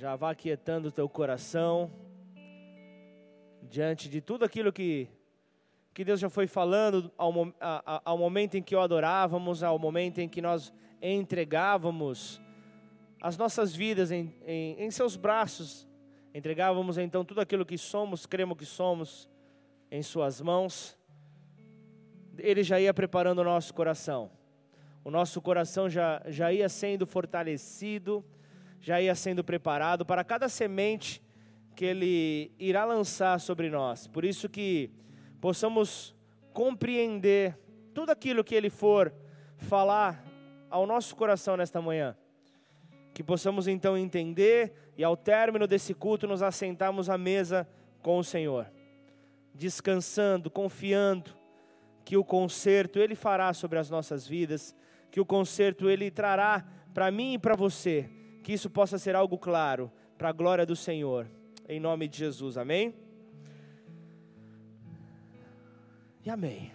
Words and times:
Já 0.00 0.14
vá 0.14 0.32
quietando 0.32 0.90
o 0.90 0.92
teu 0.92 1.08
coração 1.08 1.90
diante 3.68 4.08
de 4.08 4.20
tudo 4.20 4.44
aquilo 4.44 4.72
que, 4.72 5.08
que 5.92 6.04
Deus 6.04 6.20
já 6.20 6.30
foi 6.30 6.46
falando 6.46 7.10
ao, 7.18 7.34
ao, 8.04 8.16
momento 8.16 8.54
em 8.56 8.62
que 8.62 8.76
o 8.76 8.80
adorávamos, 8.80 9.64
ao 9.64 9.76
momento 9.76 10.20
em 10.20 10.28
que 10.28 10.40
nós 10.40 10.72
entregávamos 11.02 12.40
as 13.20 13.36
nossas 13.36 13.74
vidas 13.74 14.12
em, 14.12 14.32
em, 14.46 14.84
em 14.84 14.88
seus 14.92 15.16
braços, 15.16 15.84
entregávamos 16.32 16.96
então 16.96 17.24
tudo 17.24 17.40
aquilo 17.40 17.66
que 17.66 17.76
somos, 17.76 18.24
cremos 18.24 18.56
que 18.56 18.64
somos, 18.64 19.28
em 19.90 20.00
Suas 20.00 20.40
mãos. 20.40 20.96
Ele 22.38 22.62
já 22.62 22.78
ia 22.78 22.94
preparando 22.94 23.40
o 23.40 23.44
nosso 23.44 23.74
coração, 23.74 24.30
o 25.02 25.10
nosso 25.10 25.42
coração 25.42 25.90
já, 25.90 26.22
já 26.28 26.52
ia 26.52 26.68
sendo 26.68 27.04
fortalecido, 27.04 28.24
já 28.80 29.00
ia 29.00 29.14
sendo 29.14 29.42
preparado 29.42 30.04
para 30.04 30.24
cada 30.24 30.48
semente 30.48 31.22
que 31.74 31.84
Ele 31.84 32.52
irá 32.58 32.84
lançar 32.84 33.38
sobre 33.40 33.70
nós. 33.70 34.06
Por 34.06 34.24
isso 34.24 34.48
que 34.48 34.90
possamos 35.40 36.14
compreender 36.52 37.56
tudo 37.94 38.10
aquilo 38.10 38.42
que 38.42 38.54
Ele 38.54 38.70
for 38.70 39.14
falar 39.56 40.24
ao 40.70 40.86
nosso 40.86 41.14
coração 41.14 41.56
nesta 41.56 41.80
manhã. 41.80 42.16
Que 43.14 43.22
possamos 43.22 43.66
então 43.68 43.96
entender 43.96 44.72
e 44.96 45.04
ao 45.04 45.16
término 45.16 45.66
desse 45.66 45.94
culto 45.94 46.26
nos 46.26 46.42
assentarmos 46.42 47.08
à 47.08 47.16
mesa 47.16 47.68
com 48.02 48.18
o 48.18 48.24
Senhor, 48.24 48.66
descansando, 49.54 50.50
confiando 50.50 51.36
que 52.04 52.16
o 52.16 52.24
conserto 52.24 52.98
Ele 52.98 53.14
fará 53.14 53.52
sobre 53.52 53.78
as 53.78 53.90
nossas 53.90 54.26
vidas, 54.26 54.74
que 55.10 55.20
o 55.20 55.26
conserto 55.26 55.88
Ele 55.88 56.10
trará 56.10 56.64
para 56.94 57.10
mim 57.10 57.34
e 57.34 57.38
para 57.38 57.54
você, 57.54 58.08
que 58.48 58.54
isso 58.54 58.70
possa 58.70 58.96
ser 58.96 59.14
algo 59.14 59.36
claro, 59.36 59.92
para 60.16 60.30
a 60.30 60.32
glória 60.32 60.64
do 60.64 60.74
Senhor, 60.74 61.28
em 61.68 61.78
nome 61.78 62.08
de 62.08 62.16
Jesus, 62.16 62.56
amém? 62.56 62.94
E 66.24 66.30
amém. 66.30 66.72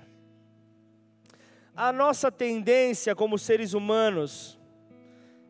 A 1.75 1.91
nossa 1.91 2.31
tendência 2.31 3.15
como 3.15 3.39
seres 3.39 3.73
humanos 3.73 4.59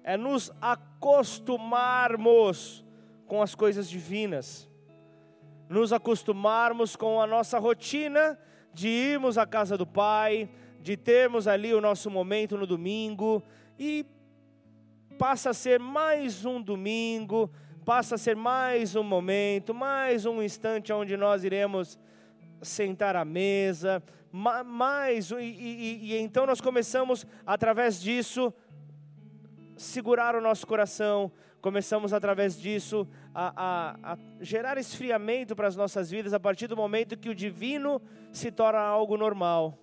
é 0.02 0.16
nos 0.16 0.50
acostumarmos 0.61 2.86
com 3.28 3.42
as 3.42 3.53
coisas 3.53 3.89
divinas, 3.89 4.70
nos 5.67 5.92
acostumarmos 5.92 6.95
com 6.95 7.20
a 7.20 7.28
nossa 7.28 7.59
rotina 7.59 8.39
de 8.73 8.88
irmos 8.88 9.38
à 9.38 9.45
casa 9.45 9.78
do 9.78 9.86
Pai, 9.86 10.50
de 10.80 10.95
termos 10.95 11.50
ali 11.50 11.73
o 11.73 11.81
nosso 11.81 12.09
momento 12.09 12.58
no 12.58 12.66
domingo 12.66 13.44
e 13.78 14.05
passa 15.17 15.52
a 15.52 15.53
ser 15.53 15.80
mais 15.80 16.45
um 16.45 16.61
domingo, 16.61 17.50
passa 17.86 18.16
a 18.16 18.17
ser 18.17 18.36
mais 18.36 18.95
um 18.95 19.03
momento, 19.03 19.73
mais 19.73 20.25
um 20.25 20.42
instante 20.42 20.92
onde 20.92 21.16
nós 21.17 21.44
iremos 21.44 22.00
sentar 22.61 23.16
à 23.16 23.25
mesa, 23.25 24.02
mais, 24.31 25.30
e, 25.31 25.36
e, 25.36 26.14
e 26.14 26.17
então 26.17 26.45
nós 26.45 26.59
começamos, 26.59 27.25
através 27.45 28.02
disso, 28.02 28.53
segurar 29.75 30.36
o 30.36 30.42
nosso 30.42 30.66
coração, 30.66 31.31
começamos 31.61 32.14
através 32.14 32.59
disso 32.59 33.08
a, 33.33 33.53
a, 33.55 34.14
a, 34.14 34.17
gerar 34.42 34.77
esfriamento 34.77 35.55
para 35.55 35.67
as 35.67 35.75
nossas 35.75 36.09
vidas 36.09 36.33
a 36.33 36.39
partir 36.39 36.67
do 36.67 36.75
momento 36.75 37.17
que 37.17 37.30
o 37.30 37.36
divino 37.36 38.02
se 38.31 38.52
torna 38.52 38.80
algo 38.80 39.17
normal, 39.17 39.77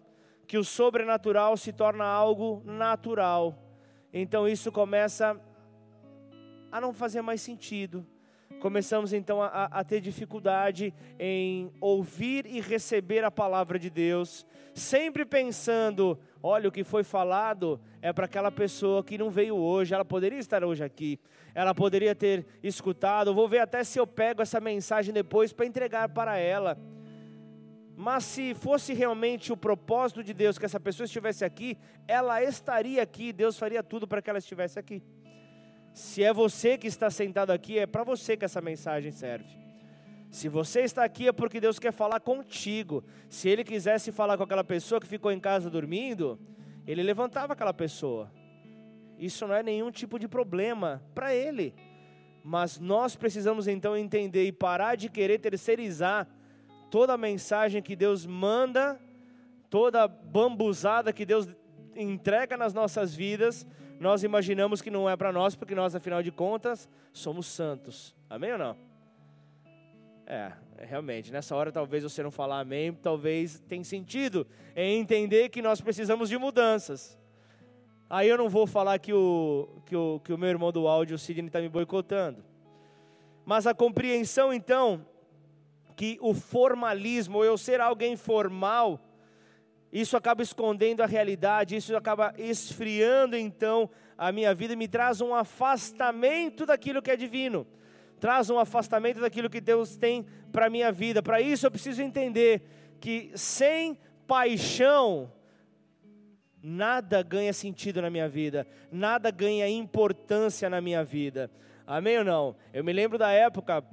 que 0.47 0.59
o 0.59 0.65
sobrenatural 0.65 1.56
se 1.56 1.72
torna 1.72 2.05
algo 2.05 2.62
natural. 2.65 3.70
Então 4.12 4.48
isso 4.48 4.72
começa 4.72 5.41
a 6.70 6.80
não 6.80 6.92
fazer 6.92 7.22
mais 7.22 7.41
sentido 7.41 8.06
começamos 8.61 9.12
então 9.12 9.42
a, 9.42 9.64
a, 9.64 9.83
ter 9.83 10.00
dificuldade 10.00 10.94
em 11.19 11.72
ouvir 11.80 12.47
e 12.47 12.61
receber 12.61 13.25
a 13.25 13.31
palavra 13.31 13.78
de 13.78 13.88
Deus, 13.91 14.47
sempre 14.75 15.25
pensando: 15.25 16.19
olha, 16.43 16.69
o 16.69 16.72
que 16.72 16.84
foi 16.84 17.03
falado 17.03 17.81
é 18.03 18.12
para 18.12 18.26
aquela 18.26 18.53
pessoa 18.53 19.03
que 19.03 19.19
não 19.19 19.31
veio 19.31 19.56
hoje, 19.56 19.94
ela 19.94 20.04
poderia 20.04 20.38
estar 20.38 20.62
hoje 20.62 20.84
aqui, 20.84 21.19
ela 21.54 21.75
poderia 21.75 22.15
ter 22.15 22.47
escutado, 22.62 23.34
vou 23.34 23.49
ver 23.49 23.60
até 23.60 23.82
se 23.82 23.99
eu 23.99 24.06
pego 24.06 24.43
essa 24.43 24.60
mensagem 24.60 25.12
depois 25.12 25.53
para 25.53 25.66
entregar 25.66 26.09
para 26.10 26.37
ela. 26.37 26.78
Mas 28.00 28.25
se 28.25 28.55
fosse 28.55 28.94
realmente 28.94 29.53
o 29.53 29.56
propósito 29.59 30.25
de 30.25 30.33
Deus 30.33 30.56
que 30.56 30.65
essa 30.65 30.81
pessoa 30.81 31.05
estivesse 31.05 31.44
aqui, 31.44 31.77
ela 32.09 32.43
estaria 32.43 33.03
aqui, 33.03 33.31
Deus 33.31 33.59
faria 33.59 33.83
tudo 33.83 34.09
para 34.09 34.22
que 34.22 34.31
ela 34.31 34.38
estivesse 34.38 34.78
aqui. 34.78 35.03
Se 35.93 36.25
é 36.25 36.33
você 36.33 36.78
que 36.78 36.87
está 36.87 37.11
sentado 37.11 37.50
aqui, 37.50 37.78
é 37.78 37.87
para 37.87 38.03
você 38.03 38.38
que 38.38 38.44
essa 38.47 38.62
mensagem 38.62 39.12
serve. 39.12 39.50
Se 40.31 40.49
você 40.49 40.81
está 40.81 41.05
aqui 41.05 41.28
é 41.28 41.33
porque 41.33 41.61
Deus 41.61 41.78
quer 41.78 41.93
falar 41.93 42.21
contigo. 42.21 43.05
Se 43.28 43.50
Ele 43.50 43.62
quisesse 43.62 44.11
falar 44.11 44.38
com 44.38 44.44
aquela 44.44 44.65
pessoa 44.65 44.99
que 44.99 45.06
ficou 45.06 45.31
em 45.31 45.38
casa 45.38 45.69
dormindo, 45.69 46.41
Ele 46.87 47.03
levantava 47.03 47.53
aquela 47.53 47.75
pessoa. 47.75 48.32
Isso 49.19 49.47
não 49.47 49.55
é 49.55 49.62
nenhum 49.62 49.91
tipo 49.91 50.19
de 50.19 50.27
problema 50.27 51.03
para 51.15 51.34
Ele. 51.34 51.75
Mas 52.43 52.81
nós 52.81 53.15
precisamos 53.15 53.69
então 53.69 53.94
entender 53.94 54.47
e 54.47 54.53
parar 54.53 54.94
de 54.94 55.11
querer 55.11 55.38
terceirizar 55.38 56.27
toda 56.91 57.15
a 57.15 57.19
mensagem 57.19 57.83
que 57.83 57.95
Deus 57.95 58.27
manda, 58.27 59.01
toda 59.69 60.03
a 60.03 60.09
bambuzada 60.09 61.12
que 61.12 61.25
Deus 61.25 61.49
entrega 61.95 62.56
nas 62.56 62.75
nossas 62.75 63.15
vidas 63.15 63.67
nós 64.01 64.25
imaginamos 64.25 64.81
que 64.81 64.91
não 64.91 65.09
é 65.09 65.15
para 65.15 65.31
nós, 65.31 65.55
porque 65.55 65.75
nós, 65.75 65.95
afinal 65.95 66.23
de 66.23 66.33
contas, 66.33 66.89
somos 67.12 67.47
santos. 67.47 68.17
Amém 68.31 68.50
ou 68.53 68.59
não? 68.59 68.77
É, 70.27 70.53
realmente, 70.79 71.31
nessa 71.31 71.55
hora 71.55 71.71
talvez 71.71 72.03
você 72.03 72.23
não 72.23 72.31
falar 72.31 72.61
amém, 72.61 72.95
talvez 72.95 73.61
tenha 73.69 73.84
sentido 73.84 74.47
em 74.75 74.99
entender 74.99 75.50
que 75.50 75.61
nós 75.61 75.83
precisamos 75.83 76.31
de 76.31 76.39
mudanças. 76.39 77.19
Aí 78.09 78.27
eu 78.27 78.39
não 78.39 78.49
vou 78.49 78.67
falar 78.67 78.99
que 78.99 79.12
o, 79.12 79.69
que 79.84 79.95
o, 79.95 80.19
que 80.25 80.33
o 80.33 80.39
meu 80.39 80.49
irmão 80.49 80.73
do 80.73 80.89
áudio, 80.89 81.17
o 81.17 81.19
Sidney, 81.19 81.49
está 81.49 81.61
me 81.61 81.69
boicotando. 81.69 82.43
Mas 83.45 83.67
a 83.67 83.75
compreensão, 83.75 84.50
então, 84.50 85.05
que 86.00 86.16
o 86.22 86.33
formalismo, 86.33 87.44
eu 87.44 87.59
ser 87.59 87.78
alguém 87.78 88.16
formal, 88.16 88.99
isso 89.93 90.16
acaba 90.16 90.43
escondendo 90.43 91.03
a 91.03 91.06
realidade, 91.06 91.77
isso 91.77 91.94
acaba 91.94 92.33
esfriando 92.38 93.37
então 93.37 93.91
a 94.16 94.33
minha 94.33 94.55
vida 94.55 94.72
e 94.72 94.77
me 94.77 94.88
traz 94.88 95.21
um 95.21 95.34
afastamento 95.34 96.65
daquilo 96.65 97.03
que 97.03 97.11
é 97.11 97.16
divino, 97.16 97.66
traz 98.19 98.49
um 98.49 98.59
afastamento 98.59 99.21
daquilo 99.21 99.50
que 99.50 99.61
Deus 99.61 99.94
tem 99.94 100.25
para 100.50 100.69
a 100.69 100.71
minha 100.71 100.91
vida. 100.91 101.22
Para 101.22 101.38
isso 101.38 101.66
eu 101.66 101.71
preciso 101.71 102.00
entender 102.00 102.62
que 102.99 103.31
sem 103.34 103.99
paixão, 104.27 105.31
nada 106.62 107.22
ganha 107.22 107.53
sentido 107.53 108.00
na 108.00 108.09
minha 108.09 108.27
vida, 108.27 108.67
nada 108.91 109.31
ganha 109.31 109.69
importância 109.69 110.71
na 110.71 110.81
minha 110.81 111.05
vida. 111.05 111.50
Amém 111.87 112.17
ou 112.17 112.25
não? 112.25 112.56
Eu 112.72 112.82
me 112.82 112.91
lembro 112.91 113.19
da 113.19 113.31
época 113.31 113.84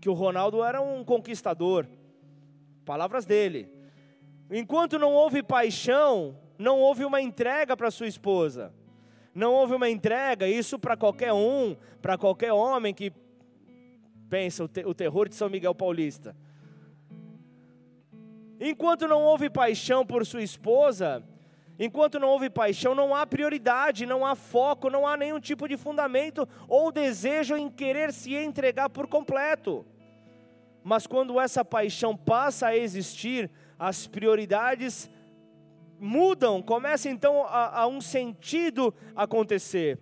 que 0.00 0.08
o 0.08 0.12
Ronaldo 0.12 0.62
era 0.62 0.80
um 0.80 1.04
conquistador, 1.04 1.86
palavras 2.84 3.24
dele. 3.24 3.68
Enquanto 4.50 4.98
não 4.98 5.12
houve 5.12 5.42
paixão, 5.42 6.36
não 6.58 6.78
houve 6.78 7.04
uma 7.04 7.20
entrega 7.20 7.76
para 7.76 7.90
sua 7.90 8.06
esposa. 8.06 8.72
Não 9.34 9.52
houve 9.52 9.74
uma 9.74 9.88
entrega, 9.88 10.48
isso 10.48 10.78
para 10.78 10.96
qualquer 10.96 11.32
um, 11.32 11.76
para 12.02 12.18
qualquer 12.18 12.52
homem 12.52 12.92
que 12.92 13.12
pensa 14.28 14.64
o, 14.64 14.68
te, 14.68 14.84
o 14.84 14.94
terror 14.94 15.28
de 15.28 15.34
São 15.34 15.48
Miguel 15.48 15.74
Paulista. 15.74 16.34
Enquanto 18.60 19.06
não 19.06 19.22
houve 19.22 19.48
paixão 19.48 20.04
por 20.04 20.26
sua 20.26 20.42
esposa, 20.42 21.22
enquanto 21.78 22.18
não 22.18 22.28
houve 22.28 22.50
paixão, 22.50 22.94
não 22.94 23.14
há 23.14 23.26
prioridade, 23.26 24.04
não 24.06 24.26
há 24.26 24.34
foco, 24.34 24.90
não 24.90 25.06
há 25.06 25.16
nenhum 25.16 25.38
tipo 25.38 25.68
de 25.68 25.76
fundamento 25.76 26.48
ou 26.66 26.90
desejo 26.90 27.56
em 27.56 27.70
querer 27.70 28.12
se 28.12 28.34
entregar 28.34 28.90
por 28.90 29.06
completo. 29.06 29.86
Mas 30.82 31.06
quando 31.06 31.38
essa 31.38 31.64
paixão 31.64 32.16
passa 32.16 32.68
a 32.68 32.76
existir, 32.76 33.50
as 33.78 34.06
prioridades 34.06 35.10
mudam, 36.00 36.62
começa 36.62 37.08
então 37.08 37.44
a, 37.44 37.80
a 37.80 37.86
um 37.86 38.00
sentido 38.00 38.94
acontecer. 39.14 39.98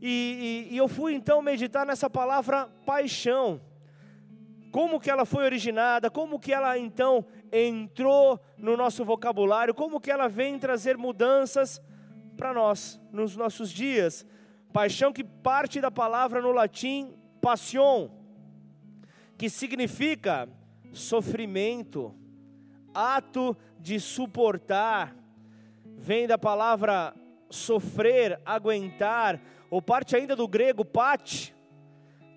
E, 0.00 0.66
e, 0.70 0.74
e, 0.74 0.76
eu 0.76 0.86
fui 0.86 1.14
então 1.14 1.42
meditar 1.42 1.84
nessa 1.84 2.08
palavra 2.08 2.68
paixão. 2.86 3.60
Como 4.70 5.00
que 5.00 5.10
ela 5.10 5.24
foi 5.24 5.44
originada, 5.44 6.10
como 6.10 6.38
que 6.38 6.52
ela 6.52 6.78
então 6.78 7.24
entrou 7.52 8.40
no 8.56 8.76
nosso 8.76 9.04
vocabulário, 9.04 9.74
como 9.74 10.00
que 10.00 10.10
ela 10.10 10.28
vem 10.28 10.58
trazer 10.58 10.96
mudanças 10.96 11.80
para 12.36 12.52
nós 12.54 13.00
nos 13.12 13.36
nossos 13.36 13.70
dias. 13.70 14.26
Paixão 14.72 15.12
que 15.12 15.24
parte 15.24 15.80
da 15.80 15.90
palavra 15.90 16.40
no 16.40 16.52
latim 16.52 17.14
passion, 17.40 18.10
que 19.36 19.48
significa 19.48 20.48
sofrimento, 20.92 22.14
ato 22.94 23.56
de 23.78 23.98
suportar, 24.00 25.16
vem 25.84 26.26
da 26.26 26.38
palavra 26.38 27.14
sofrer, 27.50 28.40
aguentar, 28.44 29.40
ou 29.70 29.80
parte 29.80 30.16
ainda 30.16 30.34
do 30.34 30.46
grego 30.46 30.84
pate, 30.84 31.54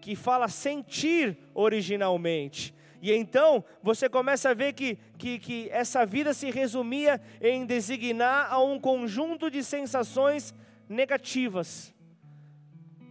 que 0.02 0.16
fala 0.16 0.48
sentir 0.48 1.38
originalmente. 1.54 2.74
E 3.02 3.12
então 3.12 3.64
você 3.82 4.08
começa 4.08 4.52
a 4.52 4.54
ver 4.54 4.74
que, 4.74 4.98
que, 5.18 5.40
que 5.40 5.70
essa 5.72 6.06
vida 6.06 6.34
se 6.34 6.52
resumia 6.52 7.20
em 7.42 7.66
designar 7.66 8.54
a 8.54 8.62
um 8.62 8.80
conjunto 8.80 9.50
de 9.50 9.64
sensações 9.64 10.54
negativas. 10.88 11.92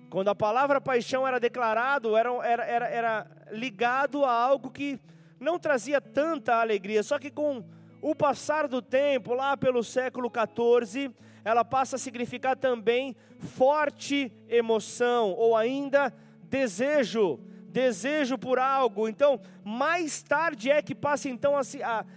Quando 0.09 0.29
a 0.29 0.35
palavra 0.35 0.81
paixão 0.81 1.27
era 1.27 1.41
declarado, 1.41 2.17
era, 2.17 2.31
era, 2.47 2.65
era, 2.65 2.89
era 2.89 3.27
ligado 3.51 4.25
a 4.25 4.33
algo 4.33 4.71
que 4.71 4.99
não 5.41 5.59
trazia 5.59 6.01
tanta 6.01 6.55
alegria. 6.55 7.03
Só 7.03 7.19
que 7.19 7.31
com 7.31 7.65
o 8.01 8.15
passar 8.15 8.69
do 8.69 8.81
tempo, 8.81 9.35
lá 9.35 9.57
pelo 9.57 9.83
século 9.83 10.31
XIV, 10.31 11.13
ela 11.45 11.65
passa 11.65 11.97
a 11.97 11.99
significar 11.99 12.57
também 12.57 13.17
forte 13.39 14.33
emoção, 14.49 15.33
ou 15.33 15.57
ainda 15.57 16.13
desejo, 16.45 17.41
desejo 17.71 18.37
por 18.37 18.59
algo. 18.59 19.09
Então, 19.09 19.41
mais 19.65 20.23
tarde 20.23 20.71
é 20.71 20.83
que 20.83 20.95
passa 20.95 21.29
então 21.29 21.55
a, 21.57 21.63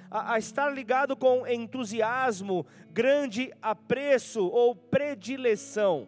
a, 0.09 0.33
a 0.33 0.39
estar 0.39 0.69
ligado 0.69 1.15
com 1.15 1.47
entusiasmo, 1.47 2.65
grande 2.91 3.53
apreço 3.61 4.45
ou 4.45 4.75
predileção. 4.75 6.07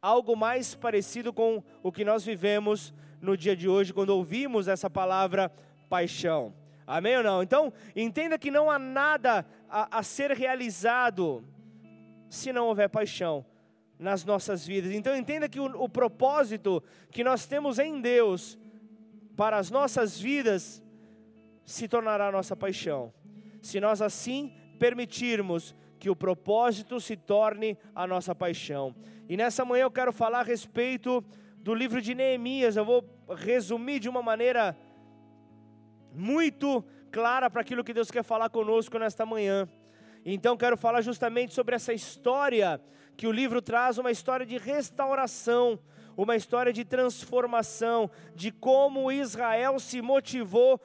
Algo 0.00 0.36
mais 0.36 0.74
parecido 0.74 1.32
com 1.32 1.62
o 1.82 1.90
que 1.90 2.04
nós 2.04 2.24
vivemos 2.24 2.94
no 3.20 3.36
dia 3.36 3.56
de 3.56 3.68
hoje, 3.68 3.92
quando 3.92 4.10
ouvimos 4.10 4.68
essa 4.68 4.88
palavra 4.88 5.50
paixão. 5.88 6.54
Amém 6.86 7.16
ou 7.16 7.22
não? 7.22 7.42
Então, 7.42 7.72
entenda 7.96 8.38
que 8.38 8.50
não 8.50 8.70
há 8.70 8.78
nada 8.78 9.44
a, 9.68 9.98
a 9.98 10.02
ser 10.02 10.30
realizado 10.30 11.42
se 12.28 12.52
não 12.52 12.66
houver 12.66 12.88
paixão 12.88 13.44
nas 13.98 14.24
nossas 14.24 14.66
vidas. 14.66 14.92
Então 14.92 15.16
entenda 15.16 15.48
que 15.48 15.58
o, 15.58 15.64
o 15.82 15.88
propósito 15.88 16.82
que 17.10 17.24
nós 17.24 17.46
temos 17.46 17.78
em 17.78 18.00
Deus 18.00 18.58
para 19.36 19.58
as 19.58 19.70
nossas 19.70 20.18
vidas 20.18 20.82
se 21.64 21.86
tornará 21.88 22.32
nossa 22.32 22.56
paixão. 22.56 23.12
Se 23.60 23.80
nós 23.80 24.00
assim 24.00 24.52
permitirmos 24.78 25.74
que 25.98 26.10
o 26.10 26.16
propósito 26.16 27.00
se 27.00 27.16
torne 27.16 27.76
a 27.94 28.06
nossa 28.06 28.34
paixão. 28.34 28.94
E 29.28 29.36
nessa 29.36 29.64
manhã 29.64 29.82
eu 29.82 29.90
quero 29.90 30.12
falar 30.12 30.40
a 30.40 30.44
respeito 30.44 31.24
do 31.58 31.74
livro 31.74 32.00
de 32.00 32.14
Neemias. 32.14 32.76
Eu 32.76 32.84
vou 32.84 33.04
resumir 33.36 33.98
de 33.98 34.08
uma 34.08 34.22
maneira 34.22 34.76
muito 36.12 36.84
clara 37.10 37.50
para 37.50 37.60
aquilo 37.60 37.84
que 37.84 37.94
Deus 37.94 38.10
quer 38.10 38.22
falar 38.22 38.48
conosco 38.50 38.98
nesta 38.98 39.26
manhã. 39.26 39.68
Então 40.24 40.56
quero 40.56 40.76
falar 40.76 41.00
justamente 41.00 41.54
sobre 41.54 41.74
essa 41.74 41.92
história 41.92 42.80
que 43.16 43.26
o 43.26 43.32
livro 43.32 43.62
traz 43.62 43.96
uma 43.98 44.10
história 44.10 44.44
de 44.44 44.58
restauração, 44.58 45.78
uma 46.16 46.36
história 46.36 46.72
de 46.72 46.84
transformação, 46.84 48.10
de 48.34 48.50
como 48.50 49.12
Israel 49.12 49.78
se 49.78 50.00
motivou 50.00 50.80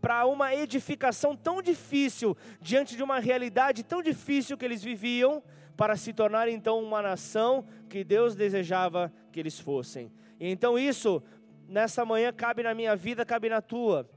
para 0.00 0.26
uma 0.26 0.54
edificação 0.54 1.36
tão 1.36 1.60
difícil, 1.60 2.36
diante 2.60 2.96
de 2.96 3.02
uma 3.02 3.18
realidade 3.18 3.82
tão 3.82 4.02
difícil 4.02 4.56
que 4.56 4.64
eles 4.64 4.82
viviam, 4.82 5.42
para 5.76 5.96
se 5.96 6.12
tornar 6.12 6.48
então 6.48 6.82
uma 6.82 7.00
nação 7.00 7.64
que 7.88 8.02
Deus 8.02 8.34
desejava 8.34 9.12
que 9.30 9.38
eles 9.38 9.60
fossem. 9.60 10.10
E 10.40 10.50
então 10.50 10.76
isso, 10.76 11.22
nessa 11.68 12.04
manhã, 12.04 12.32
cabe 12.32 12.64
na 12.64 12.74
minha 12.74 12.96
vida, 12.96 13.24
cabe 13.24 13.48
na 13.48 13.60
tua 13.60 14.08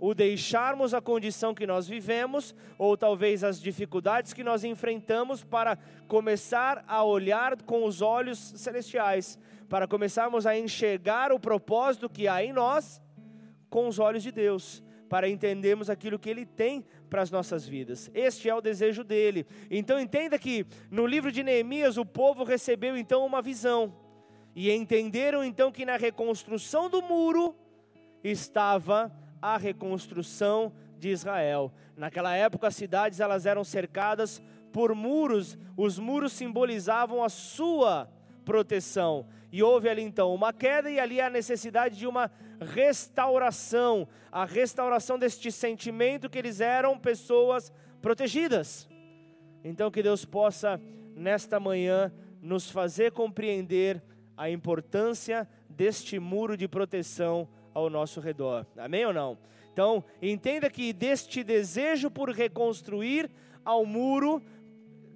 o 0.00 0.14
deixarmos 0.14 0.94
a 0.94 1.00
condição 1.00 1.54
que 1.54 1.66
nós 1.66 1.86
vivemos, 1.86 2.54
ou 2.78 2.96
talvez 2.96 3.44
as 3.44 3.60
dificuldades 3.60 4.32
que 4.32 4.42
nós 4.42 4.64
enfrentamos, 4.64 5.44
para 5.44 5.76
começar 6.08 6.82
a 6.88 7.04
olhar 7.04 7.62
com 7.62 7.84
os 7.84 8.00
olhos 8.00 8.38
celestiais, 8.38 9.38
para 9.68 9.86
começarmos 9.86 10.46
a 10.46 10.58
enxergar 10.58 11.30
o 11.30 11.38
propósito 11.38 12.08
que 12.08 12.26
há 12.26 12.42
em 12.42 12.52
nós 12.52 13.00
com 13.68 13.86
os 13.86 13.98
olhos 13.98 14.22
de 14.22 14.32
Deus, 14.32 14.82
para 15.08 15.28
entendermos 15.28 15.90
aquilo 15.90 16.18
que 16.18 16.30
Ele 16.30 16.46
tem 16.46 16.84
para 17.10 17.20
as 17.20 17.30
nossas 17.30 17.66
vidas. 17.66 18.10
Este 18.14 18.48
é 18.48 18.54
o 18.54 18.60
desejo 18.60 19.04
dele. 19.04 19.46
Então 19.70 20.00
entenda 20.00 20.38
que 20.38 20.66
no 20.90 21.06
livro 21.06 21.30
de 21.30 21.42
Neemias 21.42 21.98
o 21.98 22.06
povo 22.06 22.42
recebeu 22.42 22.96
então 22.96 23.24
uma 23.26 23.42
visão 23.42 23.94
e 24.54 24.70
entenderam 24.70 25.44
então 25.44 25.70
que 25.70 25.84
na 25.84 25.96
reconstrução 25.96 26.88
do 26.88 27.02
muro 27.02 27.54
estava 28.22 29.12
a 29.40 29.56
reconstrução 29.56 30.72
de 30.98 31.08
Israel. 31.08 31.72
Naquela 31.96 32.34
época 32.34 32.68
as 32.68 32.76
cidades 32.76 33.20
elas 33.20 33.46
eram 33.46 33.64
cercadas 33.64 34.42
por 34.72 34.94
muros, 34.94 35.58
os 35.76 35.98
muros 35.98 36.32
simbolizavam 36.32 37.24
a 37.24 37.28
sua 37.28 38.08
proteção. 38.44 39.26
E 39.52 39.62
houve 39.62 39.88
ali 39.88 40.02
então 40.02 40.32
uma 40.32 40.52
queda 40.52 40.90
e 40.90 41.00
ali 41.00 41.20
a 41.20 41.28
necessidade 41.28 41.96
de 41.96 42.06
uma 42.06 42.30
restauração, 42.60 44.06
a 44.30 44.44
restauração 44.44 45.18
deste 45.18 45.50
sentimento 45.50 46.30
que 46.30 46.38
eles 46.38 46.60
eram 46.60 46.98
pessoas 46.98 47.72
protegidas. 48.00 48.88
Então 49.64 49.90
que 49.90 50.02
Deus 50.02 50.24
possa 50.24 50.80
nesta 51.16 51.58
manhã 51.58 52.12
nos 52.40 52.70
fazer 52.70 53.12
compreender 53.12 54.02
a 54.36 54.48
importância 54.48 55.48
deste 55.68 56.18
muro 56.18 56.56
de 56.56 56.66
proteção 56.66 57.48
ao 57.74 57.90
nosso 57.90 58.20
redor. 58.20 58.66
Amém 58.76 59.04
ou 59.06 59.12
não? 59.12 59.38
Então, 59.72 60.04
entenda 60.20 60.68
que 60.68 60.92
deste 60.92 61.42
desejo 61.42 62.10
por 62.10 62.30
reconstruir 62.30 63.30
ao 63.64 63.86
muro, 63.86 64.42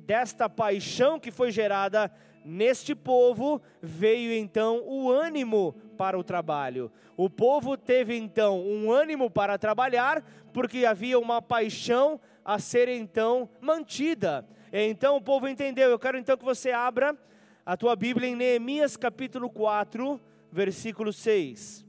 desta 0.07 0.49
paixão 0.49 1.19
que 1.19 1.31
foi 1.31 1.51
gerada 1.51 2.11
neste 2.45 2.95
povo, 2.95 3.61
veio 3.81 4.33
então 4.33 4.83
o 4.87 5.11
ânimo 5.11 5.75
para 5.97 6.19
o 6.19 6.25
trabalho. 6.25 6.93
O 7.17 7.31
povo 7.31 7.77
teve 7.77 8.17
então 8.17 8.61
um 8.61 8.93
ânimo 8.93 9.31
para 9.31 9.57
trabalhar, 9.57 10.23
porque 10.53 10.85
havia 10.85 11.19
uma 11.19 11.41
paixão 11.41 12.21
a 12.45 12.59
ser 12.59 12.89
então 12.89 13.49
mantida. 13.61 14.47
Então 14.73 15.17
o 15.17 15.23
povo 15.23 15.49
entendeu. 15.49 15.89
Eu 15.89 15.99
quero 15.99 16.19
então 16.19 16.37
que 16.37 16.45
você 16.45 16.71
abra 16.71 17.17
a 17.65 17.77
tua 17.77 17.97
Bíblia 17.97 18.29
em 18.29 18.37
Neemias 18.37 18.97
capítulo 18.97 19.49
4, 19.49 20.21
versículo 20.53 21.13
6. 21.13 21.84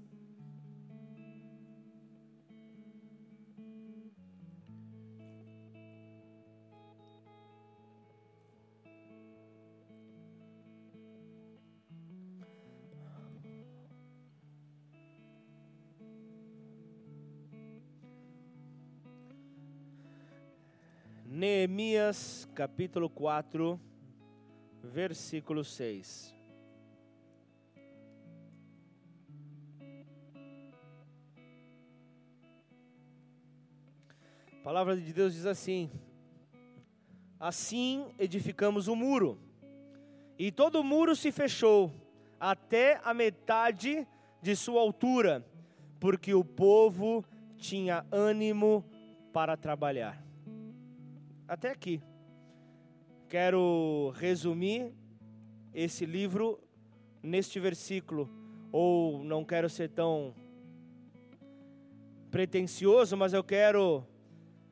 Neemias 21.36 22.48
capítulo 22.56 23.10
4, 23.10 23.77
versículo 24.82 25.65
6. 25.65 26.34
A 34.48 34.63
palavra 34.63 34.96
de 34.96 35.12
Deus 35.12 35.34
diz 35.34 35.46
assim: 35.46 35.92
Assim 37.38 38.06
edificamos 38.18 38.88
o 38.88 38.96
muro, 38.96 39.38
e 40.39 40.54
todo 40.54 40.80
o 40.80 40.86
muro 40.86 41.18
se 41.18 41.34
fechou 41.34 41.92
até 42.39 43.01
a 43.04 43.13
metade 43.13 44.08
de 44.42 44.56
sua 44.56 44.80
altura, 44.80 45.46
porque 46.00 46.34
o 46.34 46.46
povo 46.46 47.25
tinha 47.58 48.06
ânimo 48.10 48.86
para 49.34 49.58
trabalhar 49.58 50.25
até 51.48 51.70
aqui. 51.70 52.02
Quero 53.30 54.14
resumir 54.16 54.94
esse 55.74 56.06
livro 56.06 56.60
neste 57.22 57.60
versículo, 57.60 58.30
ou 58.72 59.24
não 59.24 59.44
quero 59.44 59.70
ser 59.70 59.90
tão 59.90 60.34
pretensioso, 62.30 63.16
mas 63.18 63.34
eu 63.34 63.44
quero 63.44 64.06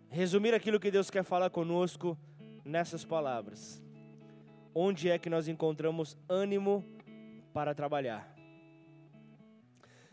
resumir 0.09 0.53
aquilo 0.53 0.79
que 0.79 0.91
Deus 0.91 1.09
quer 1.09 1.23
falar 1.23 1.49
conosco 1.49 2.17
nessas 2.63 3.03
palavras. 3.03 3.81
Onde 4.75 5.09
é 5.09 5.17
que 5.17 5.29
nós 5.29 5.47
encontramos 5.47 6.17
ânimo 6.27 6.83
para 7.53 7.73
trabalhar? 7.73 8.33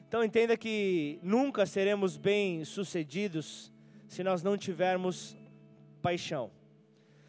Então 0.06 0.24
entenda 0.24 0.56
que 0.56 1.20
nunca 1.22 1.64
seremos 1.66 2.16
bem 2.16 2.64
sucedidos 2.64 3.72
se 4.08 4.24
nós 4.24 4.42
não 4.42 4.58
tivermos 4.58 5.36
paixão. 6.00 6.50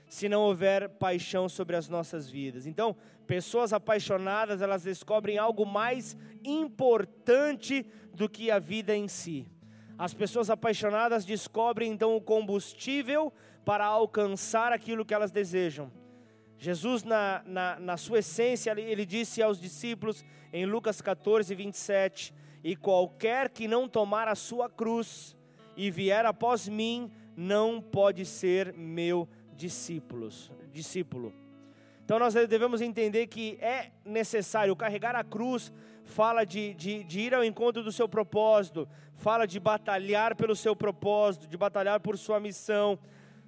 Se 0.07 0.27
não 0.27 0.41
houver 0.41 0.89
paixão 0.89 1.47
sobre 1.47 1.75
as 1.75 1.87
nossas 1.87 2.29
vidas. 2.29 2.65
Então, 2.65 2.95
pessoas 3.25 3.71
apaixonadas, 3.71 4.61
elas 4.61 4.83
descobrem 4.83 5.37
algo 5.37 5.65
mais 5.65 6.17
importante 6.43 7.85
do 8.13 8.27
que 8.27 8.51
a 8.51 8.59
vida 8.59 8.95
em 8.95 9.07
si. 9.07 9.47
As 9.97 10.13
pessoas 10.13 10.49
apaixonadas 10.49 11.23
descobrem 11.23 11.91
então 11.91 12.15
o 12.15 12.21
combustível 12.21 13.31
para 13.63 13.85
alcançar 13.85 14.73
aquilo 14.73 15.05
que 15.05 15.13
elas 15.13 15.31
desejam. 15.31 15.91
Jesus, 16.57 17.03
na, 17.03 17.41
na, 17.45 17.79
na 17.79 17.97
sua 17.97 18.19
essência, 18.19 18.71
ele 18.77 19.05
disse 19.05 19.41
aos 19.41 19.59
discípulos 19.59 20.23
em 20.53 20.65
Lucas 20.65 21.01
14, 21.01 21.53
27: 21.55 22.33
E 22.63 22.75
qualquer 22.75 23.49
que 23.49 23.67
não 23.67 23.87
tomar 23.87 24.27
a 24.27 24.35
sua 24.35 24.69
cruz 24.69 25.35
e 25.75 25.89
vier 25.89 26.25
após 26.25 26.67
mim, 26.67 27.11
não 27.35 27.81
pode 27.81 28.25
ser 28.25 28.73
meu 28.73 29.27
discípulos, 29.55 30.51
discípulo. 30.71 31.33
Então 32.03 32.19
nós 32.19 32.33
devemos 32.33 32.81
entender 32.81 33.27
que 33.27 33.57
é 33.61 33.91
necessário 34.03 34.75
carregar 34.75 35.15
a 35.15 35.23
cruz, 35.23 35.71
fala 36.03 36.43
de, 36.43 36.73
de, 36.73 37.03
de, 37.03 37.21
ir 37.21 37.33
ao 37.33 37.43
encontro 37.43 37.83
do 37.83 37.91
seu 37.91 38.09
propósito, 38.09 38.87
fala 39.15 39.45
de 39.45 39.59
batalhar 39.59 40.35
pelo 40.35 40.55
seu 40.55 40.75
propósito, 40.75 41.47
de 41.47 41.55
batalhar 41.55 41.99
por 41.99 42.17
sua 42.17 42.39
missão. 42.39 42.99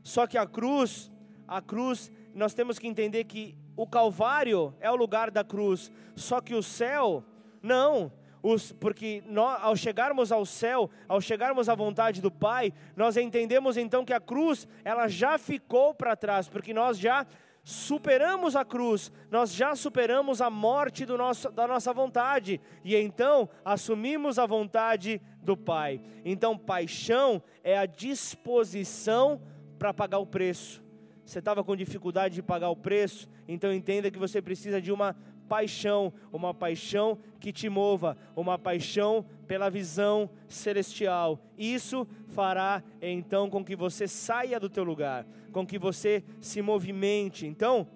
Só 0.01 0.27
que 0.27 0.37
a 0.37 0.45
cruz, 0.45 1.11
a 1.47 1.61
cruz, 1.61 2.11
nós 2.33 2.53
temos 2.53 2.79
que 2.79 2.87
entender 2.87 3.25
que 3.25 3.57
o 3.75 3.87
Calvário 3.87 4.73
é 4.79 4.89
o 4.89 4.95
lugar 4.95 5.31
da 5.31 5.43
cruz, 5.43 5.91
só 6.15 6.39
que 6.39 6.53
o 6.53 6.63
céu, 6.63 7.23
não. 7.61 8.11
Os, 8.43 8.73
porque 8.73 9.23
nós, 9.25 9.63
ao 9.63 9.73
chegarmos 9.73 10.29
ao 10.29 10.45
céu, 10.45 10.89
ao 11.07 11.21
chegarmos 11.21 11.69
à 11.69 11.75
vontade 11.75 12.21
do 12.21 12.29
Pai, 12.29 12.73
nós 12.93 13.15
entendemos 13.15 13.77
então 13.77 14.03
que 14.03 14.11
a 14.11 14.19
cruz, 14.19 14.67
ela 14.83 15.07
já 15.07 15.37
ficou 15.37 15.93
para 15.93 16.13
trás, 16.13 16.49
porque 16.49 16.73
nós 16.73 16.99
já 16.99 17.25
superamos 17.63 18.57
a 18.57 18.65
cruz, 18.65 19.09
nós 19.31 19.53
já 19.53 19.73
superamos 19.73 20.41
a 20.41 20.49
morte 20.49 21.05
nosso, 21.05 21.49
da 21.49 21.65
nossa 21.65 21.93
vontade, 21.93 22.59
e 22.83 22.93
então 22.97 23.47
assumimos 23.63 24.37
a 24.37 24.45
vontade 24.45 25.21
do 25.41 25.55
Pai. 25.55 26.01
Então, 26.25 26.57
paixão 26.57 27.41
é 27.63 27.77
a 27.77 27.85
disposição 27.85 29.41
para 29.79 29.93
pagar 29.93 30.19
o 30.19 30.25
preço. 30.25 30.83
Você 31.25 31.39
estava 31.39 31.63
com 31.63 31.75
dificuldade 31.75 32.35
de 32.35 32.43
pagar 32.43 32.69
o 32.69 32.75
preço, 32.75 33.29
então 33.47 33.73
entenda 33.73 34.11
que 34.11 34.19
você 34.19 34.41
precisa 34.41 34.81
de 34.81 34.91
uma 34.91 35.15
paixão, 35.53 36.11
uma 36.31 36.51
paixão 36.51 37.15
que 37.39 37.53
te 37.53 37.69
mova, 37.69 38.17
uma 38.35 38.57
paixão 38.57 39.23
pela 39.47 39.69
visão 39.69 40.27
celestial. 40.47 41.39
Isso 41.55 42.07
fará 42.29 42.83
então 42.99 43.51
com 43.51 43.63
que 43.63 43.75
você 43.75 44.07
saia 44.07 44.59
do 44.59 44.67
teu 44.67 44.83
lugar, 44.83 45.27
com 45.51 45.63
que 45.63 45.77
você 45.77 46.23
se 46.41 46.59
movimente. 46.59 47.45
Então, 47.45 47.87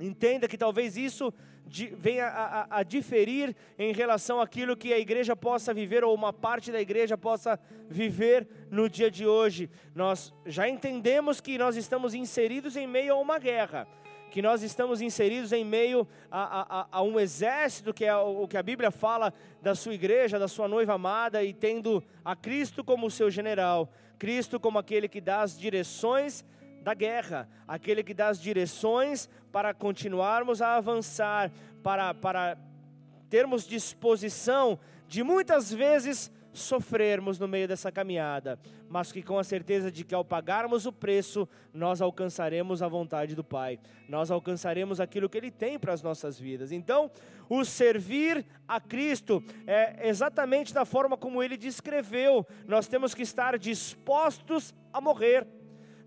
entenda 0.00 0.46
que 0.46 0.56
talvez 0.56 0.96
isso 0.96 1.34
venha 1.96 2.26
a, 2.28 2.60
a, 2.60 2.78
a, 2.78 2.82
diferir 2.84 3.56
em 3.76 3.92
relação 3.92 4.40
àquilo 4.40 4.76
que 4.76 4.92
a 4.92 4.98
igreja 4.98 5.34
possa 5.34 5.74
viver, 5.74 6.04
ou 6.04 6.14
uma 6.14 6.32
parte 6.32 6.70
da 6.70 6.80
igreja 6.80 7.18
possa 7.18 7.58
viver 7.88 8.46
no 8.70 8.88
dia 8.88 9.10
de 9.10 9.26
hoje. 9.26 9.68
Nós 9.96 10.32
já 10.46 10.68
entendemos 10.68 11.40
que 11.40 11.58
nós 11.58 11.74
estamos 11.74 12.14
inseridos 12.14 12.76
em 12.76 12.86
meio 12.86 13.14
a 13.14 13.18
uma 13.18 13.40
guerra 13.40 13.84
que 14.30 14.42
nós 14.42 14.62
estamos 14.62 15.00
inseridos 15.00 15.52
em 15.52 15.64
meio 15.64 16.06
a, 16.30 16.80
a, 16.80 16.86
a, 16.90 17.02
um 17.02 17.20
exército, 17.20 17.94
que 17.94 18.04
é 18.04 18.16
o 18.16 18.48
que 18.48 18.56
a 18.56 18.62
Bíblia 18.62 18.90
fala 18.90 19.32
da 19.62 19.74
sua 19.74 19.94
igreja, 19.94 20.38
da 20.38 20.48
sua 20.48 20.66
noiva 20.66 20.94
amada, 20.94 21.42
e 21.42 21.52
tendo 21.52 22.02
a 22.24 22.34
Cristo 22.34 22.82
como 22.82 23.10
seu 23.10 23.30
general, 23.30 23.88
Cristo 24.18 24.58
como 24.58 24.78
aquele 24.78 25.08
que 25.08 25.20
dá 25.20 25.42
as 25.42 25.58
direções 25.58 26.44
da 26.82 26.94
guerra, 26.94 27.48
aquele 27.66 28.02
que 28.02 28.12
dá 28.12 28.28
as 28.28 28.40
direções 28.40 29.28
para 29.50 29.72
continuarmos 29.72 30.60
a 30.60 30.76
avançar, 30.76 31.50
para, 31.82 32.12
para 32.12 32.58
termos 33.30 33.66
disposição 33.66 34.78
de 35.06 35.22
muitas 35.22 35.72
vezes 35.72 36.30
sofrermos 36.52 37.38
no 37.38 37.48
meio 37.48 37.66
dessa 37.66 37.90
caminhada, 37.90 38.58
mas 38.94 39.10
que 39.10 39.24
com 39.24 39.40
a 39.40 39.42
certeza 39.42 39.90
de 39.90 40.04
que 40.04 40.14
ao 40.14 40.24
pagarmos 40.24 40.86
o 40.86 40.92
preço, 40.92 41.48
nós 41.72 42.00
alcançaremos 42.00 42.80
a 42.80 42.86
vontade 42.86 43.34
do 43.34 43.42
Pai, 43.42 43.76
nós 44.08 44.30
alcançaremos 44.30 45.00
aquilo 45.00 45.28
que 45.28 45.36
Ele 45.36 45.50
tem 45.50 45.80
para 45.80 45.92
as 45.92 46.00
nossas 46.00 46.38
vidas. 46.38 46.70
Então, 46.70 47.10
o 47.48 47.64
servir 47.64 48.46
a 48.68 48.80
Cristo 48.80 49.42
é 49.66 50.08
exatamente 50.08 50.72
da 50.72 50.84
forma 50.84 51.16
como 51.16 51.42
Ele 51.42 51.56
descreveu, 51.56 52.46
nós 52.68 52.86
temos 52.86 53.16
que 53.16 53.22
estar 53.22 53.58
dispostos 53.58 54.72
a 54.92 55.00
morrer. 55.00 55.44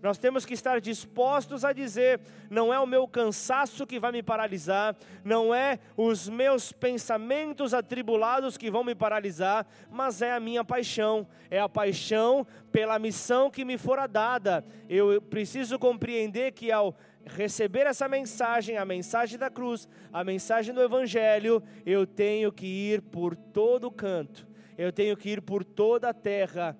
Nós 0.00 0.16
temos 0.16 0.46
que 0.46 0.54
estar 0.54 0.80
dispostos 0.80 1.64
a 1.64 1.72
dizer: 1.72 2.20
não 2.48 2.72
é 2.72 2.78
o 2.78 2.86
meu 2.86 3.08
cansaço 3.08 3.86
que 3.86 3.98
vai 3.98 4.12
me 4.12 4.22
paralisar, 4.22 4.96
não 5.24 5.54
é 5.54 5.78
os 5.96 6.28
meus 6.28 6.72
pensamentos 6.72 7.74
atribulados 7.74 8.56
que 8.56 8.70
vão 8.70 8.84
me 8.84 8.94
paralisar, 8.94 9.66
mas 9.90 10.22
é 10.22 10.32
a 10.32 10.40
minha 10.40 10.64
paixão, 10.64 11.26
é 11.50 11.58
a 11.58 11.68
paixão 11.68 12.46
pela 12.70 12.98
missão 12.98 13.50
que 13.50 13.64
me 13.64 13.76
fora 13.76 14.06
dada. 14.06 14.64
Eu 14.88 15.20
preciso 15.20 15.78
compreender 15.78 16.52
que 16.52 16.70
ao 16.70 16.96
receber 17.26 17.86
essa 17.86 18.08
mensagem, 18.08 18.76
a 18.76 18.84
mensagem 18.84 19.38
da 19.38 19.50
cruz, 19.50 19.88
a 20.12 20.22
mensagem 20.22 20.72
do 20.72 20.80
Evangelho, 20.80 21.62
eu 21.84 22.06
tenho 22.06 22.52
que 22.52 22.66
ir 22.66 23.02
por 23.02 23.34
todo 23.34 23.90
canto, 23.90 24.46
eu 24.78 24.92
tenho 24.92 25.16
que 25.16 25.30
ir 25.30 25.42
por 25.42 25.64
toda 25.64 26.08
a 26.10 26.14
terra 26.14 26.76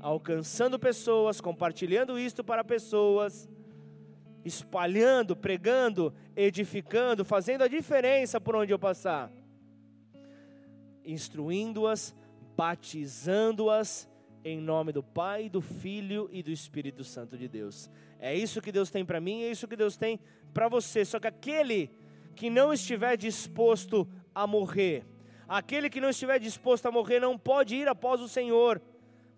alcançando 0.00 0.78
pessoas, 0.78 1.40
compartilhando 1.40 2.18
isto 2.18 2.44
para 2.44 2.62
pessoas, 2.62 3.48
espalhando, 4.44 5.36
pregando, 5.36 6.14
edificando, 6.36 7.24
fazendo 7.24 7.62
a 7.62 7.68
diferença 7.68 8.40
por 8.40 8.54
onde 8.54 8.72
eu 8.72 8.78
passar, 8.78 9.30
instruindo-as, 11.04 12.14
batizando-as 12.56 14.08
em 14.44 14.60
nome 14.60 14.92
do 14.92 15.02
Pai, 15.02 15.48
do 15.48 15.60
Filho 15.60 16.28
e 16.32 16.42
do 16.42 16.50
Espírito 16.50 17.04
Santo 17.04 17.36
de 17.36 17.48
Deus. 17.48 17.90
É 18.18 18.34
isso 18.34 18.62
que 18.62 18.72
Deus 18.72 18.90
tem 18.90 19.04
para 19.04 19.20
mim, 19.20 19.42
é 19.42 19.50
isso 19.50 19.68
que 19.68 19.76
Deus 19.76 19.96
tem 19.96 20.18
para 20.54 20.68
você. 20.68 21.04
Só 21.04 21.18
que 21.18 21.26
aquele 21.26 21.90
que 22.34 22.48
não 22.48 22.72
estiver 22.72 23.16
disposto 23.16 24.08
a 24.34 24.46
morrer, 24.46 25.04
aquele 25.48 25.90
que 25.90 26.00
não 26.00 26.10
estiver 26.10 26.38
disposto 26.38 26.86
a 26.86 26.92
morrer 26.92 27.20
não 27.20 27.36
pode 27.36 27.74
ir 27.74 27.88
após 27.88 28.20
o 28.20 28.28
Senhor. 28.28 28.80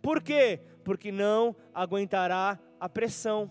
Por 0.02 0.22
quê? 0.22 0.60
Porque 0.84 1.12
não 1.12 1.54
aguentará 1.74 2.58
a 2.78 2.88
pressão. 2.88 3.50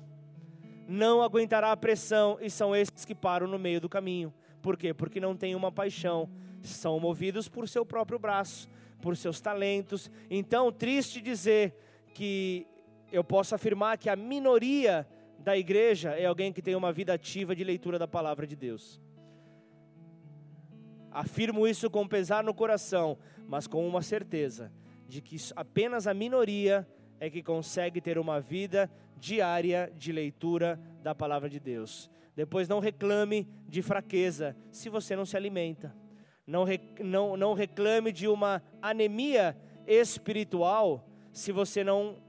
Não 0.87 1.21
aguentará 1.21 1.71
a 1.71 1.77
pressão 1.77 2.37
e 2.41 2.49
são 2.49 2.75
esses 2.75 3.05
que 3.05 3.13
param 3.13 3.47
no 3.47 3.59
meio 3.59 3.79
do 3.79 3.87
caminho. 3.87 4.33
Por 4.61 4.75
quê? 4.75 4.93
Porque 4.93 5.19
não 5.19 5.35
têm 5.35 5.55
uma 5.55 5.71
paixão. 5.71 6.29
São 6.61 6.99
movidos 6.99 7.47
por 7.47 7.69
seu 7.69 7.85
próprio 7.85 8.17
braço, 8.17 8.67
por 9.01 9.15
seus 9.15 9.39
talentos. 9.39 10.09
Então, 10.29 10.71
triste 10.71 11.21
dizer 11.21 11.75
que 12.13 12.65
eu 13.11 13.23
posso 13.23 13.53
afirmar 13.53 13.97
que 13.97 14.09
a 14.09 14.15
minoria 14.15 15.07
da 15.37 15.55
igreja 15.57 16.11
é 16.11 16.25
alguém 16.25 16.51
que 16.51 16.61
tem 16.61 16.75
uma 16.75 16.91
vida 16.91 17.13
ativa 17.13 17.55
de 17.55 17.63
leitura 17.63 17.97
da 17.97 18.07
palavra 18.07 18.45
de 18.45 18.55
Deus. 18.55 18.99
Afirmo 21.11 21.67
isso 21.67 21.89
com 21.89 22.07
pesar 22.07 22.43
no 22.43 22.53
coração, 22.53 23.17
mas 23.47 23.65
com 23.67 23.87
uma 23.87 24.01
certeza 24.01 24.71
de 25.09 25.21
que 25.21 25.35
apenas 25.55 26.05
a 26.05 26.13
minoria 26.13 26.87
é 27.19 27.29
que 27.29 27.41
consegue 27.41 27.99
ter 27.99 28.19
uma 28.19 28.39
vida 28.39 28.89
diária 29.17 29.91
de 29.97 30.11
leitura 30.11 30.79
da 31.01 31.15
palavra 31.15 31.49
de 31.49 31.59
Deus. 31.59 32.09
Depois 32.35 32.69
não 32.69 32.79
reclame 32.79 33.49
de 33.67 33.81
fraqueza 33.81 34.55
se 34.71 34.87
você 34.87 35.15
não 35.15 35.25
se 35.25 35.35
alimenta. 35.35 35.93
Não, 36.45 36.63
não, 37.01 37.35
não 37.35 37.53
reclame 37.53 38.11
de 38.11 38.27
uma 38.27 38.61
anemia 38.81 39.57
espiritual 39.87 41.09
se 41.33 41.51
você 41.51 41.83
não 41.83 42.21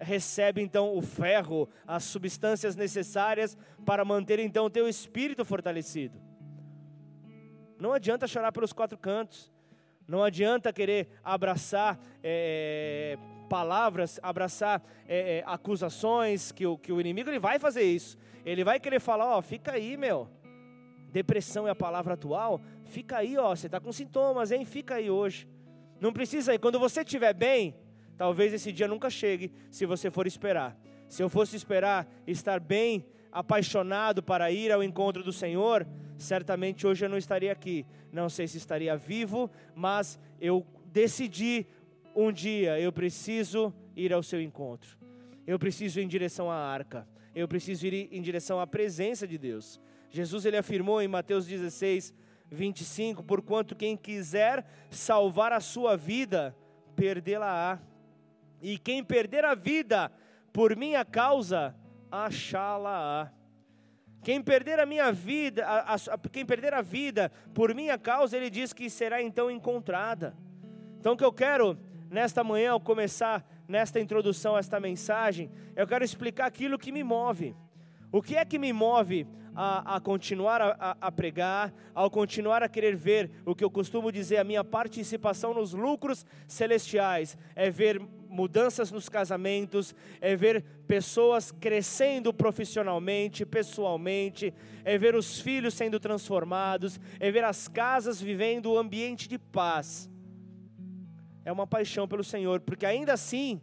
recebe 0.00 0.62
então 0.62 0.96
o 0.96 1.02
ferro, 1.02 1.68
as 1.86 2.02
substâncias 2.04 2.74
necessárias 2.74 3.56
para 3.84 4.04
manter 4.04 4.38
então 4.38 4.64
o 4.64 4.70
teu 4.70 4.88
espírito 4.88 5.44
fortalecido. 5.44 6.18
Não 7.78 7.92
adianta 7.92 8.26
chorar 8.26 8.52
pelos 8.52 8.72
quatro 8.72 8.96
cantos. 8.96 9.51
Não 10.12 10.22
adianta 10.22 10.70
querer 10.74 11.08
abraçar 11.24 11.98
é, 12.22 13.16
palavras, 13.48 14.20
abraçar 14.22 14.82
é, 15.08 15.42
acusações, 15.46 16.52
que 16.52 16.66
o, 16.66 16.76
que 16.76 16.92
o 16.92 17.00
inimigo 17.00 17.30
ele 17.30 17.38
vai 17.38 17.58
fazer 17.58 17.80
isso. 17.80 18.18
Ele 18.44 18.62
vai 18.62 18.78
querer 18.78 19.00
falar, 19.00 19.34
ó, 19.34 19.40
fica 19.40 19.72
aí, 19.72 19.96
meu. 19.96 20.28
Depressão 21.10 21.66
é 21.66 21.70
a 21.70 21.74
palavra 21.74 22.12
atual. 22.12 22.60
Fica 22.84 23.16
aí, 23.16 23.38
ó, 23.38 23.56
você 23.56 23.68
está 23.68 23.80
com 23.80 23.90
sintomas, 23.90 24.52
hein? 24.52 24.66
Fica 24.66 24.96
aí 24.96 25.10
hoje. 25.10 25.48
Não 25.98 26.12
precisa 26.12 26.52
ir. 26.52 26.58
Quando 26.58 26.78
você 26.78 27.00
estiver 27.00 27.32
bem, 27.32 27.74
talvez 28.18 28.52
esse 28.52 28.70
dia 28.70 28.86
nunca 28.86 29.08
chegue, 29.08 29.50
se 29.70 29.86
você 29.86 30.10
for 30.10 30.26
esperar. 30.26 30.76
Se 31.08 31.22
eu 31.22 31.30
fosse 31.30 31.56
esperar 31.56 32.06
estar 32.26 32.60
bem, 32.60 33.06
apaixonado 33.32 34.22
para 34.22 34.52
ir 34.52 34.70
ao 34.70 34.84
encontro 34.84 35.24
do 35.24 35.32
Senhor, 35.32 35.86
certamente 36.18 36.86
hoje 36.86 37.04
eu 37.04 37.08
não 37.08 37.16
estaria 37.16 37.50
aqui. 37.50 37.86
Não 38.12 38.28
sei 38.28 38.46
se 38.46 38.58
estaria 38.58 38.94
vivo, 38.96 39.50
mas 39.74 40.20
eu 40.38 40.66
decidi 40.92 41.66
um 42.14 42.30
dia, 42.30 42.78
eu 42.78 42.92
preciso 42.92 43.72
ir 43.96 44.12
ao 44.12 44.22
seu 44.22 44.40
encontro. 44.40 44.98
Eu 45.46 45.58
preciso 45.58 45.98
ir 45.98 46.04
em 46.04 46.08
direção 46.08 46.50
à 46.50 46.56
arca. 46.56 47.08
Eu 47.34 47.48
preciso 47.48 47.86
ir 47.86 48.08
em 48.12 48.20
direção 48.20 48.60
à 48.60 48.66
presença 48.66 49.26
de 49.26 49.38
Deus. 49.38 49.80
Jesus 50.10 50.44
ele 50.44 50.58
afirmou 50.58 51.00
em 51.00 51.08
Mateus 51.08 51.46
16, 51.46 52.14
25: 52.50 53.22
Porquanto 53.22 53.74
quem 53.74 53.96
quiser 53.96 54.66
salvar 54.90 55.52
a 55.52 55.60
sua 55.60 55.96
vida, 55.96 56.54
perdê-la-á. 56.94 57.80
E 58.60 58.78
quem 58.78 59.02
perder 59.02 59.44
a 59.44 59.54
vida 59.54 60.12
por 60.52 60.76
minha 60.76 61.04
causa, 61.04 61.74
achá-la-á. 62.12 63.32
Quem 64.22 64.40
perder 64.40 64.78
a 64.78 64.86
minha 64.86 65.10
vida, 65.10 65.66
a, 65.66 65.94
a, 65.94 66.18
quem 66.30 66.46
perder 66.46 66.74
a 66.74 66.82
vida 66.82 67.32
por 67.52 67.74
minha 67.74 67.98
causa, 67.98 68.36
ele 68.36 68.50
diz 68.50 68.72
que 68.72 68.88
será 68.88 69.20
então 69.20 69.50
encontrada. 69.50 70.36
Então, 71.00 71.14
o 71.14 71.16
que 71.16 71.24
eu 71.24 71.32
quero 71.32 71.76
nesta 72.08 72.44
manhã, 72.44 72.72
ao 72.72 72.80
começar 72.80 73.44
nesta 73.66 73.98
introdução 73.98 74.56
esta 74.56 74.78
mensagem, 74.78 75.50
eu 75.74 75.86
quero 75.86 76.04
explicar 76.04 76.46
aquilo 76.46 76.78
que 76.78 76.92
me 76.92 77.02
move. 77.02 77.56
O 78.12 78.22
que 78.22 78.36
é 78.36 78.44
que 78.44 78.58
me 78.58 78.72
move 78.72 79.26
a, 79.54 79.96
a 79.96 80.00
continuar 80.00 80.60
a, 80.60 80.96
a, 81.00 81.10
pregar, 81.10 81.72
ao 81.94 82.10
continuar 82.10 82.62
a 82.62 82.68
querer 82.68 82.94
ver 82.94 83.30
o 83.44 83.54
que 83.54 83.64
eu 83.64 83.70
costumo 83.70 84.12
dizer, 84.12 84.36
a 84.36 84.44
minha 84.44 84.62
participação 84.62 85.54
nos 85.54 85.72
lucros 85.72 86.24
celestiais, 86.46 87.36
é 87.56 87.70
ver 87.70 88.00
mudanças 88.32 88.90
nos 88.90 89.08
casamentos, 89.08 89.94
é 90.20 90.34
ver 90.34 90.64
pessoas 90.86 91.52
crescendo 91.52 92.32
profissionalmente, 92.32 93.44
pessoalmente, 93.44 94.52
é 94.84 94.96
ver 94.96 95.14
os 95.14 95.38
filhos 95.38 95.74
sendo 95.74 96.00
transformados, 96.00 96.98
é 97.20 97.30
ver 97.30 97.44
as 97.44 97.68
casas 97.68 98.20
vivendo 98.20 98.66
o 98.66 98.74
um 98.74 98.78
ambiente 98.78 99.28
de 99.28 99.38
paz. 99.38 100.10
É 101.44 101.52
uma 101.52 101.66
paixão 101.66 102.08
pelo 102.08 102.24
Senhor, 102.24 102.60
porque 102.60 102.86
ainda 102.86 103.12
assim, 103.12 103.60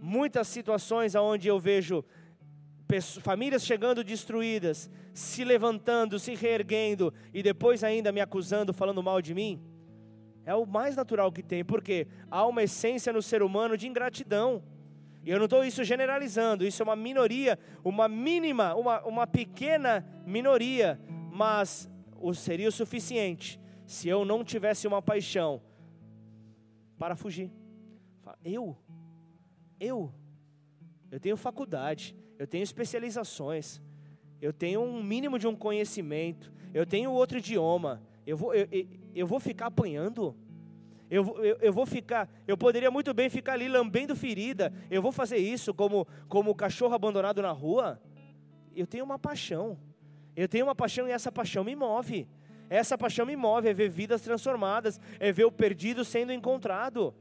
muitas 0.00 0.48
situações 0.48 1.14
onde 1.14 1.46
eu 1.48 1.58
vejo 1.58 2.04
famílias 3.20 3.64
chegando 3.64 4.04
destruídas, 4.04 4.90
se 5.12 5.44
levantando, 5.44 6.18
se 6.18 6.34
reerguendo 6.34 7.12
e 7.32 7.42
depois 7.42 7.82
ainda 7.82 8.12
me 8.12 8.20
acusando, 8.20 8.72
falando 8.72 9.02
mal 9.02 9.20
de 9.20 9.34
mim, 9.34 9.60
é 10.46 10.54
o 10.54 10.64
mais 10.64 10.94
natural 10.94 11.32
que 11.32 11.42
tem, 11.42 11.64
porque 11.64 12.06
há 12.30 12.46
uma 12.46 12.62
essência 12.62 13.12
no 13.12 13.20
ser 13.20 13.42
humano 13.42 13.76
de 13.76 13.88
ingratidão. 13.88 14.62
E 15.24 15.30
eu 15.30 15.38
não 15.38 15.46
estou 15.46 15.64
isso 15.64 15.82
generalizando, 15.82 16.64
isso 16.64 16.80
é 16.80 16.84
uma 16.84 16.94
minoria, 16.94 17.58
uma 17.82 18.06
mínima, 18.08 18.72
uma, 18.76 19.02
uma 19.04 19.26
pequena 19.26 20.06
minoria, 20.24 21.00
mas 21.32 21.90
seria 22.32 22.68
o 22.68 22.72
suficiente 22.72 23.60
se 23.84 24.08
eu 24.08 24.24
não 24.24 24.44
tivesse 24.44 24.86
uma 24.86 25.02
paixão 25.02 25.60
para 26.96 27.16
fugir. 27.16 27.50
Eu, 28.44 28.76
eu, 29.80 30.12
eu 31.10 31.18
tenho 31.18 31.36
faculdade, 31.36 32.14
eu 32.38 32.46
tenho 32.46 32.62
especializações, 32.62 33.82
eu 34.40 34.52
tenho 34.52 34.80
um 34.80 35.02
mínimo 35.02 35.40
de 35.40 35.48
um 35.48 35.56
conhecimento, 35.56 36.52
eu 36.72 36.86
tenho 36.86 37.10
outro 37.10 37.38
idioma, 37.38 38.00
eu 38.24 38.36
vou, 38.36 38.54
eu, 38.54 38.68
eu, 38.70 38.86
eu 39.16 39.26
vou 39.26 39.40
ficar 39.40 39.66
apanhando? 39.66 40.36
Eu, 41.10 41.24
eu, 41.42 41.56
eu, 41.60 41.72
vou 41.72 41.86
ficar, 41.86 42.28
eu 42.46 42.56
poderia 42.56 42.90
muito 42.90 43.14
bem 43.14 43.30
ficar 43.30 43.52
ali 43.52 43.68
lambendo 43.68 44.14
ferida. 44.14 44.72
Eu 44.90 45.00
vou 45.00 45.12
fazer 45.12 45.38
isso 45.38 45.72
como, 45.72 46.06
como 46.28 46.54
cachorro 46.54 46.94
abandonado 46.94 47.40
na 47.40 47.52
rua? 47.52 48.00
Eu 48.74 48.86
tenho 48.86 49.04
uma 49.04 49.18
paixão. 49.18 49.78
Eu 50.34 50.48
tenho 50.48 50.66
uma 50.66 50.74
paixão 50.74 51.08
e 51.08 51.12
essa 51.12 51.32
paixão 51.32 51.64
me 51.64 51.74
move. 51.74 52.28
Essa 52.68 52.98
paixão 52.98 53.24
me 53.24 53.36
move, 53.36 53.68
é 53.68 53.72
ver 53.72 53.88
vidas 53.88 54.20
transformadas, 54.20 55.00
é 55.20 55.30
ver 55.32 55.44
o 55.44 55.52
perdido 55.52 56.04
sendo 56.04 56.32
encontrado, 56.32 57.14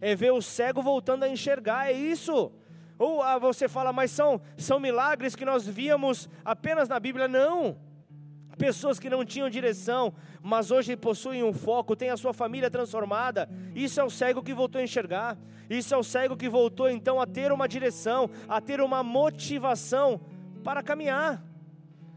é 0.00 0.14
ver 0.14 0.32
o 0.32 0.40
cego 0.40 0.80
voltando 0.80 1.24
a 1.24 1.28
enxergar, 1.28 1.88
é 1.88 1.92
isso. 1.92 2.52
Ou 2.96 3.20
ah, 3.20 3.38
você 3.38 3.68
fala, 3.68 3.92
mas 3.92 4.12
são, 4.12 4.40
são 4.56 4.78
milagres 4.78 5.34
que 5.34 5.44
nós 5.44 5.66
víamos 5.66 6.28
apenas 6.44 6.88
na 6.88 7.00
Bíblia. 7.00 7.26
Não. 7.26 7.76
Pessoas 8.58 8.98
que 8.98 9.10
não 9.10 9.24
tinham 9.24 9.50
direção, 9.50 10.14
mas 10.42 10.70
hoje 10.70 10.96
possuem 10.96 11.42
um 11.42 11.52
foco, 11.52 11.96
têm 11.96 12.10
a 12.10 12.16
sua 12.16 12.32
família 12.32 12.70
transformada. 12.70 13.48
Isso 13.74 14.00
é 14.00 14.04
o 14.04 14.10
cego 14.10 14.42
que 14.42 14.54
voltou 14.54 14.80
a 14.80 14.84
enxergar. 14.84 15.36
Isso 15.68 15.94
é 15.94 15.96
o 15.96 16.04
cego 16.04 16.36
que 16.36 16.48
voltou 16.48 16.88
então 16.88 17.20
a 17.20 17.26
ter 17.26 17.50
uma 17.50 17.66
direção, 17.66 18.30
a 18.48 18.60
ter 18.60 18.80
uma 18.80 19.02
motivação 19.02 20.20
para 20.62 20.82
caminhar. 20.82 21.42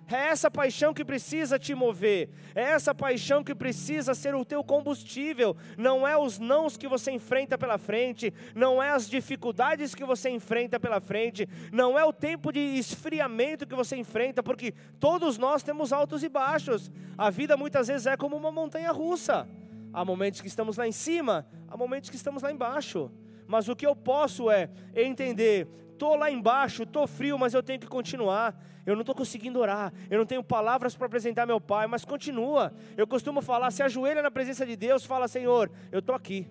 É 0.10 0.28
essa 0.28 0.50
paixão 0.50 0.94
que 0.94 1.04
precisa 1.04 1.60
te 1.60 1.76
mover, 1.76 2.30
é 2.56 2.62
essa 2.62 2.96
paixão 2.96 3.44
que 3.44 3.54
precisa 3.54 4.14
ser 4.14 4.34
o 4.36 4.46
teu 4.46 4.64
combustível. 4.64 5.56
Não 5.78 6.08
é 6.08 6.18
os 6.18 6.40
nãos 6.40 6.78
que 6.78 6.88
você 6.88 7.12
enfrenta 7.12 7.58
pela 7.58 7.78
frente, 7.78 8.34
não 8.56 8.82
é 8.82 8.90
as 8.92 9.10
dificuldades 9.10 9.94
que 9.94 10.06
você 10.06 10.30
enfrenta 10.30 10.80
pela 10.80 11.02
frente, 11.02 11.48
não 11.74 12.00
é 12.00 12.06
o 12.06 12.14
tempo 12.14 12.54
de 12.54 12.60
esfriamento 12.60 13.68
que 13.68 13.76
você 13.76 13.98
enfrenta, 13.98 14.42
porque 14.42 14.74
todos 14.98 15.38
nós 15.38 15.62
temos 15.62 15.92
altos 15.92 16.24
e 16.24 16.30
baixos. 16.30 16.90
A 17.18 17.30
vida 17.30 17.58
muitas 17.58 17.88
vezes 17.88 18.08
é 18.08 18.16
como 18.16 18.38
uma 18.38 18.52
montanha 18.52 18.92
russa. 18.94 19.46
Há 19.92 20.06
momentos 20.06 20.40
que 20.40 20.48
estamos 20.48 20.78
lá 20.78 20.88
em 20.88 20.92
cima, 20.92 21.46
há 21.68 21.76
momentos 21.76 22.10
que 22.10 22.16
estamos 22.16 22.44
lá 22.44 22.52
embaixo. 22.52 23.12
Mas 23.46 23.68
o 23.68 23.76
que 23.76 23.86
eu 23.86 23.96
posso 23.96 24.50
é 24.52 24.70
entender 24.96 25.68
estou 25.98 26.16
lá 26.16 26.30
embaixo, 26.32 26.84
estou 26.84 27.08
frio, 27.08 27.38
mas 27.38 27.54
eu 27.54 27.64
tenho 27.64 27.80
que 27.80 27.88
continuar. 27.88 28.56
Eu 28.86 28.96
não 28.96 29.02
estou 29.02 29.14
conseguindo 29.14 29.60
orar, 29.60 29.92
eu 30.10 30.18
não 30.18 30.26
tenho 30.26 30.42
palavras 30.42 30.96
para 30.96 31.08
apresentar 31.08 31.46
meu 31.46 31.60
Pai, 31.60 31.88
mas 31.88 32.06
continua. 32.06 32.74
Eu 32.96 33.06
costumo 33.06 33.42
falar, 33.42 33.70
se 33.72 33.84
ajoelha 33.84 34.22
na 34.22 34.32
presença 34.32 34.66
de 34.66 34.78
Deus, 34.78 35.04
fala, 35.04 35.28
Senhor, 35.28 35.70
eu 35.92 36.00
estou 36.00 36.16
aqui. 36.16 36.48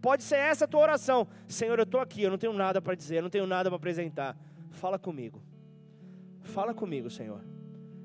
Pode 0.00 0.22
ser 0.22 0.36
essa 0.36 0.64
a 0.64 0.68
tua 0.68 0.80
oração. 0.80 1.26
Senhor, 1.48 1.76
eu 1.76 1.82
estou 1.82 2.00
aqui, 2.00 2.22
eu 2.22 2.30
não 2.30 2.38
tenho 2.38 2.52
nada 2.52 2.80
para 2.80 2.94
dizer, 2.94 3.16
eu 3.16 3.22
não 3.22 3.30
tenho 3.30 3.46
nada 3.48 3.68
para 3.68 3.76
apresentar. 3.76 4.36
Fala 4.70 4.96
comigo. 4.96 5.42
Fala 6.42 6.72
comigo, 6.72 7.10
Senhor. 7.10 7.42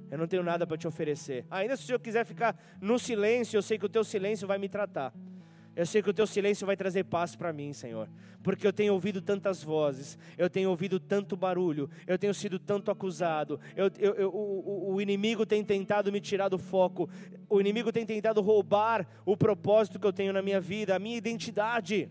Eu 0.10 0.18
não 0.18 0.28
tenho 0.28 0.42
nada 0.44 0.66
para 0.66 0.78
te 0.78 0.88
oferecer. 0.88 1.46
Ainda 1.52 1.76
se 1.76 1.84
o 1.84 1.86
Senhor 1.86 2.00
quiser 2.00 2.26
ficar 2.26 2.56
no 2.82 2.98
silêncio, 2.98 3.58
eu 3.58 3.62
sei 3.62 3.78
que 3.78 3.86
o 3.86 3.90
teu 3.90 4.04
silêncio 4.04 4.48
vai 4.48 4.58
me 4.58 4.70
tratar. 4.70 5.14
Eu 5.76 5.88
sei 5.88 6.04
que 6.04 6.10
o 6.10 6.14
teu 6.14 6.28
silêncio 6.28 6.68
vai 6.68 6.78
trazer 6.78 7.04
paz 7.04 7.36
para 7.36 7.52
mim, 7.52 7.74
Senhor, 7.74 8.08
porque 8.44 8.66
eu 8.66 8.72
tenho 8.72 8.94
ouvido 8.94 9.20
tantas 9.20 9.64
vozes, 9.64 10.20
eu 10.38 10.48
tenho 10.48 10.70
ouvido 10.70 11.00
tanto 11.00 11.36
barulho, 11.36 11.90
eu 12.06 12.18
tenho 12.18 12.34
sido 12.34 12.60
tanto 12.60 12.92
acusado, 12.92 13.60
eu, 13.76 13.90
eu, 13.98 14.14
eu, 14.14 14.30
o, 14.30 14.94
o 14.94 15.02
inimigo 15.02 15.48
tem 15.48 15.64
tentado 15.64 16.12
me 16.12 16.22
tirar 16.22 16.48
do 16.48 16.60
foco, 16.60 17.10
o 17.50 17.60
inimigo 17.60 17.92
tem 17.92 18.06
tentado 18.06 18.40
roubar 18.40 19.08
o 19.26 19.36
propósito 19.36 20.00
que 20.00 20.06
eu 20.06 20.14
tenho 20.14 20.32
na 20.32 20.44
minha 20.44 20.62
vida, 20.62 20.96
a 20.96 21.00
minha 21.00 21.18
identidade. 21.18 22.08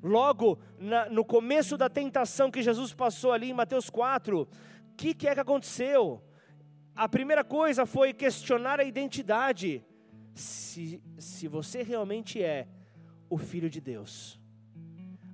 Logo, 0.00 0.60
na, 0.78 1.10
no 1.10 1.24
começo 1.24 1.76
da 1.76 1.88
tentação 1.88 2.48
que 2.48 2.62
Jesus 2.62 2.94
passou 2.94 3.32
ali 3.32 3.50
em 3.50 3.54
Mateus 3.54 3.90
4, 3.90 4.42
o 4.42 4.48
que, 4.96 5.14
que 5.14 5.26
é 5.26 5.34
que 5.34 5.40
aconteceu? 5.40 6.22
A 6.94 7.08
primeira 7.08 7.42
coisa 7.42 7.84
foi 7.84 8.12
questionar 8.12 8.78
a 8.78 8.84
identidade 8.84 9.84
se, 10.40 11.02
se 11.18 11.46
você 11.46 11.82
realmente 11.82 12.42
é 12.42 12.66
o 13.28 13.38
filho 13.38 13.70
de 13.70 13.80
Deus. 13.80 14.40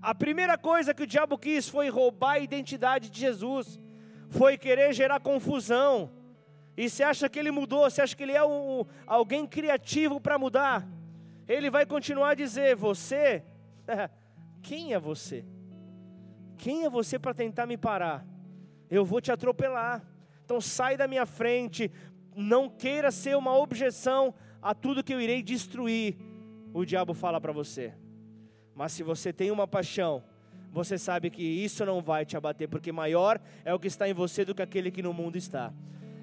A 0.03 0.15
primeira 0.15 0.59
coisa 0.59 0.95
que 0.95 1.03
o 1.03 1.07
diabo 1.07 1.39
quis 1.39 1.69
foi 1.69 1.89
roubar 1.89 2.33
a 2.33 2.39
identidade 2.39 3.09
de 3.11 3.19
Jesus, 3.19 3.81
foi 4.29 4.59
querer 4.59 4.93
gerar 4.93 5.21
confusão. 5.21 6.13
E 6.77 6.89
você 6.91 7.03
acha 7.03 7.29
que 7.29 7.39
ele 7.39 7.51
mudou? 7.51 7.89
Você 7.89 8.03
acha 8.03 8.15
que 8.15 8.23
ele 8.23 8.33
é 8.33 8.45
um, 8.45 8.85
alguém 9.07 9.47
criativo 9.47 10.21
para 10.21 10.39
mudar? 10.39 10.87
Ele 11.49 11.71
vai 11.71 11.87
continuar 11.87 12.31
a 12.31 12.35
dizer: 12.35 12.77
Você, 12.77 13.43
quem 14.63 14.93
é 14.93 14.99
você? 14.99 15.45
Quem 16.59 16.85
é 16.85 16.91
você 16.91 17.19
para 17.19 17.35
tentar 17.35 17.67
me 17.67 17.77
parar? 17.77 18.27
Eu 18.91 19.05
vou 19.05 19.21
te 19.21 19.33
atropelar. 19.33 20.05
Então 20.45 20.61
sai 20.61 20.97
da 20.97 21.09
minha 21.09 21.27
frente. 21.27 21.91
Não 22.35 22.69
queira 22.69 23.11
ser 23.11 23.37
uma 23.37 23.57
objeção 23.57 24.35
a 24.67 24.75
tudo 24.75 25.05
que 25.05 25.15
eu 25.15 25.21
irei 25.21 25.45
destruir, 25.45 26.17
o 26.75 26.85
diabo 26.85 27.15
fala 27.15 27.41
para 27.41 27.53
você. 27.53 27.95
Mas 28.75 28.91
se 28.91 29.05
você 29.05 29.33
tem 29.33 29.53
uma 29.53 29.65
paixão, 29.65 30.25
você 30.73 30.99
sabe 30.99 31.31
que 31.31 31.41
isso 31.41 31.87
não 31.87 32.03
vai 32.03 32.27
te 32.27 32.37
abater, 32.37 32.69
porque 32.69 32.91
maior 32.91 33.41
é 33.65 33.73
o 33.73 33.79
que 33.79 33.87
está 33.87 34.09
em 34.09 34.13
você 34.13 34.45
do 34.45 34.57
que 34.57 34.61
aquele 34.61 34.91
que 34.91 35.05
no 35.05 35.13
mundo 35.13 35.37
está. 35.37 35.73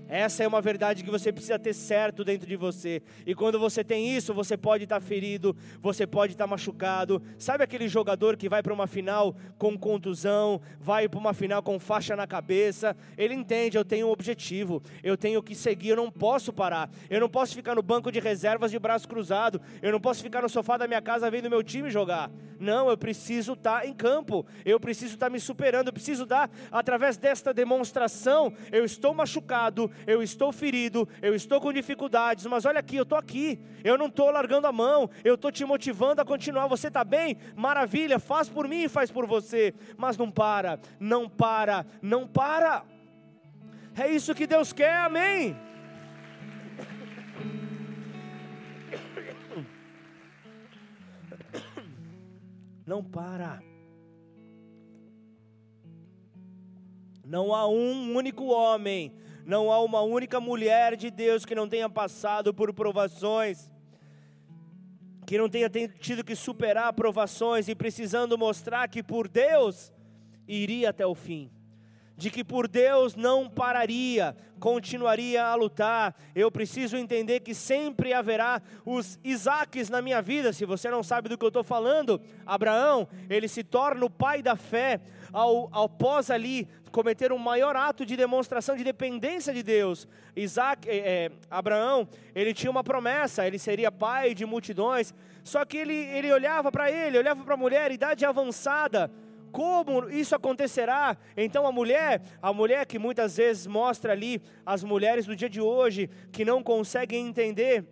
Essa 0.07 0.43
é 0.43 0.47
uma 0.47 0.61
verdade 0.61 1.03
que 1.03 1.09
você 1.09 1.31
precisa 1.31 1.57
ter 1.57 1.73
certo 1.73 2.23
dentro 2.23 2.47
de 2.47 2.55
você. 2.55 3.01
E 3.25 3.33
quando 3.33 3.59
você 3.59 3.83
tem 3.83 4.15
isso, 4.15 4.33
você 4.33 4.55
pode 4.55 4.83
estar 4.83 4.99
ferido, 4.99 5.55
você 5.81 6.05
pode 6.05 6.33
estar 6.33 6.45
machucado. 6.45 7.21
Sabe 7.37 7.63
aquele 7.63 7.87
jogador 7.87 8.37
que 8.37 8.49
vai 8.49 8.61
para 8.61 8.73
uma 8.73 8.87
final 8.87 9.35
com 9.57 9.77
contusão, 9.77 10.61
vai 10.79 11.07
para 11.07 11.19
uma 11.19 11.33
final 11.33 11.63
com 11.63 11.79
faixa 11.79 12.15
na 12.15 12.27
cabeça? 12.27 12.95
Ele 13.17 13.33
entende, 13.33 13.77
eu 13.77 13.85
tenho 13.85 14.07
um 14.07 14.11
objetivo, 14.11 14.81
eu 15.01 15.17
tenho 15.17 15.41
que 15.41 15.55
seguir, 15.55 15.89
eu 15.89 15.95
não 15.95 16.11
posso 16.11 16.53
parar. 16.53 16.89
Eu 17.09 17.19
não 17.19 17.29
posso 17.29 17.55
ficar 17.55 17.75
no 17.75 17.81
banco 17.81 18.11
de 18.11 18.19
reservas 18.19 18.71
de 18.71 18.79
braço 18.79 19.07
cruzado. 19.07 19.61
Eu 19.81 19.91
não 19.91 19.99
posso 19.99 20.21
ficar 20.21 20.41
no 20.41 20.49
sofá 20.49 20.77
da 20.77 20.87
minha 20.87 21.01
casa 21.01 21.29
vendo 21.31 21.49
meu 21.49 21.63
time 21.63 21.89
jogar. 21.89 22.29
Não, 22.59 22.89
eu 22.89 22.97
preciso 22.97 23.53
estar 23.53 23.85
em 23.85 23.93
campo. 23.93 24.45
Eu 24.63 24.79
preciso 24.79 25.15
estar 25.15 25.29
me 25.29 25.39
superando, 25.39 25.87
eu 25.87 25.93
preciso 25.93 26.25
dar 26.25 26.49
através 26.71 27.17
desta 27.17 27.53
demonstração, 27.53 28.53
eu 28.71 28.85
estou 28.85 29.13
machucado, 29.13 29.91
eu 30.05 30.21
estou 30.21 30.51
ferido, 30.51 31.07
eu 31.21 31.33
estou 31.35 31.59
com 31.59 31.73
dificuldades, 31.73 32.45
mas 32.45 32.65
olha 32.65 32.79
aqui, 32.79 32.95
eu 32.95 33.03
estou 33.03 33.17
aqui, 33.17 33.59
eu 33.83 33.97
não 33.97 34.07
estou 34.07 34.29
largando 34.31 34.67
a 34.67 34.71
mão, 34.71 35.09
eu 35.23 35.35
estou 35.35 35.51
te 35.51 35.65
motivando 35.65 36.21
a 36.21 36.25
continuar. 36.25 36.67
Você 36.67 36.87
está 36.87 37.03
bem? 37.03 37.37
Maravilha, 37.55 38.19
faz 38.19 38.49
por 38.49 38.67
mim 38.67 38.83
e 38.83 38.89
faz 38.89 39.11
por 39.11 39.25
você, 39.25 39.73
mas 39.97 40.17
não 40.17 40.29
para, 40.29 40.79
não 40.99 41.29
para, 41.29 41.85
não 42.01 42.27
para. 42.27 42.83
É 43.95 44.09
isso 44.09 44.33
que 44.33 44.47
Deus 44.47 44.73
quer, 44.73 44.97
amém? 44.97 45.55
Não 52.85 53.03
para. 53.03 53.61
Não 57.23 57.55
há 57.55 57.67
um 57.67 58.15
único 58.15 58.45
homem, 58.45 59.11
não 59.45 59.71
há 59.71 59.81
uma 59.81 60.01
única 60.01 60.39
mulher 60.39 60.95
de 60.95 61.09
Deus 61.09 61.45
que 61.45 61.55
não 61.55 61.67
tenha 61.67 61.89
passado 61.89 62.53
por 62.53 62.73
provações, 62.73 63.69
que 65.25 65.37
não 65.37 65.49
tenha 65.49 65.69
tido 65.69 66.23
que 66.23 66.35
superar 66.35 66.93
provações 66.93 67.67
e 67.67 67.75
precisando 67.75 68.37
mostrar 68.37 68.87
que 68.87 69.01
por 69.01 69.27
Deus 69.27 69.91
iria 70.47 70.89
até 70.89 71.05
o 71.05 71.15
fim 71.15 71.51
de 72.15 72.29
que 72.29 72.43
por 72.43 72.67
Deus 72.67 73.15
não 73.15 73.49
pararia, 73.49 74.35
continuaria 74.59 75.43
a 75.43 75.55
lutar. 75.55 76.15
Eu 76.35 76.51
preciso 76.51 76.95
entender 76.95 77.39
que 77.39 77.53
sempre 77.53 78.13
haverá 78.13 78.61
os 78.85 79.19
Isaques 79.23 79.89
na 79.89 80.01
minha 80.01 80.21
vida. 80.21 80.53
Se 80.53 80.65
você 80.65 80.89
não 80.89 81.03
sabe 81.03 81.29
do 81.29 81.37
que 81.37 81.43
eu 81.43 81.49
estou 81.49 81.63
falando, 81.63 82.21
Abraão, 82.45 83.07
ele 83.29 83.47
se 83.47 83.63
torna 83.63 84.05
o 84.05 84.09
pai 84.09 84.41
da 84.41 84.55
fé 84.55 85.01
ao, 85.31 85.69
ao 85.71 85.89
após 85.93 86.29
ali 86.29 86.67
cometer 86.91 87.31
um 87.31 87.37
maior 87.37 87.75
ato 87.75 88.05
de 88.05 88.15
demonstração 88.15 88.75
de 88.75 88.83
dependência 88.83 89.53
de 89.53 89.63
Deus. 89.63 90.07
Isaac, 90.35 90.87
é, 90.87 90.97
é, 90.97 91.31
Abraão, 91.49 92.07
ele 92.35 92.53
tinha 92.53 92.69
uma 92.69 92.83
promessa, 92.83 93.47
ele 93.47 93.57
seria 93.57 93.91
pai 93.91 94.35
de 94.35 94.45
multidões. 94.45 95.13
Só 95.43 95.65
que 95.65 95.77
ele, 95.77 95.93
ele 95.93 96.31
olhava 96.31 96.71
para 96.71 96.91
ele, 96.91 97.17
olhava 97.17 97.43
para 97.43 97.55
a 97.55 97.57
mulher, 97.57 97.91
idade 97.91 98.25
avançada 98.25 99.11
como 99.53 100.09
isso 100.09 100.35
acontecerá? 100.35 101.15
Então 101.37 101.67
a 101.67 101.71
mulher, 101.71 102.21
a 102.41 102.51
mulher 102.51 102.87
que 102.87 102.97
muitas 102.97 103.37
vezes 103.37 103.67
mostra 103.67 104.11
ali 104.11 104.41
as 104.65 104.83
mulheres 104.83 105.27
do 105.27 105.35
dia 105.35 105.47
de 105.47 105.61
hoje 105.61 106.09
que 106.31 106.43
não 106.43 106.63
conseguem 106.63 107.27
entender 107.27 107.85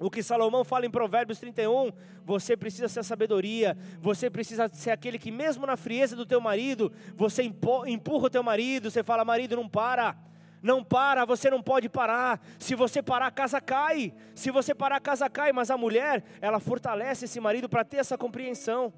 o 0.00 0.10
que 0.10 0.22
Salomão 0.22 0.64
fala 0.64 0.86
em 0.86 0.90
Provérbios 0.90 1.38
31, 1.38 1.92
você 2.24 2.56
precisa 2.56 2.88
ser 2.88 3.00
a 3.00 3.04
sabedoria, 3.04 3.76
você 4.00 4.28
precisa 4.28 4.68
ser 4.72 4.90
aquele 4.90 5.18
que 5.18 5.30
mesmo 5.30 5.66
na 5.66 5.76
frieza 5.76 6.16
do 6.16 6.26
teu 6.26 6.40
marido, 6.40 6.90
você 7.14 7.42
empurra 7.42 8.26
o 8.26 8.30
teu 8.30 8.42
marido, 8.42 8.90
você 8.90 9.04
fala, 9.04 9.24
marido, 9.24 9.54
não 9.54 9.68
para, 9.68 10.16
não 10.62 10.82
para, 10.82 11.26
você 11.26 11.50
não 11.50 11.62
pode 11.62 11.90
parar. 11.90 12.40
Se 12.58 12.74
você 12.74 13.02
parar, 13.02 13.26
a 13.26 13.30
casa 13.30 13.60
cai. 13.60 14.14
Se 14.34 14.50
você 14.50 14.74
parar, 14.74 14.96
a 14.96 15.00
casa 15.00 15.28
cai. 15.28 15.52
Mas 15.52 15.70
a 15.70 15.76
mulher, 15.76 16.24
ela 16.40 16.58
fortalece 16.58 17.26
esse 17.26 17.38
marido 17.38 17.68
para 17.68 17.84
ter 17.84 17.98
essa 17.98 18.16
compreensão. 18.16 18.90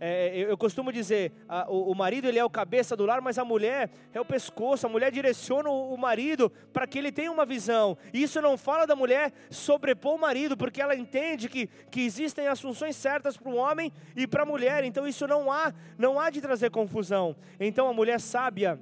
É, 0.00 0.30
eu, 0.34 0.48
eu, 0.50 0.58
costumo 0.58 0.92
dizer, 0.92 1.32
a, 1.48 1.70
o, 1.70 1.90
o, 1.90 1.94
marido 1.94 2.28
ele 2.28 2.38
é 2.38 2.44
o 2.44 2.50
cabeça 2.50 2.96
do 2.96 3.04
lar, 3.04 3.20
mas 3.20 3.38
a 3.38 3.44
mulher 3.44 3.90
é 4.12 4.20
o 4.20 4.24
pescoço. 4.24 4.86
A 4.86 4.88
mulher 4.88 5.10
direciona 5.10 5.68
o, 5.68 5.94
o 5.94 5.98
marido 5.98 6.50
para 6.72 6.86
que 6.86 6.98
ele 6.98 7.10
tenha 7.10 7.32
uma 7.32 7.44
visão. 7.44 7.96
Isso 8.12 8.40
não 8.40 8.56
fala 8.56 8.86
da 8.86 8.94
mulher 8.94 9.32
sobrepor 9.50 10.14
o 10.14 10.20
marido, 10.20 10.56
porque 10.56 10.80
ela 10.80 10.94
entende 10.94 11.48
que, 11.48 11.66
que 11.90 12.02
existem 12.02 12.46
as 12.46 12.60
funções 12.60 12.94
certas 12.96 13.36
para 13.36 13.50
o 13.50 13.56
homem 13.56 13.92
e 14.14 14.26
para 14.26 14.42
a 14.42 14.46
mulher. 14.46 14.84
Então 14.84 15.06
isso 15.06 15.26
não 15.26 15.50
há, 15.50 15.72
não 15.96 16.20
há 16.20 16.30
de 16.30 16.40
trazer 16.40 16.70
confusão. 16.70 17.34
Então 17.58 17.88
a 17.88 17.92
mulher 17.92 18.20
sábia 18.20 18.78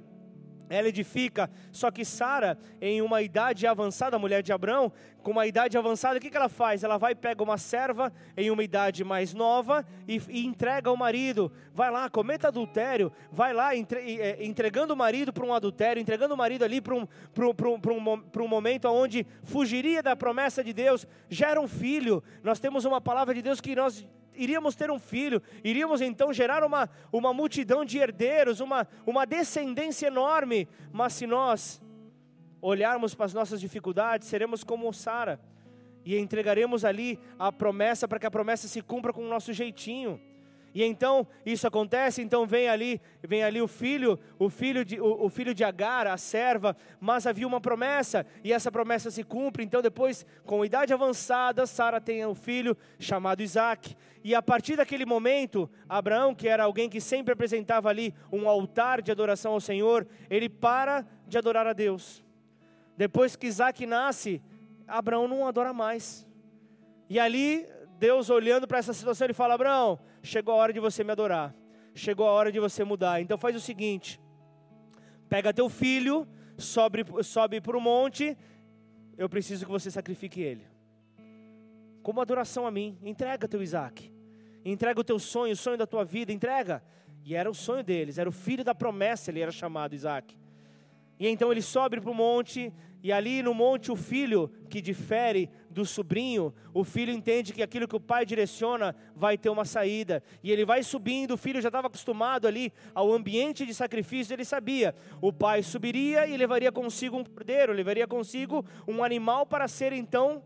ela 0.69 0.87
edifica, 0.87 1.49
só 1.71 1.89
que 1.91 2.03
Sara, 2.03 2.57
em 2.81 3.01
uma 3.01 3.21
idade 3.21 3.65
avançada, 3.65 4.15
a 4.15 4.19
mulher 4.19 4.41
de 4.43 4.51
Abraão, 4.51 4.91
com 5.23 5.31
uma 5.31 5.45
idade 5.45 5.77
avançada, 5.77 6.17
o 6.17 6.21
que, 6.21 6.29
que 6.29 6.37
ela 6.37 6.47
faz? 6.47 6.83
Ela 6.83 6.97
vai 6.97 7.13
pega 7.13 7.43
uma 7.43 7.57
serva 7.57 8.13
em 8.37 8.49
uma 8.49 8.63
idade 8.63 9.03
mais 9.03 9.33
nova 9.33 9.85
e, 10.07 10.21
e 10.29 10.45
entrega 10.45 10.89
ao 10.89 10.95
marido. 10.95 11.51
Vai 11.73 11.91
lá, 11.91 12.09
cometa 12.09 12.47
adultério, 12.47 13.11
vai 13.31 13.53
lá 13.53 13.75
entre, 13.75 14.19
é, 14.21 14.45
entregando 14.45 14.93
o 14.93 14.97
marido 14.97 15.33
para 15.33 15.45
um 15.45 15.53
adultério, 15.53 15.99
entregando 15.99 16.33
o 16.33 16.37
marido 16.37 16.63
ali 16.63 16.79
para 16.79 16.95
um, 16.95 17.01
um, 17.01 18.09
um, 18.09 18.43
um 18.43 18.47
momento 18.47 18.87
onde 18.87 19.27
fugiria 19.43 20.01
da 20.01 20.15
promessa 20.15 20.63
de 20.63 20.71
Deus, 20.71 21.05
gera 21.29 21.59
um 21.59 21.67
filho. 21.67 22.23
Nós 22.41 22.59
temos 22.59 22.85
uma 22.85 23.01
palavra 23.01 23.33
de 23.33 23.41
Deus 23.41 23.59
que 23.59 23.75
nós 23.75 24.07
iríamos 24.37 24.75
ter 24.75 24.89
um 24.91 24.99
filho, 24.99 25.41
iríamos 25.63 26.01
então 26.01 26.31
gerar 26.31 26.63
uma, 26.63 26.89
uma 27.11 27.33
multidão 27.33 27.83
de 27.83 27.97
herdeiros, 27.97 28.59
uma, 28.59 28.87
uma 29.05 29.25
descendência 29.25 30.07
enorme. 30.07 30.67
Mas 30.91 31.13
se 31.13 31.27
nós 31.27 31.81
olharmos 32.61 33.13
para 33.13 33.25
as 33.25 33.33
nossas 33.33 33.59
dificuldades, 33.59 34.27
seremos 34.27 34.63
como 34.63 34.91
Sara 34.93 35.39
e 36.05 36.17
entregaremos 36.17 36.85
ali 36.85 37.19
a 37.37 37.51
promessa 37.51 38.07
para 38.07 38.19
que 38.19 38.25
a 38.25 38.31
promessa 38.31 38.67
se 38.67 38.81
cumpra 38.81 39.11
com 39.11 39.25
o 39.25 39.29
nosso 39.29 39.51
jeitinho. 39.51 40.19
E 40.77 40.83
então 40.83 41.25
isso 41.43 41.65
acontece, 41.65 42.21
então 42.21 42.45
vem 42.45 42.69
ali, 42.69 43.01
vem 43.23 43.43
ali 43.43 43.59
o 43.59 43.67
filho, 43.67 44.19
o 44.37 44.47
filho 44.47 44.85
de 44.85 45.01
o, 45.01 45.25
o, 45.25 45.27
filho 45.27 45.51
de 45.51 45.63
Agar, 45.63 46.05
a 46.05 46.17
serva, 46.17 46.77
mas 46.99 47.25
havia 47.25 47.47
uma 47.47 47.59
promessa 47.59 48.23
e 48.43 48.53
essa 48.53 48.71
promessa 48.71 49.09
se 49.09 49.23
cumpre. 49.23 49.63
Então 49.63 49.81
depois, 49.81 50.23
com 50.45 50.63
idade 50.63 50.93
avançada, 50.93 51.65
Sara 51.65 51.99
tem 51.99 52.23
um 52.27 52.35
filho 52.35 52.77
chamado 52.99 53.41
Isaac. 53.41 53.97
E 54.23 54.35
a 54.35 54.41
partir 54.43 54.75
daquele 54.75 55.03
momento, 55.03 55.67
Abraão, 55.89 56.35
que 56.35 56.47
era 56.47 56.65
alguém 56.65 56.87
que 56.87 57.01
sempre 57.01 57.33
apresentava 57.33 57.89
ali 57.89 58.13
um 58.31 58.47
altar 58.47 59.01
de 59.01 59.11
adoração 59.11 59.53
ao 59.53 59.59
Senhor, 59.59 60.05
ele 60.29 60.47
para 60.47 61.03
de 61.27 61.39
adorar 61.39 61.65
a 61.65 61.73
Deus. 61.73 62.23
Depois 62.95 63.35
que 63.35 63.47
Isaac 63.47 63.83
nasce, 63.87 64.43
Abraão 64.87 65.27
não 65.27 65.47
adora 65.47 65.73
mais. 65.73 66.23
E 67.09 67.19
ali 67.19 67.65
Deus 67.97 68.29
olhando 68.29 68.67
para 68.67 68.77
essa 68.77 68.93
situação, 68.93 69.25
ele 69.25 69.33
fala: 69.33 69.55
Abraão, 69.55 69.99
chegou 70.27 70.53
a 70.53 70.57
hora 70.57 70.73
de 70.73 70.79
você 70.79 71.03
me 71.03 71.11
adorar, 71.11 71.55
chegou 71.95 72.27
a 72.27 72.31
hora 72.31 72.51
de 72.51 72.59
você 72.59 72.83
mudar. 72.83 73.21
Então 73.21 73.37
faz 73.37 73.55
o 73.55 73.59
seguinte: 73.59 74.19
pega 75.27 75.53
teu 75.53 75.69
filho, 75.69 76.27
sobe, 76.57 77.03
sobe 77.23 77.59
para 77.61 77.77
o 77.77 77.81
monte, 77.81 78.37
eu 79.17 79.27
preciso 79.27 79.65
que 79.65 79.71
você 79.71 79.89
sacrifique 79.89 80.41
ele. 80.41 80.67
Como 82.03 82.21
adoração 82.21 82.67
a 82.67 82.71
mim, 82.71 82.97
entrega 83.01 83.47
teu 83.47 83.61
Isaac, 83.63 84.11
entrega 84.63 84.99
o 84.99 85.03
teu 85.03 85.17
sonho, 85.17 85.53
o 85.53 85.57
sonho 85.57 85.77
da 85.77 85.87
tua 85.87 86.05
vida, 86.05 86.31
entrega. 86.31 86.83
E 87.23 87.35
era 87.35 87.49
o 87.49 87.53
sonho 87.53 87.83
deles, 87.83 88.17
era 88.17 88.29
o 88.29 88.31
filho 88.31 88.63
da 88.63 88.73
promessa, 88.73 89.31
ele 89.31 89.41
era 89.41 89.51
chamado 89.51 89.93
Isaac. 89.93 90.37
E 91.19 91.27
então 91.27 91.51
ele 91.51 91.61
sobe 91.61 91.99
para 91.99 92.11
o 92.11 92.13
monte, 92.13 92.71
e 93.03 93.11
ali 93.11 93.43
no 93.43 93.53
monte, 93.53 93.91
o 93.91 93.95
filho 93.95 94.51
que 94.69 94.81
difere 94.81 95.49
do 95.69 95.85
sobrinho, 95.85 96.53
o 96.73 96.83
filho 96.83 97.13
entende 97.13 97.53
que 97.53 97.61
aquilo 97.61 97.87
que 97.87 97.95
o 97.95 97.99
pai 97.99 98.25
direciona 98.25 98.95
vai 99.15 99.37
ter 99.37 99.49
uma 99.49 99.65
saída. 99.65 100.23
E 100.43 100.51
ele 100.51 100.65
vai 100.65 100.81
subindo, 100.81 101.35
o 101.35 101.37
filho 101.37 101.61
já 101.61 101.69
estava 101.69 101.87
acostumado 101.87 102.47
ali 102.47 102.73
ao 102.95 103.13
ambiente 103.13 103.65
de 103.65 103.73
sacrifício, 103.73 104.33
ele 104.33 104.43
sabia. 104.43 104.95
O 105.21 105.31
pai 105.31 105.61
subiria 105.61 106.25
e 106.25 106.35
levaria 106.35 106.71
consigo 106.71 107.17
um 107.17 107.23
cordeiro, 107.23 107.71
levaria 107.71 108.07
consigo 108.07 108.65
um 108.87 109.03
animal 109.03 109.45
para 109.45 109.67
ser 109.67 109.93
então 109.93 110.43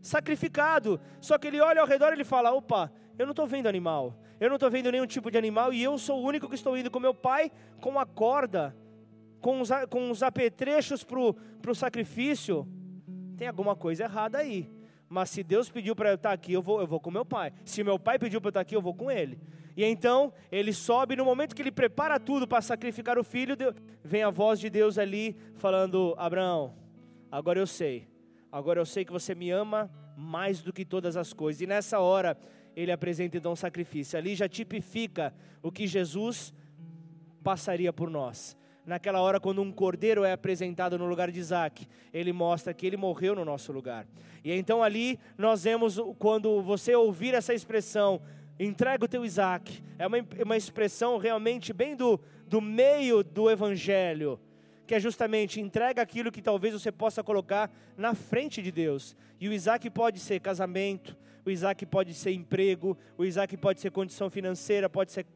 sacrificado. 0.00 1.00
Só 1.20 1.38
que 1.38 1.46
ele 1.46 1.60
olha 1.60 1.80
ao 1.80 1.86
redor 1.86 2.10
e 2.10 2.14
ele 2.14 2.24
fala: 2.24 2.52
opa, 2.52 2.92
eu 3.16 3.26
não 3.26 3.32
estou 3.32 3.46
vendo 3.46 3.68
animal, 3.68 4.18
eu 4.40 4.48
não 4.48 4.56
estou 4.56 4.70
vendo 4.70 4.90
nenhum 4.90 5.06
tipo 5.06 5.30
de 5.30 5.38
animal, 5.38 5.72
e 5.72 5.82
eu 5.82 5.96
sou 5.96 6.20
o 6.20 6.26
único 6.26 6.48
que 6.48 6.56
estou 6.56 6.76
indo 6.76 6.90
com 6.90 6.98
meu 6.98 7.14
pai 7.14 7.52
com 7.80 7.98
a 7.98 8.04
corda 8.04 8.76
com 9.42 9.60
os, 9.60 9.70
com 9.90 10.10
os 10.10 10.22
apetrechos 10.22 11.04
para 11.04 11.18
o 11.20 11.74
sacrifício, 11.74 12.66
tem 13.36 13.48
alguma 13.48 13.74
coisa 13.74 14.04
errada 14.04 14.38
aí. 14.38 14.70
Mas 15.08 15.28
se 15.28 15.42
Deus 15.42 15.68
pediu 15.68 15.94
para 15.94 16.10
eu 16.10 16.14
estar 16.14 16.32
aqui, 16.32 16.52
eu 16.52 16.62
vou, 16.62 16.80
eu 16.80 16.86
vou 16.86 17.00
com 17.00 17.10
meu 17.10 17.24
pai. 17.24 17.52
Se 17.64 17.84
meu 17.84 17.98
pai 17.98 18.18
pediu 18.18 18.40
para 18.40 18.48
eu 18.48 18.50
estar 18.50 18.60
aqui, 18.60 18.74
eu 18.74 18.80
vou 18.80 18.94
com 18.94 19.10
ele. 19.10 19.38
E 19.76 19.84
então 19.84 20.32
ele 20.50 20.72
sobe, 20.72 21.16
no 21.16 21.24
momento 21.24 21.56
que 21.56 21.60
ele 21.60 21.72
prepara 21.72 22.20
tudo 22.20 22.46
para 22.46 22.62
sacrificar 22.62 23.18
o 23.18 23.24
filho, 23.24 23.56
vem 24.02 24.22
a 24.22 24.30
voz 24.30 24.60
de 24.60 24.70
Deus 24.70 24.96
ali 24.96 25.36
falando: 25.56 26.14
Abraão, 26.16 26.74
agora 27.30 27.58
eu 27.58 27.66
sei, 27.66 28.08
agora 28.50 28.80
eu 28.80 28.86
sei 28.86 29.04
que 29.04 29.12
você 29.12 29.34
me 29.34 29.50
ama 29.50 29.90
mais 30.16 30.62
do 30.62 30.72
que 30.72 30.84
todas 30.84 31.16
as 31.16 31.32
coisas. 31.32 31.60
E 31.60 31.66
nessa 31.66 31.98
hora 31.98 32.38
ele 32.76 32.92
apresenta 32.92 33.36
então 33.36 33.52
um 33.52 33.56
sacrifício. 33.56 34.16
Ali 34.16 34.36
já 34.36 34.48
tipifica 34.48 35.34
o 35.62 35.72
que 35.72 35.86
Jesus 35.86 36.54
passaria 37.42 37.92
por 37.92 38.08
nós 38.08 38.56
naquela 38.84 39.20
hora, 39.20 39.40
quando 39.40 39.62
um 39.62 39.72
cordeiro 39.72 40.24
é 40.24 40.32
apresentado 40.32 40.98
no 40.98 41.06
lugar 41.06 41.30
de 41.30 41.38
Isaac, 41.38 41.86
ele 42.12 42.32
mostra 42.32 42.74
que 42.74 42.86
ele 42.86 42.96
morreu 42.96 43.34
no 43.34 43.44
nosso 43.44 43.72
lugar. 43.72 44.06
E 44.44 44.52
então 44.52 44.82
ali 44.82 45.18
nós 45.38 45.64
vemos, 45.64 45.98
quando 46.18 46.60
você 46.62 46.94
ouvir 46.94 47.34
essa 47.34 47.54
expressão, 47.54 48.20
entrega 48.58 49.04
o 49.04 49.08
teu 49.08 49.24
Isaac, 49.24 49.82
é 49.98 50.06
uma, 50.06 50.16
uma 50.44 50.56
expressão 50.56 51.16
realmente 51.18 51.72
bem 51.72 51.94
do, 51.96 52.20
do 52.46 52.60
meio 52.60 53.22
do 53.22 53.50
evangelho, 53.50 54.38
que 54.86 54.94
é 54.94 55.00
justamente 55.00 55.60
entrega 55.60 56.02
aquilo 56.02 56.32
que 56.32 56.42
talvez 56.42 56.74
você 56.74 56.90
possa 56.90 57.22
colocar 57.22 57.70
na 57.96 58.14
frente 58.14 58.60
de 58.60 58.72
Deus. 58.72 59.16
E 59.40 59.48
o 59.48 59.52
Isaac 59.52 59.88
pode 59.90 60.18
ser 60.18 60.40
casamento, 60.40 61.16
o 61.44 61.50
Isaac 61.50 61.84
pode 61.86 62.14
ser 62.14 62.32
emprego, 62.32 62.96
o 63.16 63.24
Isaac 63.24 63.56
pode 63.56 63.80
ser 63.80 63.90
condição 63.90 64.28
financeira, 64.28 64.88
pode 64.88 65.12
ser 65.12 65.26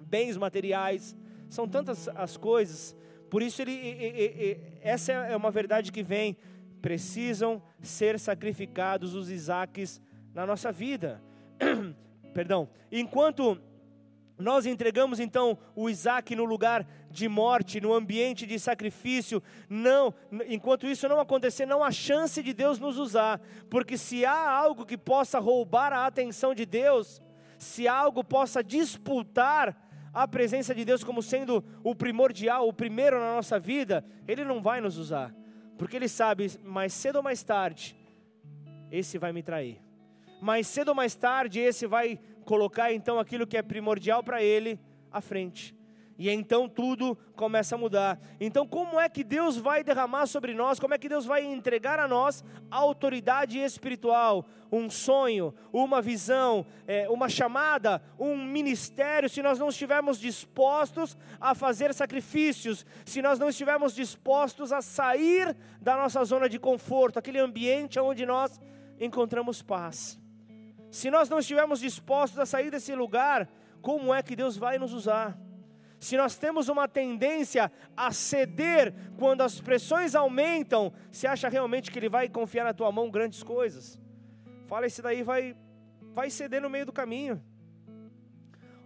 bens 0.00 0.36
materiais, 0.36 1.16
são 1.54 1.68
tantas 1.68 2.08
as 2.08 2.36
coisas. 2.36 2.96
Por 3.30 3.42
isso, 3.42 3.62
ele, 3.62 3.72
ele, 3.72 4.60
essa 4.82 5.12
é 5.12 5.36
uma 5.36 5.50
verdade 5.50 5.92
que 5.92 6.02
vem. 6.02 6.36
Precisam 6.82 7.62
ser 7.80 8.18
sacrificados 8.18 9.14
os 9.14 9.30
Isaques 9.30 10.00
na 10.34 10.44
nossa 10.44 10.72
vida. 10.72 11.22
Perdão. 12.34 12.68
Enquanto 12.90 13.58
nós 14.36 14.66
entregamos 14.66 15.20
então 15.20 15.56
o 15.76 15.88
Isaac 15.88 16.34
no 16.34 16.44
lugar 16.44 16.84
de 17.08 17.28
morte, 17.28 17.80
no 17.80 17.94
ambiente 17.94 18.46
de 18.46 18.58
sacrifício. 18.58 19.40
Não, 19.68 20.12
enquanto 20.48 20.88
isso 20.88 21.08
não 21.08 21.20
acontecer, 21.20 21.66
não 21.66 21.84
há 21.84 21.92
chance 21.92 22.42
de 22.42 22.52
Deus 22.52 22.80
nos 22.80 22.98
usar, 22.98 23.40
porque 23.70 23.96
se 23.96 24.24
há 24.24 24.50
algo 24.50 24.84
que 24.84 24.98
possa 24.98 25.38
roubar 25.38 25.92
a 25.92 26.04
atenção 26.04 26.52
de 26.52 26.66
Deus, 26.66 27.22
se 27.58 27.86
algo 27.86 28.24
possa 28.24 28.62
disputar 28.62 29.83
a 30.14 30.28
presença 30.28 30.74
de 30.74 30.84
Deus 30.84 31.02
como 31.02 31.20
sendo 31.20 31.62
o 31.82 31.94
primordial, 31.94 32.68
o 32.68 32.72
primeiro 32.72 33.18
na 33.18 33.34
nossa 33.34 33.58
vida, 33.58 34.04
Ele 34.28 34.44
não 34.44 34.62
vai 34.62 34.80
nos 34.80 34.96
usar, 34.96 35.34
porque 35.76 35.96
Ele 35.96 36.08
sabe, 36.08 36.52
mais 36.62 36.92
cedo 36.92 37.16
ou 37.16 37.22
mais 37.22 37.42
tarde, 37.42 37.96
esse 38.90 39.18
vai 39.18 39.32
me 39.32 39.42
trair. 39.42 39.82
Mais 40.40 40.68
cedo 40.68 40.90
ou 40.90 40.94
mais 40.94 41.16
tarde, 41.16 41.58
esse 41.58 41.86
vai 41.86 42.20
colocar 42.44 42.92
então 42.92 43.18
aquilo 43.18 43.46
que 43.46 43.56
é 43.56 43.62
primordial 43.62 44.22
para 44.22 44.42
Ele 44.42 44.78
à 45.10 45.20
frente. 45.20 45.74
E 46.16 46.30
então 46.30 46.68
tudo 46.68 47.16
começa 47.34 47.74
a 47.74 47.78
mudar. 47.78 48.20
Então, 48.38 48.66
como 48.66 49.00
é 49.00 49.08
que 49.08 49.24
Deus 49.24 49.56
vai 49.56 49.82
derramar 49.82 50.26
sobre 50.26 50.54
nós? 50.54 50.78
Como 50.78 50.94
é 50.94 50.98
que 50.98 51.08
Deus 51.08 51.26
vai 51.26 51.44
entregar 51.44 51.98
a 51.98 52.06
nós 52.06 52.44
autoridade 52.70 53.58
espiritual, 53.58 54.46
um 54.70 54.88
sonho, 54.88 55.52
uma 55.72 56.00
visão, 56.00 56.64
é, 56.86 57.08
uma 57.08 57.28
chamada, 57.28 58.00
um 58.18 58.36
ministério, 58.36 59.28
se 59.28 59.42
nós 59.42 59.58
não 59.58 59.68
estivermos 59.68 60.20
dispostos 60.20 61.16
a 61.40 61.54
fazer 61.54 61.92
sacrifícios, 61.92 62.86
se 63.04 63.20
nós 63.20 63.38
não 63.38 63.48
estivermos 63.48 63.92
dispostos 63.92 64.72
a 64.72 64.80
sair 64.80 65.56
da 65.80 65.96
nossa 65.96 66.22
zona 66.24 66.48
de 66.48 66.60
conforto, 66.60 67.18
aquele 67.18 67.40
ambiente 67.40 67.98
onde 67.98 68.24
nós 68.24 68.60
encontramos 69.00 69.62
paz? 69.62 70.20
Se 70.92 71.10
nós 71.10 71.28
não 71.28 71.40
estivermos 71.40 71.80
dispostos 71.80 72.38
a 72.38 72.46
sair 72.46 72.70
desse 72.70 72.94
lugar, 72.94 73.48
como 73.82 74.14
é 74.14 74.22
que 74.22 74.36
Deus 74.36 74.56
vai 74.56 74.78
nos 74.78 74.92
usar? 74.92 75.36
Se 76.04 76.18
nós 76.18 76.36
temos 76.36 76.68
uma 76.68 76.86
tendência 76.86 77.72
a 77.96 78.12
ceder 78.12 78.94
quando 79.16 79.40
as 79.40 79.58
pressões 79.58 80.14
aumentam, 80.14 80.92
você 81.10 81.26
acha 81.26 81.48
realmente 81.48 81.90
que 81.90 81.98
Ele 81.98 82.10
vai 82.10 82.28
confiar 82.28 82.64
na 82.64 82.74
tua 82.74 82.92
mão 82.92 83.10
grandes 83.10 83.42
coisas? 83.42 83.98
Fala, 84.66 84.84
esse 84.84 85.00
daí 85.00 85.22
vai, 85.22 85.56
vai 86.12 86.28
ceder 86.28 86.60
no 86.60 86.68
meio 86.68 86.84
do 86.84 86.92
caminho. 86.92 87.42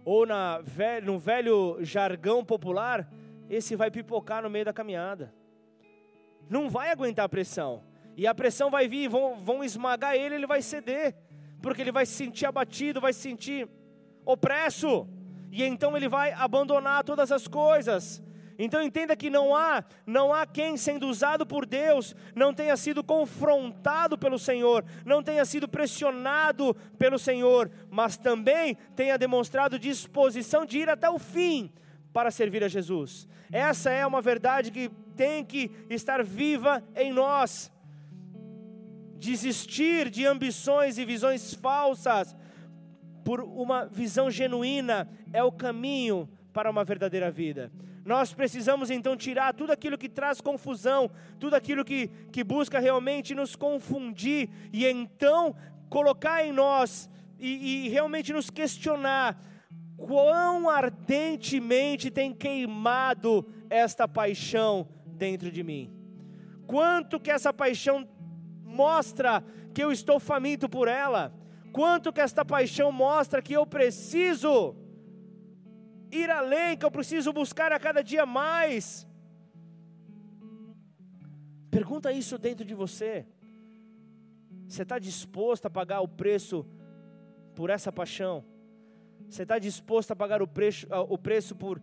Ou 0.05 0.25
na, 0.25 0.61
no 1.03 1.19
velho 1.19 1.77
jargão 1.81 2.45
popular, 2.45 3.05
esse 3.49 3.75
vai 3.75 3.91
pipocar 3.91 4.41
no 4.41 4.49
meio 4.49 4.63
da 4.63 4.71
caminhada. 4.71 5.33
Não 6.49 6.69
vai 6.69 6.89
aguentar 6.89 7.25
a 7.25 7.29
pressão. 7.29 7.83
E 8.15 8.25
a 8.25 8.33
pressão 8.33 8.71
vai 8.71 8.87
vir, 8.87 9.09
vão, 9.09 9.43
vão 9.43 9.61
esmagar 9.61 10.15
ele, 10.15 10.35
ele 10.35 10.47
vai 10.47 10.61
ceder. 10.61 11.17
Porque 11.61 11.81
ele 11.81 11.91
vai 11.91 12.05
se 12.05 12.13
sentir 12.13 12.45
abatido, 12.45 13.01
vai 13.01 13.11
se 13.11 13.19
sentir 13.19 13.67
opresso 14.25 15.05
e 15.51 15.63
então 15.63 15.95
ele 15.95 16.07
vai 16.07 16.31
abandonar 16.33 17.03
todas 17.03 17.31
as 17.31 17.47
coisas. 17.47 18.21
Então 18.61 18.81
entenda 18.81 19.15
que 19.15 19.29
não 19.29 19.55
há, 19.55 19.81
não 20.05 20.33
há 20.33 20.45
quem 20.45 20.75
sendo 20.75 21.07
usado 21.07 21.45
por 21.45 21.65
Deus 21.65 22.13
não 22.35 22.53
tenha 22.53 22.75
sido 22.75 23.01
confrontado 23.01 24.17
pelo 24.17 24.37
Senhor, 24.37 24.83
não 25.05 25.23
tenha 25.23 25.45
sido 25.45 25.65
pressionado 25.65 26.75
pelo 26.97 27.17
Senhor, 27.17 27.71
mas 27.89 28.17
também 28.17 28.75
tenha 28.97 29.17
demonstrado 29.17 29.79
disposição 29.79 30.65
de 30.65 30.79
ir 30.79 30.89
até 30.89 31.09
o 31.09 31.17
fim 31.17 31.71
para 32.11 32.31
servir 32.31 32.61
a 32.61 32.67
Jesus. 32.67 33.29
Essa 33.49 33.91
é 33.91 34.05
uma 34.05 34.21
verdade 34.21 34.71
que 34.71 34.89
tem 35.15 35.45
que 35.45 35.71
estar 35.89 36.21
viva 36.21 36.83
em 36.97 37.13
nós. 37.13 37.71
Desistir 39.17 40.09
de 40.09 40.25
ambições 40.25 40.97
e 40.97 41.05
visões 41.05 41.53
falsas 41.53 42.35
por 43.23 43.41
uma 43.41 43.85
visão 43.85 44.29
genuína 44.29 45.09
é 45.31 45.43
o 45.43 45.51
caminho 45.51 46.29
para 46.53 46.69
uma 46.69 46.83
verdadeira 46.83 47.29
vida. 47.31 47.71
Nós 48.05 48.33
precisamos 48.33 48.89
então 48.89 49.15
tirar 49.15 49.53
tudo 49.53 49.71
aquilo 49.71 49.97
que 49.97 50.09
traz 50.09 50.41
confusão, 50.41 51.11
tudo 51.39 51.55
aquilo 51.55 51.85
que, 51.85 52.07
que 52.31 52.43
busca 52.43 52.79
realmente 52.79 53.35
nos 53.35 53.55
confundir, 53.55 54.49
e 54.73 54.85
então 54.85 55.55
colocar 55.89 56.43
em 56.43 56.51
nós 56.51 57.09
e, 57.37 57.85
e 57.85 57.89
realmente 57.89 58.33
nos 58.33 58.49
questionar 58.49 59.39
quão 59.95 60.69
ardentemente 60.69 62.09
tem 62.09 62.33
queimado 62.33 63.45
esta 63.69 64.07
paixão 64.07 64.87
dentro 65.05 65.51
de 65.51 65.63
mim. 65.63 65.93
Quanto 66.65 67.19
que 67.19 67.31
essa 67.31 67.53
paixão 67.53 68.07
mostra 68.63 69.43
que 69.73 69.83
eu 69.83 69.91
estou 69.91 70.19
faminto 70.19 70.69
por 70.69 70.87
ela 70.87 71.33
Quanto 71.71 72.11
que 72.11 72.21
esta 72.21 72.43
paixão 72.43 72.91
mostra 72.91 73.41
que 73.41 73.53
eu 73.53 73.65
preciso 73.65 74.75
ir 76.11 76.29
além, 76.29 76.77
que 76.77 76.85
eu 76.85 76.91
preciso 76.91 77.31
buscar 77.31 77.71
a 77.71 77.79
cada 77.79 78.01
dia 78.03 78.25
mais. 78.25 79.07
Pergunta 81.69 82.11
isso 82.11 82.37
dentro 82.37 82.65
de 82.65 82.73
você. 82.73 83.25
Você 84.67 84.83
está 84.83 84.99
disposto 84.99 85.65
a 85.65 85.69
pagar 85.69 86.01
o 86.01 86.07
preço 86.07 86.65
por 87.55 87.69
essa 87.69 87.91
paixão? 87.91 88.43
Você 89.29 89.43
está 89.43 89.59
disposto 89.59 90.11
a 90.11 90.15
pagar 90.15 90.41
o 90.41 90.47
preço, 90.47 90.87
o 91.07 91.17
preço 91.17 91.55
por 91.55 91.81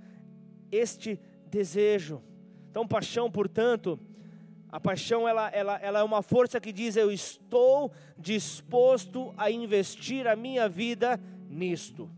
este 0.70 1.20
desejo? 1.48 2.22
Então, 2.70 2.86
paixão, 2.86 3.30
portanto, 3.30 3.98
a 4.76 4.80
paixão 4.80 5.26
ela, 5.26 5.48
ela, 5.54 5.78
ela 5.80 6.00
é 6.00 6.02
uma 6.02 6.20
força 6.20 6.60
que 6.60 6.70
diz: 6.70 6.96
Eu 6.96 7.10
estou 7.10 7.90
disposto 8.18 9.32
a 9.34 9.50
investir 9.50 10.26
a 10.26 10.36
minha 10.36 10.68
vida 10.68 11.18
nisto. 11.48 12.10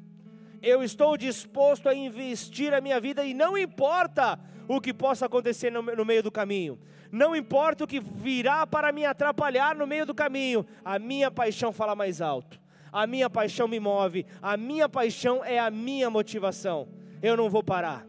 Eu 0.60 0.82
estou 0.82 1.16
disposto 1.16 1.88
a 1.88 1.94
investir 1.94 2.74
a 2.74 2.80
minha 2.80 3.00
vida 3.00 3.24
e 3.24 3.32
não 3.32 3.56
importa 3.56 4.40
o 4.66 4.80
que 4.80 4.92
possa 4.92 5.26
acontecer 5.26 5.70
no, 5.70 5.80
no 5.82 6.04
meio 6.04 6.20
do 6.20 6.32
caminho, 6.32 6.80
não 7.12 7.36
importa 7.36 7.84
o 7.84 7.86
que 7.86 8.00
virá 8.00 8.66
para 8.66 8.90
me 8.90 9.04
atrapalhar 9.04 9.76
no 9.76 9.86
meio 9.86 10.04
do 10.04 10.12
caminho, 10.12 10.66
a 10.84 10.98
minha 10.98 11.30
paixão 11.30 11.72
fala 11.72 11.94
mais 11.94 12.20
alto, 12.20 12.60
a 12.90 13.06
minha 13.06 13.30
paixão 13.30 13.68
me 13.68 13.78
move, 13.78 14.26
a 14.42 14.56
minha 14.56 14.88
paixão 14.88 15.44
é 15.44 15.60
a 15.60 15.70
minha 15.70 16.10
motivação. 16.10 16.88
Eu 17.22 17.36
não 17.36 17.48
vou 17.48 17.62
parar 17.62 18.04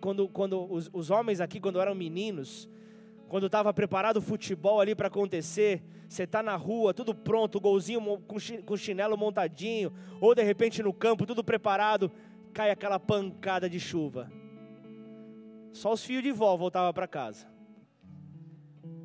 quando, 0.00 0.28
quando 0.28 0.72
os, 0.72 0.90
os 0.92 1.10
homens 1.10 1.40
aqui, 1.40 1.58
quando 1.58 1.80
eram 1.80 1.94
meninos, 1.94 2.68
quando 3.28 3.46
estava 3.46 3.72
preparado 3.72 4.18
o 4.18 4.22
futebol 4.22 4.80
ali 4.80 4.94
para 4.94 5.08
acontecer, 5.08 5.82
você 6.08 6.22
está 6.22 6.42
na 6.42 6.54
rua, 6.56 6.94
tudo 6.94 7.14
pronto, 7.14 7.60
golzinho 7.60 8.00
com 8.64 8.76
chinelo 8.76 9.16
montadinho, 9.16 9.92
ou 10.20 10.34
de 10.34 10.42
repente 10.42 10.82
no 10.82 10.92
campo, 10.92 11.26
tudo 11.26 11.42
preparado, 11.42 12.10
cai 12.52 12.70
aquela 12.70 12.98
pancada 12.98 13.68
de 13.68 13.80
chuva. 13.80 14.30
Só 15.72 15.92
os 15.92 16.04
fios 16.04 16.22
de 16.22 16.32
vó 16.32 16.56
voltavam 16.56 16.92
para 16.92 17.08
casa. 17.08 17.46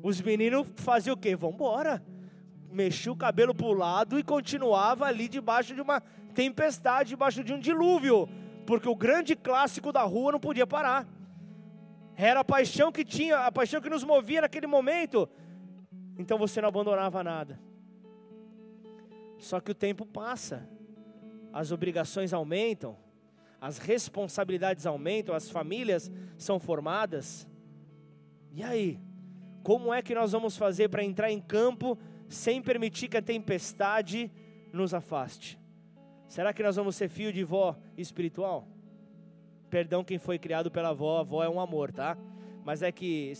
Os 0.02 0.20
meninos 0.20 0.66
faziam 0.76 1.14
o 1.14 1.18
quê? 1.18 1.36
Vamos 1.36 1.56
embora. 1.56 2.02
Mexia 2.70 3.12
o 3.12 3.16
cabelo 3.16 3.54
para 3.54 3.66
o 3.66 3.74
lado 3.74 4.18
e 4.18 4.22
continuava 4.22 5.04
ali 5.04 5.28
debaixo 5.28 5.74
de 5.74 5.80
uma 5.80 6.00
tempestade, 6.34 7.10
debaixo 7.10 7.44
de 7.44 7.52
um 7.52 7.58
dilúvio 7.58 8.28
porque 8.66 8.88
o 8.88 8.96
grande 8.96 9.34
clássico 9.34 9.92
da 9.92 10.02
rua 10.02 10.32
não 10.32 10.40
podia 10.40 10.66
parar. 10.66 11.06
Era 12.14 12.40
a 12.40 12.44
paixão 12.44 12.92
que 12.92 13.04
tinha, 13.04 13.38
a 13.38 13.52
paixão 13.52 13.80
que 13.80 13.90
nos 13.90 14.04
movia 14.04 14.42
naquele 14.42 14.66
momento. 14.66 15.28
Então 16.18 16.38
você 16.38 16.60
não 16.60 16.68
abandonava 16.68 17.22
nada. 17.22 17.58
Só 19.38 19.60
que 19.60 19.72
o 19.72 19.74
tempo 19.74 20.06
passa, 20.06 20.68
as 21.52 21.72
obrigações 21.72 22.32
aumentam, 22.32 22.96
as 23.60 23.78
responsabilidades 23.78 24.86
aumentam, 24.86 25.34
as 25.34 25.50
famílias 25.50 26.10
são 26.36 26.60
formadas. 26.60 27.46
E 28.52 28.62
aí? 28.62 29.00
Como 29.62 29.94
é 29.94 30.02
que 30.02 30.14
nós 30.14 30.32
vamos 30.32 30.56
fazer 30.56 30.88
para 30.88 31.04
entrar 31.04 31.30
em 31.30 31.40
campo 31.40 31.96
sem 32.28 32.60
permitir 32.60 33.08
que 33.08 33.16
a 33.16 33.22
tempestade 33.22 34.30
nos 34.72 34.92
afaste? 34.92 35.61
Será 36.32 36.50
que 36.50 36.62
nós 36.62 36.76
vamos 36.76 36.96
ser 36.96 37.10
fio 37.10 37.30
de 37.30 37.44
vó 37.44 37.76
espiritual? 37.94 38.66
Perdão 39.68 40.02
quem 40.02 40.16
foi 40.16 40.38
criado 40.38 40.70
pela 40.70 40.88
avó, 40.88 41.18
a 41.18 41.20
avó 41.20 41.44
é 41.44 41.48
um 41.50 41.60
amor, 41.60 41.92
tá? 41.92 42.16
Mas 42.64 42.80
é 42.82 42.90
que, 42.90 43.34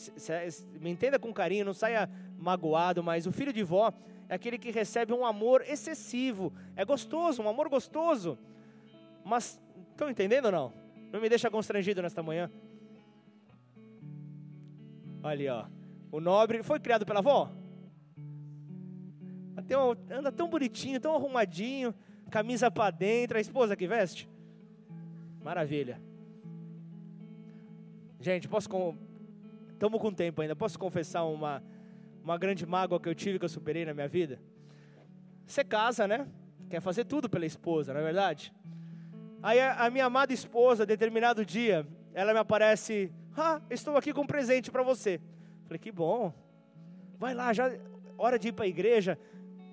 me 0.78 0.90
entenda 0.90 1.18
com 1.18 1.32
carinho, 1.32 1.64
não 1.64 1.72
saia 1.72 2.06
magoado, 2.36 3.02
mas 3.02 3.26
o 3.26 3.32
filho 3.32 3.50
de 3.50 3.62
vó 3.62 3.90
é 4.28 4.34
aquele 4.34 4.58
que 4.58 4.70
recebe 4.70 5.10
um 5.10 5.24
amor 5.24 5.62
excessivo. 5.66 6.52
É 6.76 6.84
gostoso, 6.84 7.40
um 7.40 7.48
amor 7.48 7.70
gostoso. 7.70 8.38
Mas, 9.24 9.58
estão 9.92 10.10
entendendo 10.10 10.44
ou 10.44 10.52
não? 10.52 10.72
Não 11.10 11.18
me 11.18 11.30
deixa 11.30 11.50
constrangido 11.50 12.02
nesta 12.02 12.22
manhã. 12.22 12.50
Olha 15.22 15.54
ó. 15.54 15.64
O 16.14 16.20
nobre 16.20 16.62
foi 16.62 16.78
criado 16.78 17.06
pela 17.06 17.20
avó? 17.20 17.50
Anda 20.10 20.30
tão 20.30 20.50
bonitinho, 20.50 21.00
tão 21.00 21.16
arrumadinho 21.16 21.94
camisa 22.32 22.70
para 22.70 22.90
dentro, 22.90 23.36
a 23.36 23.40
esposa 23.40 23.76
que 23.76 23.86
veste? 23.86 24.28
Maravilha. 25.44 26.00
Gente, 28.18 28.48
posso 28.48 28.68
estamos 29.72 30.00
com 30.00 30.12
tempo 30.12 30.40
ainda. 30.40 30.56
Posso 30.56 30.78
confessar 30.78 31.24
uma 31.24 31.62
uma 32.24 32.38
grande 32.38 32.64
mágoa 32.64 33.00
que 33.00 33.08
eu 33.08 33.14
tive 33.14 33.38
que 33.38 33.44
eu 33.44 33.48
superei 33.48 33.84
na 33.84 33.92
minha 33.92 34.08
vida? 34.08 34.40
Você 35.44 35.62
casa, 35.62 36.08
né? 36.08 36.26
Quer 36.70 36.80
fazer 36.80 37.04
tudo 37.04 37.28
pela 37.28 37.44
esposa, 37.44 37.92
não 37.92 38.00
é 38.00 38.04
verdade? 38.04 38.52
Aí 39.42 39.60
a, 39.60 39.84
a 39.84 39.90
minha 39.90 40.06
amada 40.06 40.32
esposa, 40.32 40.86
determinado 40.86 41.44
dia, 41.44 41.86
ela 42.14 42.32
me 42.32 42.38
aparece, 42.38 43.12
ah, 43.36 43.60
estou 43.68 43.96
aqui 43.96 44.12
com 44.12 44.22
um 44.22 44.26
presente 44.26 44.70
para 44.70 44.82
você. 44.82 45.20
Falei, 45.64 45.78
que 45.78 45.90
bom. 45.90 46.32
Vai 47.18 47.34
lá, 47.34 47.52
já 47.52 47.70
hora 48.16 48.38
de 48.38 48.48
ir 48.48 48.52
para 48.52 48.64
a 48.64 48.68
igreja. 48.68 49.18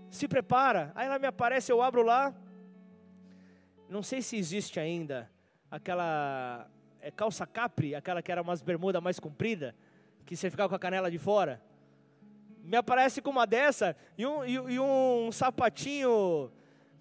Se 0.09 0.27
prepara. 0.27 0.91
Aí 0.95 1.05
ela 1.05 1.19
me 1.19 1.27
aparece, 1.27 1.71
eu 1.71 1.81
abro 1.81 2.01
lá, 2.01 2.33
Não 3.89 4.03
sei 4.03 4.21
se 4.21 4.37
existe 4.37 4.79
ainda 4.79 5.27
aquela 5.71 6.69
é, 7.01 7.09
calça 7.09 7.47
capri, 7.47 7.95
aquela 7.95 8.21
que 8.21 8.31
era 8.31 8.41
umas 8.41 8.61
bermuda 8.61 9.01
mais 9.01 9.19
comprida, 9.19 9.75
que 10.27 10.35
você 10.35 10.51
ficava 10.51 10.69
com 10.69 10.75
a 10.75 10.79
canela 10.79 11.09
de 11.09 11.17
fora. 11.17 11.59
Me 12.63 12.77
aparece 12.77 13.19
com 13.19 13.31
uma 13.31 13.47
dessa 13.47 13.95
e 14.15 14.27
um, 14.27 14.45
e, 14.45 14.53
e 14.53 14.79
um 14.79 15.31
sapatinho, 15.31 16.51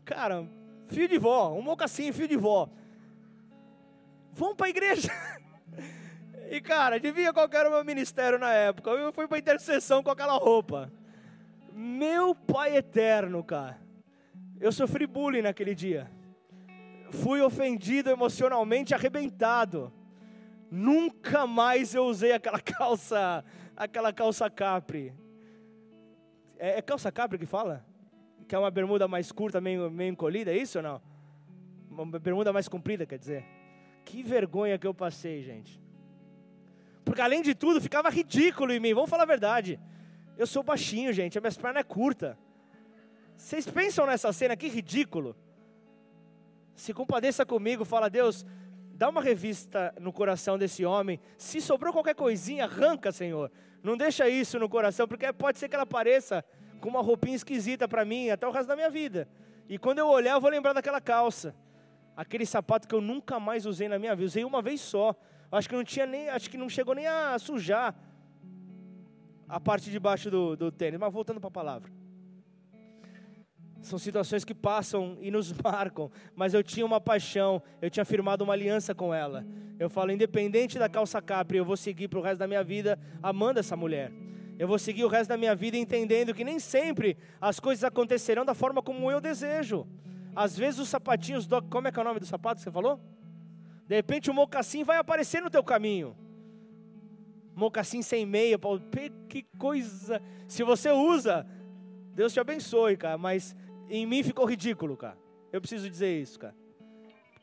cara, 0.02 0.48
fio 0.88 1.06
de 1.06 1.18
vó, 1.18 1.52
um 1.52 1.60
mocassim, 1.60 2.10
fio 2.10 2.26
de 2.26 2.36
vó. 2.36 2.70
Vamos 4.32 4.56
para 4.56 4.66
a 4.66 4.70
igreja. 4.70 5.10
E 6.50 6.62
cara, 6.62 6.96
adivinha 6.96 7.30
qual 7.30 7.46
era 7.52 7.68
o 7.68 7.72
meu 7.72 7.84
ministério 7.84 8.38
na 8.38 8.50
época? 8.50 8.88
Eu 8.88 9.12
fui 9.12 9.28
para 9.28 9.36
intercessão 9.36 10.02
com 10.02 10.10
aquela 10.10 10.32
roupa. 10.38 10.90
Meu 11.74 12.34
pai 12.34 12.74
eterno, 12.74 13.44
cara. 13.44 13.78
Eu 14.58 14.72
sofri 14.72 15.06
bullying 15.06 15.42
naquele 15.42 15.74
dia. 15.74 16.10
Fui 17.10 17.40
ofendido 17.40 18.10
emocionalmente, 18.10 18.94
arrebentado. 18.94 19.92
Nunca 20.70 21.46
mais 21.46 21.94
eu 21.94 22.04
usei 22.04 22.32
aquela 22.32 22.60
calça, 22.60 23.44
aquela 23.76 24.12
calça 24.12 24.50
capri. 24.50 25.12
É, 26.58 26.78
é 26.78 26.82
calça 26.82 27.10
capri 27.10 27.38
que 27.38 27.46
fala? 27.46 27.84
Que 28.46 28.54
é 28.54 28.58
uma 28.58 28.70
bermuda 28.70 29.08
mais 29.08 29.32
curta, 29.32 29.60
meio, 29.60 29.90
meio 29.90 30.10
encolhida, 30.10 30.50
é 30.52 30.56
isso 30.56 30.78
ou 30.78 30.82
não? 30.82 31.02
Uma 31.90 32.18
bermuda 32.18 32.52
mais 32.52 32.68
comprida, 32.68 33.06
quer 33.06 33.18
dizer. 33.18 33.44
Que 34.04 34.22
vergonha 34.22 34.78
que 34.78 34.86
eu 34.86 34.94
passei, 34.94 35.42
gente. 35.42 35.80
Porque 37.04 37.20
além 37.20 37.42
de 37.42 37.54
tudo, 37.54 37.80
ficava 37.80 38.10
ridículo 38.10 38.72
em 38.72 38.80
mim. 38.80 38.94
Vamos 38.94 39.08
falar 39.08 39.22
a 39.22 39.26
verdade. 39.26 39.80
Eu 40.36 40.46
sou 40.46 40.62
baixinho, 40.62 41.12
gente. 41.12 41.38
A 41.38 41.40
minha 41.40 41.52
perna 41.52 41.80
é 41.80 41.82
curta. 41.82 42.38
Vocês 43.36 43.66
pensam 43.66 44.06
nessa 44.06 44.32
cena? 44.32 44.56
Que 44.56 44.68
ridículo. 44.68 45.34
Se 46.78 46.94
compadeça 46.94 47.44
comigo, 47.44 47.84
fala, 47.84 48.08
Deus, 48.08 48.46
dá 48.94 49.08
uma 49.08 49.20
revista 49.20 49.92
no 50.00 50.12
coração 50.12 50.56
desse 50.56 50.84
homem. 50.84 51.18
Se 51.36 51.60
sobrou 51.60 51.92
qualquer 51.92 52.14
coisinha, 52.14 52.66
arranca, 52.66 53.10
Senhor. 53.10 53.50
Não 53.82 53.96
deixa 53.96 54.28
isso 54.28 54.60
no 54.60 54.68
coração, 54.68 55.08
porque 55.08 55.32
pode 55.32 55.58
ser 55.58 55.68
que 55.68 55.74
ela 55.74 55.82
apareça 55.82 56.44
com 56.80 56.88
uma 56.88 57.02
roupinha 57.02 57.34
esquisita 57.34 57.88
para 57.88 58.04
mim 58.04 58.30
até 58.30 58.46
o 58.46 58.52
resto 58.52 58.68
da 58.68 58.76
minha 58.76 58.88
vida. 58.88 59.28
E 59.68 59.76
quando 59.76 59.98
eu 59.98 60.06
olhar, 60.06 60.34
eu 60.34 60.40
vou 60.40 60.48
lembrar 60.48 60.72
daquela 60.72 61.00
calça. 61.00 61.52
Aquele 62.16 62.46
sapato 62.46 62.86
que 62.86 62.94
eu 62.94 63.00
nunca 63.00 63.40
mais 63.40 63.66
usei 63.66 63.88
na 63.88 63.98
minha 63.98 64.14
vida. 64.14 64.26
Usei 64.26 64.44
uma 64.44 64.62
vez 64.62 64.80
só. 64.80 65.16
Acho 65.50 65.68
que 65.68 65.74
não 65.74 65.82
tinha 65.82 66.06
nem, 66.06 66.28
acho 66.28 66.48
que 66.48 66.56
não 66.56 66.68
chegou 66.68 66.94
nem 66.94 67.08
a 67.08 67.36
sujar 67.40 67.92
a 69.48 69.58
parte 69.58 69.90
de 69.90 69.98
baixo 69.98 70.30
do, 70.30 70.54
do 70.54 70.70
tênis. 70.70 71.00
Mas 71.00 71.12
voltando 71.12 71.40
para 71.40 71.48
a 71.48 71.50
palavra. 71.50 71.90
São 73.80 73.98
situações 73.98 74.44
que 74.44 74.54
passam 74.54 75.16
e 75.20 75.30
nos 75.30 75.52
marcam, 75.62 76.10
mas 76.34 76.54
eu 76.54 76.62
tinha 76.62 76.84
uma 76.84 77.00
paixão, 77.00 77.62
eu 77.80 77.90
tinha 77.90 78.04
firmado 78.04 78.44
uma 78.44 78.52
aliança 78.52 78.94
com 78.94 79.14
ela. 79.14 79.46
Eu 79.78 79.88
falo, 79.88 80.10
independente 80.10 80.78
da 80.78 80.88
calça 80.88 81.22
capri, 81.22 81.58
eu 81.58 81.64
vou 81.64 81.76
seguir 81.76 82.08
para 82.08 82.18
o 82.18 82.22
resto 82.22 82.38
da 82.38 82.48
minha 82.48 82.64
vida 82.64 82.98
amando 83.22 83.60
essa 83.60 83.76
mulher. 83.76 84.12
Eu 84.58 84.66
vou 84.66 84.78
seguir 84.78 85.04
o 85.04 85.08
resto 85.08 85.28
da 85.28 85.36
minha 85.36 85.54
vida 85.54 85.76
entendendo 85.76 86.34
que 86.34 86.42
nem 86.42 86.58
sempre 86.58 87.16
as 87.40 87.60
coisas 87.60 87.84
acontecerão 87.84 88.44
da 88.44 88.54
forma 88.54 88.82
como 88.82 89.10
eu 89.10 89.20
desejo. 89.20 89.86
Às 90.34 90.56
vezes 90.56 90.80
os 90.80 90.88
sapatinhos, 90.88 91.46
do... 91.46 91.62
como 91.62 91.86
é 91.86 91.92
que 91.92 91.98
é 91.98 92.02
o 92.02 92.04
nome 92.04 92.18
do 92.18 92.26
sapato 92.26 92.56
que 92.56 92.64
você 92.64 92.70
falou? 92.70 93.00
De 93.86 93.94
repente 93.94 94.30
o 94.30 94.34
mocassim 94.34 94.82
vai 94.82 94.98
aparecer 94.98 95.40
no 95.40 95.48
teu 95.48 95.62
caminho. 95.62 96.16
Mocassim 97.54 98.02
sem 98.02 98.26
meia, 98.26 98.58
que 99.28 99.44
coisa. 99.56 100.20
Se 100.48 100.64
você 100.64 100.90
usa, 100.90 101.46
Deus 102.14 102.32
te 102.32 102.40
abençoe, 102.40 102.96
cara, 102.96 103.16
mas 103.16 103.54
em 103.88 104.06
mim 104.06 104.22
ficou 104.22 104.44
ridículo, 104.44 104.96
cara. 104.96 105.18
Eu 105.52 105.60
preciso 105.60 105.88
dizer 105.88 106.20
isso, 106.20 106.38
cara. 106.38 106.54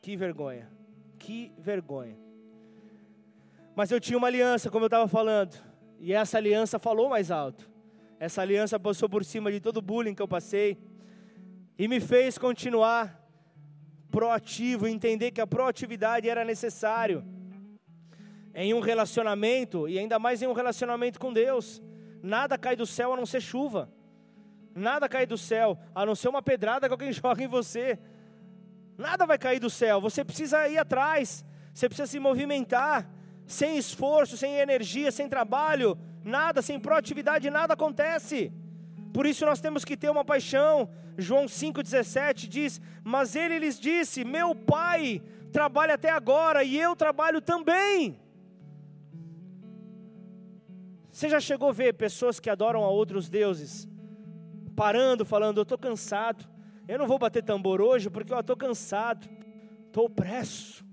Que 0.00 0.16
vergonha. 0.16 0.70
Que 1.18 1.52
vergonha. 1.58 2.16
Mas 3.74 3.90
eu 3.90 4.00
tinha 4.00 4.16
uma 4.16 4.28
aliança, 4.28 4.70
como 4.70 4.84
eu 4.84 4.88
estava 4.88 5.08
falando. 5.08 5.56
E 5.98 6.12
essa 6.12 6.38
aliança 6.38 6.78
falou 6.78 7.08
mais 7.08 7.30
alto. 7.30 7.70
Essa 8.18 8.42
aliança 8.42 8.78
passou 8.78 9.08
por 9.08 9.24
cima 9.24 9.50
de 9.50 9.60
todo 9.60 9.78
o 9.78 9.82
bullying 9.82 10.14
que 10.14 10.22
eu 10.22 10.28
passei. 10.28 10.78
E 11.78 11.86
me 11.88 12.00
fez 12.00 12.38
continuar 12.38 13.22
proativo, 14.10 14.86
entender 14.86 15.30
que 15.30 15.40
a 15.40 15.46
proatividade 15.46 16.28
era 16.28 16.44
necessário 16.44 17.24
em 18.54 18.72
um 18.72 18.80
relacionamento 18.80 19.86
e 19.86 19.98
ainda 19.98 20.18
mais 20.18 20.40
em 20.40 20.46
um 20.46 20.54
relacionamento 20.54 21.20
com 21.20 21.30
Deus. 21.30 21.82
Nada 22.22 22.56
cai 22.56 22.74
do 22.74 22.86
céu 22.86 23.12
a 23.12 23.16
não 23.16 23.26
ser 23.26 23.42
chuva. 23.42 23.92
Nada 24.76 25.08
cai 25.08 25.24
do 25.24 25.38
céu 25.38 25.78
a 25.94 26.04
não 26.04 26.14
ser 26.14 26.28
uma 26.28 26.42
pedrada 26.42 26.86
que 26.86 26.92
alguém 26.92 27.10
joga 27.20 27.42
em 27.42 27.48
você. 27.48 27.98
Nada 28.98 29.24
vai 29.26 29.38
cair 29.38 29.58
do 29.58 29.70
céu. 29.70 30.00
Você 30.00 30.22
precisa 30.22 30.68
ir 30.68 30.78
atrás. 30.78 31.44
Você 31.72 31.88
precisa 31.88 32.06
se 32.06 32.20
movimentar. 32.20 33.10
Sem 33.46 33.78
esforço, 33.78 34.36
sem 34.36 34.58
energia, 34.58 35.10
sem 35.12 35.28
trabalho, 35.28 35.96
nada, 36.22 36.60
sem 36.60 36.80
proatividade, 36.80 37.48
nada 37.48 37.74
acontece. 37.74 38.52
Por 39.14 39.24
isso 39.24 39.46
nós 39.46 39.60
temos 39.60 39.84
que 39.84 39.96
ter 39.96 40.10
uma 40.10 40.24
paixão, 40.24 40.90
João 41.16 41.46
5,17 41.46 42.48
diz: 42.48 42.80
Mas 43.04 43.36
ele 43.36 43.58
lhes 43.58 43.78
disse: 43.78 44.24
Meu 44.24 44.54
pai 44.54 45.22
trabalha 45.52 45.94
até 45.94 46.10
agora 46.10 46.62
e 46.64 46.78
eu 46.78 46.94
trabalho 46.94 47.40
também. 47.40 48.20
Você 51.10 51.30
já 51.30 51.40
chegou 51.40 51.70
a 51.70 51.72
ver 51.72 51.94
pessoas 51.94 52.38
que 52.38 52.50
adoram 52.50 52.84
a 52.84 52.90
outros 52.90 53.30
deuses, 53.30 53.88
parando, 54.76 55.24
falando: 55.24 55.56
Eu 55.58 55.62
estou 55.62 55.78
cansado, 55.78 56.46
eu 56.86 56.98
não 56.98 57.08
vou 57.08 57.18
bater 57.18 57.42
tambor 57.42 57.80
hoje 57.80 58.10
porque 58.10 58.32
eu 58.32 58.38
estou 58.38 58.56
cansado, 58.56 59.28
estou 59.86 60.08
presso. 60.08 60.84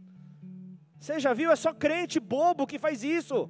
Você 0.97 1.19
já 1.19 1.33
viu? 1.33 1.51
É 1.51 1.55
só 1.55 1.73
crente 1.73 2.19
bobo 2.19 2.65
que 2.65 2.79
faz 2.79 3.03
isso. 3.03 3.49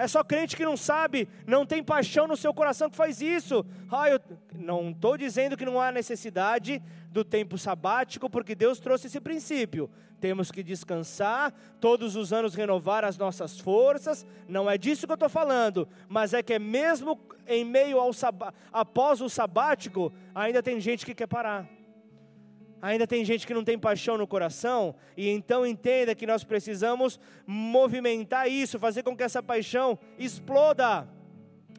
É 0.00 0.08
só 0.08 0.24
crente 0.24 0.56
que 0.56 0.64
não 0.64 0.78
sabe, 0.78 1.28
não 1.46 1.66
tem 1.66 1.84
paixão 1.84 2.26
no 2.26 2.34
seu 2.34 2.54
coração 2.54 2.88
que 2.88 2.96
faz 2.96 3.20
isso. 3.20 3.66
Ah, 3.92 4.08
eu 4.08 4.18
não 4.54 4.92
estou 4.92 5.14
dizendo 5.14 5.58
que 5.58 5.64
não 5.66 5.78
há 5.78 5.92
necessidade 5.92 6.82
do 7.10 7.22
tempo 7.22 7.58
sabático, 7.58 8.30
porque 8.30 8.54
Deus 8.54 8.80
trouxe 8.80 9.08
esse 9.08 9.20
princípio. 9.20 9.90
Temos 10.18 10.50
que 10.50 10.62
descansar, 10.62 11.52
todos 11.78 12.16
os 12.16 12.32
anos 12.32 12.54
renovar 12.54 13.04
as 13.04 13.18
nossas 13.18 13.60
forças. 13.60 14.26
Não 14.48 14.70
é 14.70 14.78
disso 14.78 15.06
que 15.06 15.12
eu 15.12 15.16
estou 15.16 15.28
falando, 15.28 15.86
mas 16.08 16.32
é 16.32 16.42
que 16.42 16.54
é 16.54 16.58
mesmo 16.58 17.20
em 17.46 17.62
meio 17.62 18.00
ao 18.00 18.10
após 18.72 19.20
o 19.20 19.28
sabático, 19.28 20.10
ainda 20.34 20.62
tem 20.62 20.80
gente 20.80 21.04
que 21.04 21.14
quer 21.14 21.26
parar. 21.26 21.68
Ainda 22.82 23.06
tem 23.06 23.24
gente 23.24 23.46
que 23.46 23.52
não 23.52 23.62
tem 23.62 23.78
paixão 23.78 24.16
no 24.16 24.26
coração, 24.26 24.94
e 25.16 25.28
então 25.28 25.66
entenda 25.66 26.14
que 26.14 26.26
nós 26.26 26.44
precisamos 26.44 27.20
movimentar 27.46 28.48
isso, 28.48 28.78
fazer 28.78 29.02
com 29.02 29.14
que 29.14 29.22
essa 29.22 29.42
paixão 29.42 29.98
exploda 30.18 31.06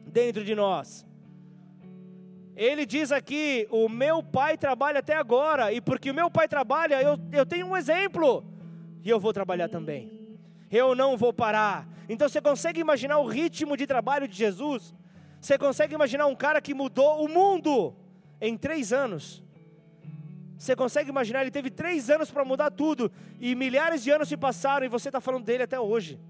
dentro 0.06 0.44
de 0.44 0.54
nós. 0.54 1.04
Ele 2.54 2.86
diz 2.86 3.10
aqui: 3.10 3.66
O 3.70 3.88
meu 3.88 4.22
pai 4.22 4.56
trabalha 4.56 5.00
até 5.00 5.16
agora, 5.16 5.72
e 5.72 5.80
porque 5.80 6.10
o 6.10 6.14
meu 6.14 6.30
pai 6.30 6.46
trabalha, 6.46 7.02
eu, 7.02 7.18
eu 7.32 7.44
tenho 7.44 7.66
um 7.66 7.76
exemplo, 7.76 8.44
e 9.02 9.10
eu 9.10 9.18
vou 9.18 9.32
trabalhar 9.32 9.68
também. 9.68 10.38
Eu 10.70 10.94
não 10.94 11.16
vou 11.16 11.32
parar. 11.32 11.88
Então 12.08 12.28
você 12.28 12.40
consegue 12.40 12.80
imaginar 12.80 13.18
o 13.18 13.26
ritmo 13.26 13.76
de 13.76 13.86
trabalho 13.86 14.28
de 14.28 14.36
Jesus? 14.36 14.94
Você 15.40 15.58
consegue 15.58 15.94
imaginar 15.94 16.26
um 16.26 16.36
cara 16.36 16.60
que 16.60 16.72
mudou 16.72 17.24
o 17.24 17.28
mundo 17.28 17.94
em 18.40 18.56
três 18.56 18.92
anos? 18.92 19.42
Você 20.62 20.76
consegue 20.76 21.10
imaginar? 21.10 21.40
Ele 21.40 21.50
teve 21.50 21.70
três 21.70 22.08
anos 22.08 22.30
para 22.30 22.44
mudar 22.44 22.70
tudo, 22.70 23.10
e 23.40 23.52
milhares 23.52 24.00
de 24.00 24.12
anos 24.12 24.28
se 24.28 24.36
passaram, 24.36 24.86
e 24.86 24.88
você 24.88 25.08
está 25.08 25.20
falando 25.20 25.42
dele 25.42 25.64
até 25.64 25.80
hoje. 25.80 26.20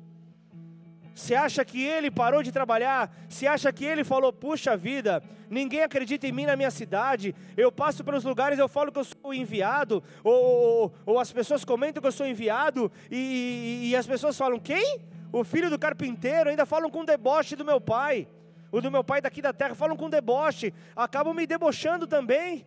Você 1.15 1.35
acha 1.35 1.63
que 1.67 1.85
ele 1.85 2.11
parou 2.11 2.43
de 2.43 2.51
trabalhar? 2.51 3.15
Você 3.29 3.47
acha 3.47 3.71
que 3.71 3.85
ele 3.85 4.03
falou, 4.03 4.33
puxa 4.33 4.75
vida, 4.75 5.23
ninguém 5.51 5.83
acredita 5.83 6.27
em 6.27 6.33
mim 6.33 6.47
na 6.47 6.57
minha 6.57 6.71
cidade, 6.71 7.35
eu 7.59 7.71
passo 7.71 8.03
pelos 8.03 8.25
lugares, 8.25 8.59
eu 8.59 8.69
falo 8.69 8.91
que 8.91 9.01
eu 9.01 9.05
sou 9.05 9.35
enviado, 9.35 10.03
ou, 10.25 10.33
ou, 10.35 10.95
ou 11.05 11.21
as 11.21 11.31
pessoas 11.31 11.63
comentam 11.63 12.01
que 12.01 12.09
eu 12.09 12.13
sou 12.13 12.27
enviado, 12.27 12.91
e, 13.11 13.91
e, 13.91 13.97
as 13.97 14.07
pessoas 14.07 14.39
falam, 14.39 14.59
quem? 14.59 14.99
O 15.31 15.45
filho 15.45 15.69
do 15.69 15.79
carpinteiro, 15.79 16.49
ainda 16.49 16.65
falam 16.65 16.89
com 16.89 17.05
deboche 17.05 17.55
do 17.55 17.67
meu 17.67 17.83
pai, 17.83 18.27
o 18.71 18.81
do 18.81 18.91
meu 18.91 19.05
pai 19.05 19.21
daqui 19.21 19.43
da 19.43 19.53
terra, 19.53 19.75
falam 19.75 19.95
com 19.95 20.09
deboche, 20.09 20.73
acabam 20.97 21.35
me 21.35 21.47
debochando 21.47 22.07
também. 22.07 22.65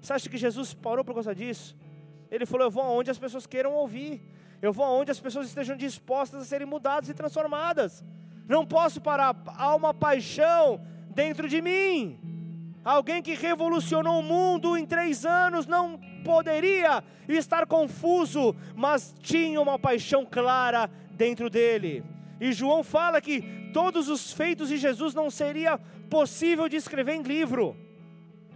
Você 0.00 0.12
acha 0.12 0.28
que 0.28 0.38
Jesus 0.38 0.72
parou 0.72 1.04
por 1.04 1.14
causa 1.14 1.34
disso? 1.34 1.76
Ele 2.30 2.46
falou: 2.46 2.66
Eu 2.66 2.70
vou 2.70 2.82
aonde 2.82 3.10
as 3.10 3.18
pessoas 3.18 3.46
queiram 3.46 3.72
ouvir, 3.72 4.22
eu 4.62 4.72
vou 4.72 4.84
aonde 4.84 5.10
as 5.10 5.20
pessoas 5.20 5.46
estejam 5.46 5.76
dispostas 5.76 6.42
a 6.42 6.44
serem 6.44 6.66
mudadas 6.66 7.08
e 7.08 7.14
transformadas. 7.14 8.04
Não 8.48 8.66
posso 8.66 9.00
parar, 9.00 9.36
há 9.46 9.74
uma 9.74 9.92
paixão 9.92 10.80
dentro 11.14 11.48
de 11.48 11.60
mim. 11.60 12.18
Alguém 12.84 13.22
que 13.22 13.34
revolucionou 13.34 14.20
o 14.20 14.22
mundo 14.22 14.76
em 14.76 14.86
três 14.86 15.26
anos 15.26 15.66
não 15.66 16.00
poderia 16.24 17.04
estar 17.28 17.66
confuso, 17.66 18.56
mas 18.74 19.14
tinha 19.20 19.60
uma 19.60 19.78
paixão 19.78 20.24
clara 20.24 20.90
dentro 21.12 21.50
dele. 21.50 22.02
E 22.40 22.52
João 22.52 22.82
fala 22.82 23.20
que 23.20 23.42
todos 23.74 24.08
os 24.08 24.32
feitos 24.32 24.70
de 24.70 24.78
Jesus 24.78 25.14
não 25.14 25.30
seria 25.30 25.78
possível 26.08 26.68
de 26.68 26.76
escrever 26.76 27.14
em 27.14 27.22
livro 27.22 27.76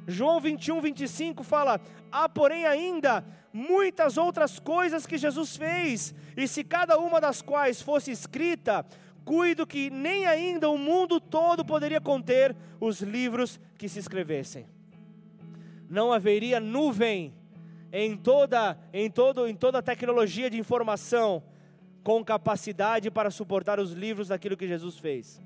João 0.07 0.41
21, 0.41 0.81
25 0.81 1.43
fala: 1.43 1.81
Há, 2.11 2.29
porém, 2.29 2.67
ainda 2.67 3.25
muitas 3.53 4.17
outras 4.17 4.59
coisas 4.59 5.07
que 5.07 5.17
Jesus 5.17 5.57
fez, 5.57 6.15
e 6.37 6.49
se 6.49 6.65
cada 6.65 6.99
uma 6.99 7.21
das 7.21 7.41
quais 7.41 7.81
fosse 7.81 8.11
escrita, 8.11 8.85
cuido 9.25 9.67
que 9.67 9.91
nem 9.91 10.27
ainda 10.27 10.69
o 10.69 10.77
mundo 10.77 11.21
todo 11.21 11.65
poderia 11.65 12.01
conter 12.01 12.55
os 12.81 13.01
livros 13.01 13.61
que 13.79 13.89
se 13.89 13.99
escrevessem. 13.99 14.67
Não 15.89 16.13
haveria 16.13 16.61
nuvem 16.61 17.33
em 17.93 18.17
toda, 18.17 18.77
em 18.93 19.09
todo, 19.09 19.47
em 19.47 19.55
toda 19.55 19.79
a 19.79 19.83
tecnologia 19.83 20.51
de 20.51 20.59
informação 20.59 21.43
com 22.03 22.25
capacidade 22.25 23.11
para 23.11 23.31
suportar 23.31 23.79
os 23.79 23.93
livros 23.93 24.29
daquilo 24.29 24.57
que 24.57 24.69
Jesus 24.69 24.99
fez. 24.99 25.41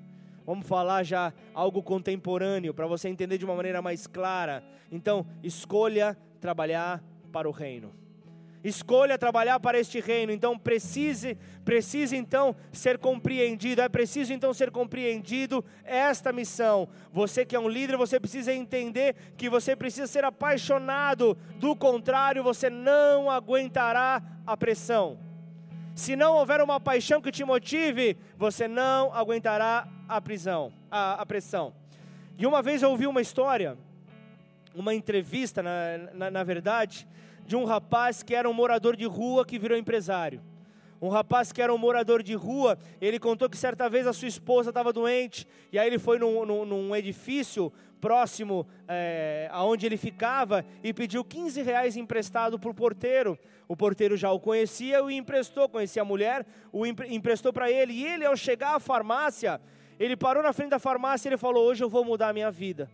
Vamos 0.48 0.66
falar 0.66 1.02
já 1.02 1.30
algo 1.52 1.82
contemporâneo 1.82 2.72
para 2.72 2.86
você 2.86 3.06
entender 3.06 3.36
de 3.36 3.44
uma 3.44 3.54
maneira 3.54 3.82
mais 3.82 4.06
clara. 4.06 4.64
Então, 4.90 5.26
escolha 5.42 6.16
trabalhar 6.40 7.04
para 7.30 7.46
o 7.46 7.52
reino. 7.52 7.94
Escolha 8.64 9.18
trabalhar 9.18 9.60
para 9.60 9.78
este 9.78 10.00
reino. 10.00 10.32
Então, 10.32 10.58
precise, 10.58 11.36
precise 11.66 12.16
então 12.16 12.56
ser 12.72 12.96
compreendido. 12.96 13.82
É 13.82 13.90
preciso 13.90 14.32
então 14.32 14.54
ser 14.54 14.70
compreendido 14.70 15.62
esta 15.84 16.32
missão. 16.32 16.88
Você 17.12 17.44
que 17.44 17.54
é 17.54 17.60
um 17.60 17.68
líder, 17.68 17.98
você 17.98 18.18
precisa 18.18 18.50
entender 18.50 19.16
que 19.36 19.50
você 19.50 19.76
precisa 19.76 20.06
ser 20.06 20.24
apaixonado. 20.24 21.36
Do 21.56 21.76
contrário, 21.76 22.42
você 22.42 22.70
não 22.70 23.30
aguentará 23.30 24.22
a 24.46 24.56
pressão. 24.56 25.18
Se 25.94 26.16
não 26.16 26.36
houver 26.36 26.62
uma 26.62 26.80
paixão 26.80 27.20
que 27.20 27.30
te 27.30 27.44
motive, 27.44 28.16
você 28.38 28.66
não 28.66 29.12
aguentará 29.12 29.86
a 30.08 30.20
prisão, 30.20 30.72
a, 30.90 31.20
a 31.20 31.26
pressão. 31.26 31.74
E 32.38 32.46
uma 32.46 32.62
vez 32.62 32.82
eu 32.82 32.90
ouvi 32.90 33.06
uma 33.06 33.20
história, 33.20 33.76
uma 34.74 34.94
entrevista, 34.94 35.62
na, 35.62 35.70
na, 36.14 36.30
na 36.30 36.44
verdade, 36.44 37.06
de 37.46 37.54
um 37.54 37.64
rapaz 37.64 38.22
que 38.22 38.34
era 38.34 38.48
um 38.48 38.52
morador 38.52 38.96
de 38.96 39.04
rua 39.04 39.44
que 39.44 39.58
virou 39.58 39.76
empresário. 39.76 40.40
Um 41.00 41.08
rapaz 41.08 41.52
que 41.52 41.62
era 41.62 41.72
um 41.72 41.78
morador 41.78 42.22
de 42.22 42.34
rua, 42.34 42.76
ele 43.00 43.20
contou 43.20 43.48
que 43.48 43.56
certa 43.56 43.88
vez 43.88 44.06
a 44.06 44.12
sua 44.12 44.26
esposa 44.26 44.70
estava 44.70 44.92
doente, 44.92 45.46
e 45.70 45.78
aí 45.78 45.86
ele 45.86 45.98
foi 45.98 46.18
num, 46.18 46.44
num, 46.44 46.64
num 46.64 46.96
edifício 46.96 47.72
próximo 48.00 48.66
é, 48.86 49.48
aonde 49.52 49.86
ele 49.86 49.96
ficava 49.96 50.64
e 50.82 50.92
pediu 50.94 51.24
15 51.24 51.62
reais 51.62 51.96
emprestado 51.96 52.58
para 52.58 52.70
o 52.70 52.74
porteiro. 52.74 53.38
O 53.66 53.76
porteiro 53.76 54.16
já 54.16 54.30
o 54.32 54.40
conhecia 54.40 55.00
e 55.10 55.14
emprestou, 55.14 55.68
conhecia 55.68 56.02
a 56.02 56.04
mulher, 56.04 56.46
o 56.72 56.86
emprestou 56.86 57.52
para 57.52 57.70
ele. 57.70 57.92
E 57.92 58.06
ele, 58.06 58.24
ao 58.24 58.36
chegar 58.36 58.74
à 58.74 58.80
farmácia, 58.80 59.60
ele 59.98 60.16
parou 60.16 60.42
na 60.42 60.52
frente 60.52 60.70
da 60.70 60.78
farmácia 60.78 61.28
e 61.28 61.30
ele 61.30 61.36
falou: 61.36 61.66
Hoje 61.66 61.82
eu 61.82 61.88
vou 61.88 62.04
mudar 62.04 62.28
a 62.28 62.32
minha 62.32 62.50
vida. 62.50 62.90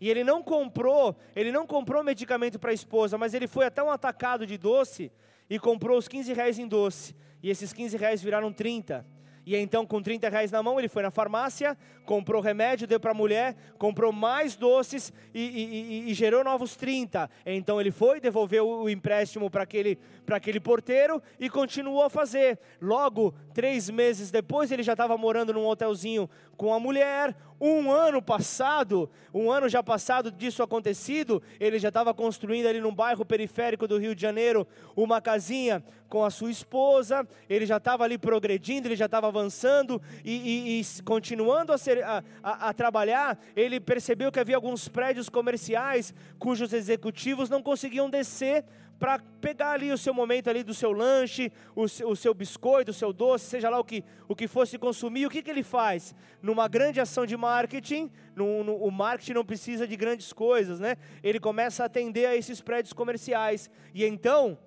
E 0.00 0.10
ele 0.10 0.22
não 0.22 0.42
comprou, 0.42 1.16
ele 1.34 1.50
não 1.50 1.66
comprou 1.66 2.04
medicamento 2.04 2.58
para 2.58 2.70
a 2.70 2.74
esposa, 2.74 3.16
mas 3.16 3.32
ele 3.32 3.46
foi 3.46 3.64
até 3.64 3.82
um 3.82 3.90
atacado 3.90 4.46
de 4.46 4.58
doce 4.58 5.10
e 5.48 5.58
comprou 5.58 5.96
os 5.96 6.06
15 6.06 6.32
reais 6.32 6.58
em 6.58 6.68
doce. 6.68 7.14
E 7.42 7.48
esses 7.48 7.72
15 7.72 7.96
reais 7.96 8.22
viraram 8.22 8.52
30. 8.52 9.06
E 9.46 9.54
então, 9.54 9.86
com 9.86 10.02
30 10.02 10.28
reais 10.28 10.50
na 10.50 10.60
mão, 10.60 10.76
ele 10.76 10.88
foi 10.88 11.04
na 11.04 11.10
farmácia, 11.12 11.78
comprou 12.04 12.42
remédio, 12.42 12.84
deu 12.84 12.98
para 12.98 13.12
a 13.12 13.14
mulher, 13.14 13.54
comprou 13.78 14.12
mais 14.12 14.56
doces 14.56 15.12
e, 15.32 15.40
e, 15.40 16.08
e, 16.08 16.10
e, 16.10 16.14
gerou 16.14 16.42
novos 16.42 16.74
30. 16.74 17.30
Então 17.46 17.80
ele 17.80 17.92
foi, 17.92 18.20
devolveu 18.20 18.68
o 18.68 18.90
empréstimo 18.90 19.48
para 19.48 19.62
aquele, 19.62 19.96
aquele 20.28 20.58
porteiro 20.58 21.22
e 21.38 21.48
continuou 21.48 22.02
a 22.02 22.10
fazer. 22.10 22.58
Logo, 22.82 23.32
três 23.54 23.88
meses 23.88 24.32
depois, 24.32 24.72
ele 24.72 24.82
já 24.82 24.92
estava 24.92 25.16
morando 25.16 25.52
num 25.52 25.64
hotelzinho 25.64 26.28
com 26.56 26.74
a 26.74 26.80
mulher, 26.80 27.32
um 27.60 27.90
ano 27.90 28.20
passado, 28.20 29.08
um 29.32 29.50
ano 29.50 29.68
já 29.68 29.82
passado 29.82 30.30
disso 30.30 30.62
acontecido, 30.62 31.42
ele 31.58 31.78
já 31.78 31.88
estava 31.88 32.12
construindo 32.12 32.66
ali 32.66 32.80
num 32.80 32.94
bairro 32.94 33.24
periférico 33.24 33.88
do 33.88 33.98
Rio 33.98 34.14
de 34.14 34.22
Janeiro 34.22 34.66
uma 34.94 35.20
casinha 35.20 35.82
com 36.08 36.24
a 36.24 36.30
sua 36.30 36.50
esposa, 36.50 37.26
ele 37.48 37.66
já 37.66 37.78
estava 37.78 38.04
ali 38.04 38.16
progredindo, 38.16 38.88
ele 38.88 38.96
já 38.96 39.06
estava 39.06 39.26
avançando 39.26 40.00
e, 40.24 40.78
e, 40.78 40.80
e 40.80 41.02
continuando 41.02 41.72
a, 41.72 41.78
ser, 41.78 42.02
a, 42.04 42.22
a, 42.42 42.68
a 42.68 42.72
trabalhar, 42.72 43.38
ele 43.56 43.80
percebeu 43.80 44.30
que 44.30 44.38
havia 44.38 44.56
alguns 44.56 44.88
prédios 44.88 45.28
comerciais 45.28 46.14
cujos 46.38 46.72
executivos 46.72 47.50
não 47.50 47.62
conseguiam 47.62 48.08
descer 48.08 48.64
para 48.98 49.18
pegar 49.40 49.72
ali 49.72 49.92
o 49.92 49.98
seu 49.98 50.14
momento 50.14 50.48
ali 50.48 50.62
do 50.62 50.72
seu 50.72 50.92
lanche, 50.92 51.52
o 51.74 51.86
seu, 51.86 52.08
o 52.08 52.16
seu, 52.16 52.32
biscoito, 52.32 52.90
o 52.90 52.94
seu 52.94 53.12
doce, 53.12 53.44
seja 53.44 53.68
lá 53.68 53.78
o 53.78 53.84
que, 53.84 54.02
o 54.26 54.34
que 54.34 54.48
fosse 54.48 54.78
consumir, 54.78 55.26
o 55.26 55.30
que, 55.30 55.42
que 55.42 55.50
ele 55.50 55.62
faz? 55.62 56.14
Numa 56.40 56.66
grande 56.66 57.00
ação 57.00 57.26
de 57.26 57.36
marketing, 57.36 58.10
no, 58.34 58.64
no, 58.64 58.76
o 58.76 58.90
marketing 58.90 59.34
não 59.34 59.44
precisa 59.44 59.86
de 59.86 59.96
grandes 59.96 60.32
coisas, 60.32 60.80
né? 60.80 60.96
Ele 61.22 61.38
começa 61.38 61.82
a 61.82 61.86
atender 61.86 62.26
a 62.26 62.36
esses 62.36 62.60
prédios 62.60 62.92
comerciais. 62.92 63.70
E 63.94 64.04
então, 64.04 64.58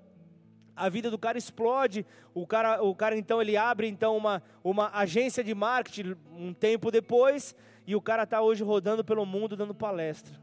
a 0.75 0.87
vida 0.87 1.11
do 1.11 1.17
cara 1.17 1.37
explode. 1.37 2.05
O 2.33 2.47
cara, 2.47 2.81
o 2.81 2.95
cara 2.95 3.17
então 3.17 3.41
ele 3.41 3.57
abre 3.57 3.87
então 3.87 4.15
uma, 4.15 4.41
uma 4.63 4.89
agência 4.93 5.43
de 5.43 5.53
marketing 5.53 6.15
um 6.31 6.53
tempo 6.53 6.89
depois 6.89 7.53
e 7.85 7.95
o 7.95 8.01
cara 8.01 8.23
está 8.23 8.41
hoje 8.41 8.63
rodando 8.63 9.03
pelo 9.03 9.25
mundo 9.25 9.57
dando 9.57 9.75
palestra. 9.75 10.39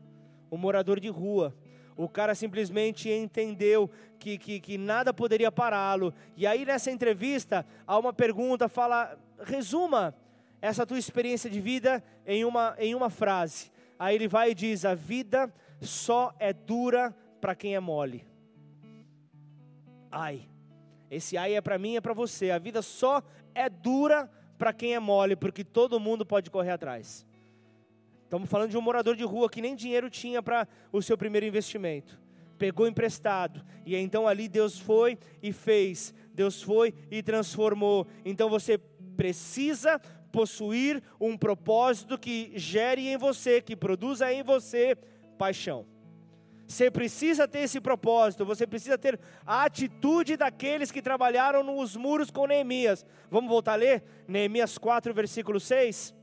Um 0.51 0.59
morador 0.59 1.01
de 1.01 1.09
rua 1.09 1.55
o 1.97 2.09
cara 2.09 2.35
simplesmente 2.35 3.11
entendeu 3.11 3.91
que, 4.19 4.37
que, 4.37 4.61
que 4.61 4.77
nada 4.77 5.15
poderia 5.15 5.51
pará-lo. 5.51 6.13
E 6.37 6.47
aí 6.47 6.65
nessa 6.65 6.91
entrevista, 6.91 7.65
há 7.87 7.99
uma 7.99 8.13
pergunta, 8.13 8.69
fala, 8.69 9.19
resuma 9.43 10.15
essa 10.61 10.87
tua 10.87 10.99
experiência 10.99 11.49
de 11.49 11.61
vida 11.61 12.03
em 12.27 12.45
uma, 12.45 12.75
em 12.79 12.95
uma 12.95 13.09
frase. 13.09 13.71
Aí 13.99 14.15
ele 14.15 14.29
vai 14.29 14.51
e 14.51 14.55
diz: 14.55 14.85
A 14.85 14.95
vida 14.95 15.53
só 15.81 16.35
é 16.39 16.53
dura 16.53 17.15
para 17.41 17.55
quem 17.55 17.75
é 17.75 17.81
mole. 17.81 18.27
Ai, 20.11 20.49
esse 21.11 21.37
ai 21.37 21.55
é 21.55 21.61
para 21.61 21.79
mim, 21.79 21.97
é 21.97 22.01
para 22.01 22.13
você. 22.13 22.51
A 22.51 22.59
vida 22.59 22.83
só 22.83 23.23
é 23.55 23.69
dura 23.69 24.31
para 24.59 24.73
quem 24.73 24.95
é 24.95 25.01
mole, 25.01 25.37
porque 25.37 25.65
todo 25.65 26.01
mundo 26.01 26.25
pode 26.25 26.51
correr 26.51 26.71
atrás. 26.71 27.26
Estamos 28.27 28.51
falando 28.51 28.71
de 28.71 28.77
um 28.77 28.81
morador 28.81 29.15
de 29.15 29.23
rua 29.23 29.49
que 29.49 29.63
nem 29.63 29.77
dinheiro 29.77 30.11
tinha 30.11 30.43
para 30.43 30.67
o 30.91 31.01
seu 31.01 31.17
primeiro 31.17 31.47
investimento. 31.47 32.19
Pegou 32.59 32.89
emprestado. 32.89 33.65
E 33.85 33.95
então 33.95 34.27
ali 34.27 34.49
Deus 34.49 34.81
foi 34.81 35.17
e 35.41 35.53
fez. 35.53 36.13
Deus 36.35 36.61
foi 36.61 36.93
e 37.09 37.23
transformou. 37.23 38.05
Então 38.25 38.51
você 38.51 38.79
precisa 39.17 40.01
possuir 40.33 41.01
um 41.21 41.39
propósito 41.39 42.19
que 42.19 42.51
gere 42.57 43.07
em 43.07 43.17
você, 43.17 43.63
que 43.63 43.77
produza 43.77 44.33
em 44.33 44.43
você 44.43 44.99
paixão. 45.39 45.87
Você 46.67 46.91
precisa 46.91 47.47
ter 47.47 47.61
esse 47.61 47.81
propósito, 47.81 48.45
você 48.45 48.67
precisa 48.67 48.99
ter 48.99 49.21
a 49.47 49.63
atitude 49.63 50.37
daqueles 50.37 50.91
que 50.91 51.01
trabalharam 51.01 51.63
nos 51.63 51.95
muros 51.95 52.29
com 52.29 52.49
Neemias. 52.49 53.07
Vamos 53.31 53.49
voltar 53.49 53.75
a 53.75 53.77
ler? 53.77 54.03
Neemias 54.27 54.77
4, 54.77 55.15
versículo 55.15 55.61
6. 55.61 56.16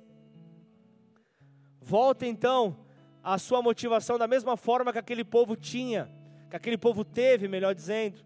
Volta 1.85 2.25
então 2.25 2.77
a 3.21 3.37
sua 3.37 3.61
motivação 3.61 4.17
da 4.17 4.25
mesma 4.25 4.55
forma 4.55 4.93
que 4.93 4.99
aquele 4.99 5.23
povo 5.25 5.53
tinha, 5.53 6.09
que 6.49 6.55
aquele 6.55 6.77
povo 6.77 7.03
teve, 7.03 7.49
melhor 7.49 7.75
dizendo. 7.75 8.23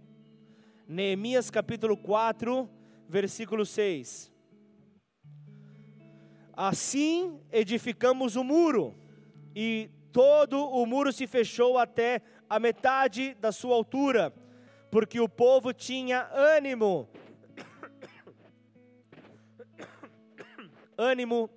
Neemias 0.88 1.50
capítulo 1.50 1.98
4, 1.98 2.70
versículo 3.10 3.66
6. 3.66 4.32
Assim 6.54 7.42
edificamos 7.52 8.36
o 8.36 8.44
muro, 8.44 8.94
e 9.56 9.90
todo 10.12 10.64
o 10.70 10.86
muro 10.86 11.12
se 11.12 11.26
fechou 11.26 11.80
até 11.80 12.22
a 12.48 12.60
metade 12.60 13.34
da 13.42 13.52
sua 13.52 13.74
altura, 13.74 14.32
porque 14.92 15.20
o 15.20 15.28
povo 15.28 15.74
tinha 15.74 16.30
ânimo. 16.32 17.10
ânimo 20.96 21.50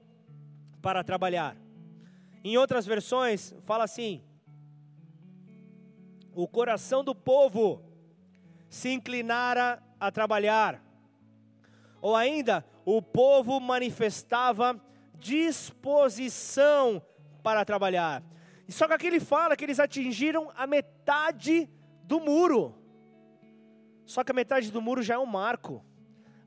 para 0.80 1.05
trabalhar. 1.05 1.69
Em 2.43 2.57
outras 2.57 2.86
versões, 2.86 3.55
fala 3.64 3.84
assim: 3.84 4.22
o 6.34 6.49
coração 6.49 7.05
do 7.05 7.14
povo 7.14 7.82
se 8.68 8.88
inclinara 8.91 9.82
a 9.99 10.11
trabalhar. 10.11 10.82
Ou 12.01 12.16
ainda, 12.16 12.64
o 12.84 13.03
povo 13.03 13.61
manifestava 13.61 14.80
disposição 15.18 17.03
para 17.43 17.64
trabalhar. 17.64 18.22
E 18.66 18.72
só 18.72 18.86
que 18.86 18.95
aqui 18.95 19.07
ele 19.07 19.20
fala 19.20 19.57
que 19.57 19.64
eles 19.64 19.80
atingiram 19.80 20.51
a 20.57 20.66
metade 20.66 21.68
do 22.05 22.20
muro. 22.20 22.74
Só 24.07 24.24
que 24.24 24.32
a 24.32 24.34
metade 24.34 24.70
do 24.70 24.80
muro 24.80 25.03
já 25.03 25.14
é 25.14 25.18
um 25.18 25.26
marco. 25.26 25.84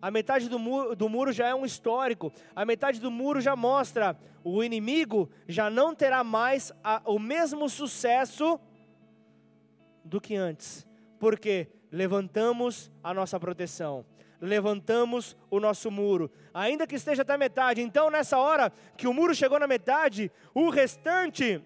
A 0.04 0.12
metade 0.12 0.50
do 0.50 0.60
muro, 0.60 0.98
do 0.98 1.08
muro 1.08 1.32
já 1.32 1.48
é 1.48 1.56
um 1.56 1.64
histórico. 1.64 2.30
A 2.54 2.66
metade 2.66 3.00
do 3.00 3.10
muro 3.10 3.40
já 3.40 3.56
mostra 3.56 4.20
o 4.44 4.62
inimigo 4.62 5.30
já 5.48 5.70
não 5.70 5.96
terá 5.96 6.26
mais 6.26 6.74
a, 6.84 7.02
o 7.06 7.18
mesmo 7.18 7.70
sucesso 7.70 8.60
do 10.04 10.20
que 10.20 10.36
antes. 10.36 10.86
Porque 11.18 11.70
levantamos 11.90 12.92
a 13.02 13.14
nossa 13.14 13.40
proteção. 13.40 14.06
Levantamos 14.42 15.38
o 15.50 15.58
nosso 15.58 15.90
muro, 15.90 16.30
ainda 16.54 16.86
que 16.86 16.96
esteja 16.96 17.22
até 17.22 17.38
metade. 17.38 17.82
Então, 17.82 18.10
nessa 18.10 18.38
hora 18.38 18.74
que 18.98 19.08
o 19.08 19.14
muro 19.14 19.34
chegou 19.34 19.58
na 19.58 19.68
metade, 19.68 20.30
o 20.54 20.70
restante 20.70 21.64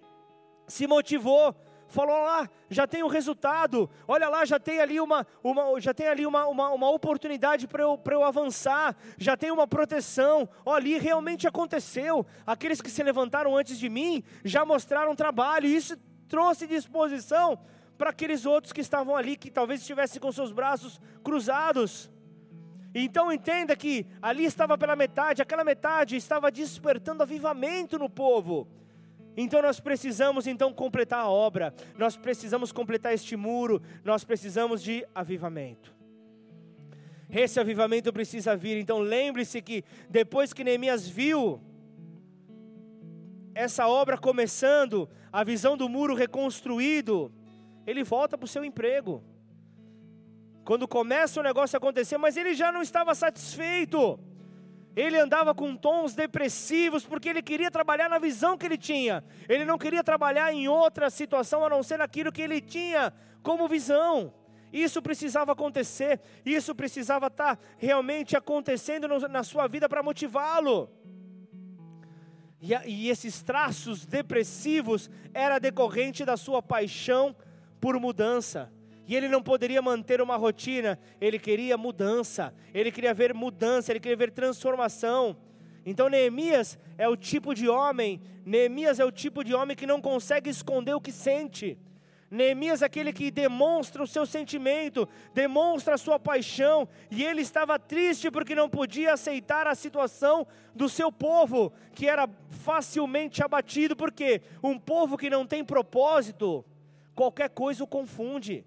se 0.68 0.86
motivou 0.86 1.56
falou 1.88 2.20
lá, 2.24 2.48
já 2.70 2.86
tem 2.86 3.02
o 3.02 3.08
resultado. 3.08 3.90
Olha 4.06 4.28
lá, 4.28 4.44
já 4.44 4.60
tem 4.60 4.80
ali 4.80 5.00
uma, 5.00 5.26
uma 5.42 5.80
já 5.80 5.92
tem 5.92 6.06
ali 6.06 6.24
uma, 6.24 6.46
uma, 6.46 6.70
uma 6.70 6.90
oportunidade 6.90 7.66
para 7.66 7.82
eu, 7.82 8.00
eu 8.10 8.22
avançar, 8.22 8.96
já 9.16 9.36
tem 9.36 9.50
uma 9.50 9.66
proteção. 9.66 10.48
Olha, 10.64 10.78
ali 10.78 10.98
realmente 10.98 11.46
aconteceu. 11.46 12.24
Aqueles 12.46 12.80
que 12.80 12.90
se 12.90 13.02
levantaram 13.02 13.56
antes 13.56 13.78
de 13.78 13.88
mim 13.88 14.22
já 14.44 14.64
mostraram 14.64 15.14
trabalho, 15.16 15.66
e 15.66 15.74
isso 15.74 15.96
trouxe 16.28 16.66
disposição 16.66 17.58
para 17.96 18.10
aqueles 18.10 18.46
outros 18.46 18.72
que 18.72 18.80
estavam 18.80 19.16
ali, 19.16 19.36
que 19.36 19.50
talvez 19.50 19.80
estivessem 19.80 20.20
com 20.20 20.30
seus 20.30 20.52
braços 20.52 21.00
cruzados. 21.24 22.10
Então 22.94 23.32
entenda 23.32 23.76
que 23.76 24.06
ali 24.22 24.44
estava 24.44 24.78
pela 24.78 24.94
metade, 24.94 25.42
aquela 25.42 25.64
metade 25.64 26.16
estava 26.16 26.50
despertando 26.50 27.22
avivamento 27.22 27.98
no 27.98 28.08
povo. 28.08 28.68
Então 29.40 29.62
nós 29.62 29.78
precisamos 29.78 30.48
então 30.48 30.72
completar 30.72 31.20
a 31.20 31.28
obra, 31.28 31.72
nós 31.96 32.16
precisamos 32.16 32.72
completar 32.72 33.14
este 33.14 33.36
muro, 33.36 33.80
nós 34.02 34.24
precisamos 34.24 34.82
de 34.82 35.06
avivamento. 35.14 35.94
Esse 37.30 37.60
avivamento 37.60 38.12
precisa 38.12 38.56
vir. 38.56 38.76
Então 38.78 38.98
lembre-se 38.98 39.62
que 39.62 39.84
depois 40.10 40.52
que 40.52 40.64
Neemias 40.64 41.06
viu 41.06 41.62
essa 43.54 43.86
obra 43.86 44.18
começando, 44.18 45.08
a 45.32 45.44
visão 45.44 45.76
do 45.76 45.88
muro 45.88 46.16
reconstruído, 46.16 47.32
ele 47.86 48.02
volta 48.02 48.36
para 48.36 48.44
o 48.44 48.48
seu 48.48 48.64
emprego. 48.64 49.22
Quando 50.64 50.88
começa 50.88 51.38
o 51.38 51.44
negócio 51.44 51.76
a 51.76 51.78
acontecer, 51.78 52.18
mas 52.18 52.36
ele 52.36 52.54
já 52.54 52.72
não 52.72 52.82
estava 52.82 53.14
satisfeito. 53.14 54.18
Ele 54.98 55.16
andava 55.16 55.54
com 55.54 55.76
tons 55.76 56.16
depressivos 56.16 57.06
porque 57.06 57.28
ele 57.28 57.40
queria 57.40 57.70
trabalhar 57.70 58.08
na 58.08 58.18
visão 58.18 58.58
que 58.58 58.66
ele 58.66 58.76
tinha. 58.76 59.22
Ele 59.48 59.64
não 59.64 59.78
queria 59.78 60.02
trabalhar 60.02 60.52
em 60.52 60.66
outra 60.66 61.08
situação 61.08 61.64
a 61.64 61.70
não 61.70 61.84
ser 61.84 61.98
naquilo 61.98 62.32
que 62.32 62.42
ele 62.42 62.60
tinha 62.60 63.12
como 63.40 63.68
visão. 63.68 64.34
Isso 64.72 65.00
precisava 65.00 65.52
acontecer, 65.52 66.20
isso 66.44 66.74
precisava 66.74 67.28
estar 67.28 67.56
realmente 67.76 68.36
acontecendo 68.36 69.06
na 69.28 69.44
sua 69.44 69.68
vida 69.68 69.88
para 69.88 70.02
motivá-lo. 70.02 70.90
E, 72.60 72.74
e 72.84 73.08
esses 73.08 73.40
traços 73.40 74.04
depressivos 74.04 75.08
era 75.32 75.60
decorrente 75.60 76.24
da 76.24 76.36
sua 76.36 76.60
paixão 76.60 77.36
por 77.80 78.00
mudança. 78.00 78.68
E 79.08 79.16
ele 79.16 79.26
não 79.26 79.42
poderia 79.42 79.80
manter 79.80 80.20
uma 80.20 80.36
rotina, 80.36 80.98
ele 81.18 81.38
queria 81.38 81.78
mudança, 81.78 82.54
ele 82.74 82.92
queria 82.92 83.14
ver 83.14 83.32
mudança, 83.32 83.90
ele 83.90 84.00
queria 84.00 84.18
ver 84.18 84.30
transformação. 84.30 85.34
Então 85.86 86.10
Neemias 86.10 86.78
é 86.98 87.08
o 87.08 87.16
tipo 87.16 87.54
de 87.54 87.66
homem, 87.66 88.20
Neemias 88.44 89.00
é 89.00 89.04
o 89.06 89.10
tipo 89.10 89.42
de 89.42 89.54
homem 89.54 89.74
que 89.74 89.86
não 89.86 90.02
consegue 90.02 90.50
esconder 90.50 90.92
o 90.92 91.00
que 91.00 91.10
sente. 91.10 91.78
Neemias 92.30 92.82
é 92.82 92.84
aquele 92.84 93.10
que 93.10 93.30
demonstra 93.30 94.02
o 94.02 94.06
seu 94.06 94.26
sentimento, 94.26 95.08
demonstra 95.32 95.94
a 95.94 95.98
sua 95.98 96.18
paixão, 96.18 96.86
e 97.10 97.24
ele 97.24 97.40
estava 97.40 97.78
triste 97.78 98.30
porque 98.30 98.54
não 98.54 98.68
podia 98.68 99.14
aceitar 99.14 99.66
a 99.66 99.74
situação 99.74 100.46
do 100.74 100.86
seu 100.86 101.10
povo, 101.10 101.72
que 101.94 102.06
era 102.06 102.28
facilmente 102.50 103.42
abatido, 103.42 103.96
porque 103.96 104.42
um 104.62 104.78
povo 104.78 105.16
que 105.16 105.30
não 105.30 105.46
tem 105.46 105.64
propósito, 105.64 106.62
qualquer 107.14 107.48
coisa 107.48 107.82
o 107.82 107.86
confunde. 107.86 108.66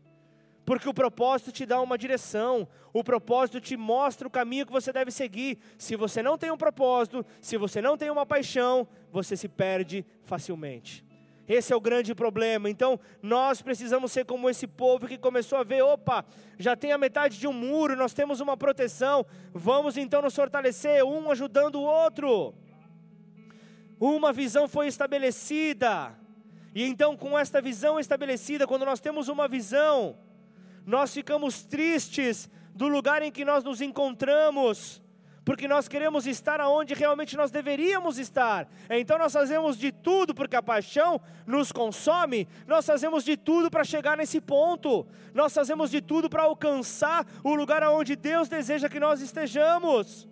Porque 0.66 0.88
o 0.88 0.94
propósito 0.94 1.52
te 1.52 1.66
dá 1.66 1.82
uma 1.82 1.98
direção, 1.98 2.68
o 2.94 3.04
propósito 3.04 3.60
te 3.60 3.76
mostra 3.76 4.28
o 4.28 4.32
caminho 4.32 4.66
que 4.66 4.72
você 4.72 4.94
deve 4.94 5.12
seguir. 5.12 5.58
Se 5.78 5.96
você 5.96 6.22
não 6.22 6.38
tem 6.38 6.52
um 6.52 6.58
propósito, 6.58 7.26
se 7.42 7.58
você 7.58 7.82
não 7.82 7.98
tem 7.98 8.10
uma 8.10 8.26
paixão, 8.26 8.88
você 9.12 9.36
se 9.36 9.48
perde 9.48 10.06
facilmente. 10.24 11.04
Esse 11.48 11.74
é 11.74 11.76
o 11.76 11.82
grande 11.82 12.16
problema. 12.16 12.70
Então, 12.70 13.00
nós 13.22 13.62
precisamos 13.62 14.12
ser 14.12 14.24
como 14.26 14.50
esse 14.50 14.68
povo 14.68 15.08
que 15.08 15.18
começou 15.18 15.58
a 15.58 15.64
ver: 15.64 15.82
opa, 15.82 16.24
já 16.58 16.76
tem 16.76 16.92
a 16.92 16.98
metade 16.98 17.38
de 17.38 17.48
um 17.48 17.54
muro, 17.54 17.96
nós 17.96 18.14
temos 18.14 18.40
uma 18.40 18.56
proteção, 18.56 19.26
vamos 19.52 19.98
então 19.98 20.22
nos 20.22 20.36
fortalecer, 20.36 21.04
um 21.04 21.30
ajudando 21.32 21.76
o 21.76 21.84
outro. 21.84 22.54
Uma 24.00 24.32
visão 24.32 24.68
foi 24.68 24.88
estabelecida, 24.88 26.18
e 26.74 26.86
então, 26.86 27.18
com 27.18 27.38
esta 27.38 27.62
visão 27.62 28.00
estabelecida, 28.00 28.66
quando 28.66 28.86
nós 28.86 29.02
temos 29.02 29.28
uma 29.28 29.48
visão, 29.48 30.18
nós 30.86 31.14
ficamos 31.14 31.64
tristes 31.64 32.50
do 32.74 32.88
lugar 32.88 33.22
em 33.22 33.32
que 33.32 33.46
nós 33.46 33.64
nos 33.64 33.82
encontramos, 33.82 35.02
porque 35.44 35.68
nós 35.68 35.88
queremos 35.88 36.28
estar 36.28 36.62
aonde 36.62 36.94
realmente 36.94 37.36
nós 37.36 37.52
deveríamos 37.52 38.18
estar. 38.18 38.68
Então 38.90 39.18
nós 39.18 39.34
fazemos 39.34 39.78
de 39.78 39.92
tudo, 39.92 40.34
porque 40.34 40.56
a 40.56 40.64
paixão 40.64 41.20
nos 41.46 41.72
consome, 41.72 42.48
nós 42.68 42.86
fazemos 42.86 43.24
de 43.24 43.36
tudo 43.36 43.70
para 43.70 43.84
chegar 43.84 44.18
nesse 44.18 44.40
ponto, 44.40 45.06
nós 45.34 45.54
fazemos 45.54 45.90
de 45.90 46.02
tudo 46.02 46.30
para 46.30 46.44
alcançar 46.44 47.26
o 47.44 47.56
lugar 47.56 47.84
aonde 47.84 48.16
Deus 48.16 48.48
deseja 48.48 48.90
que 48.90 49.00
nós 49.00 49.22
estejamos. 49.22 50.28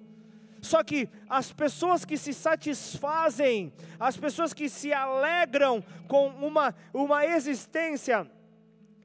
Só 0.62 0.84
que 0.84 1.08
as 1.30 1.52
pessoas 1.52 2.04
que 2.04 2.18
se 2.18 2.34
satisfazem, 2.34 3.72
as 4.00 4.18
pessoas 4.18 4.54
que 4.54 4.68
se 4.68 4.91
alegram 4.91 5.84
com 6.08 6.28
uma, 6.28 6.76
uma 6.93 7.26
existência 7.26 8.30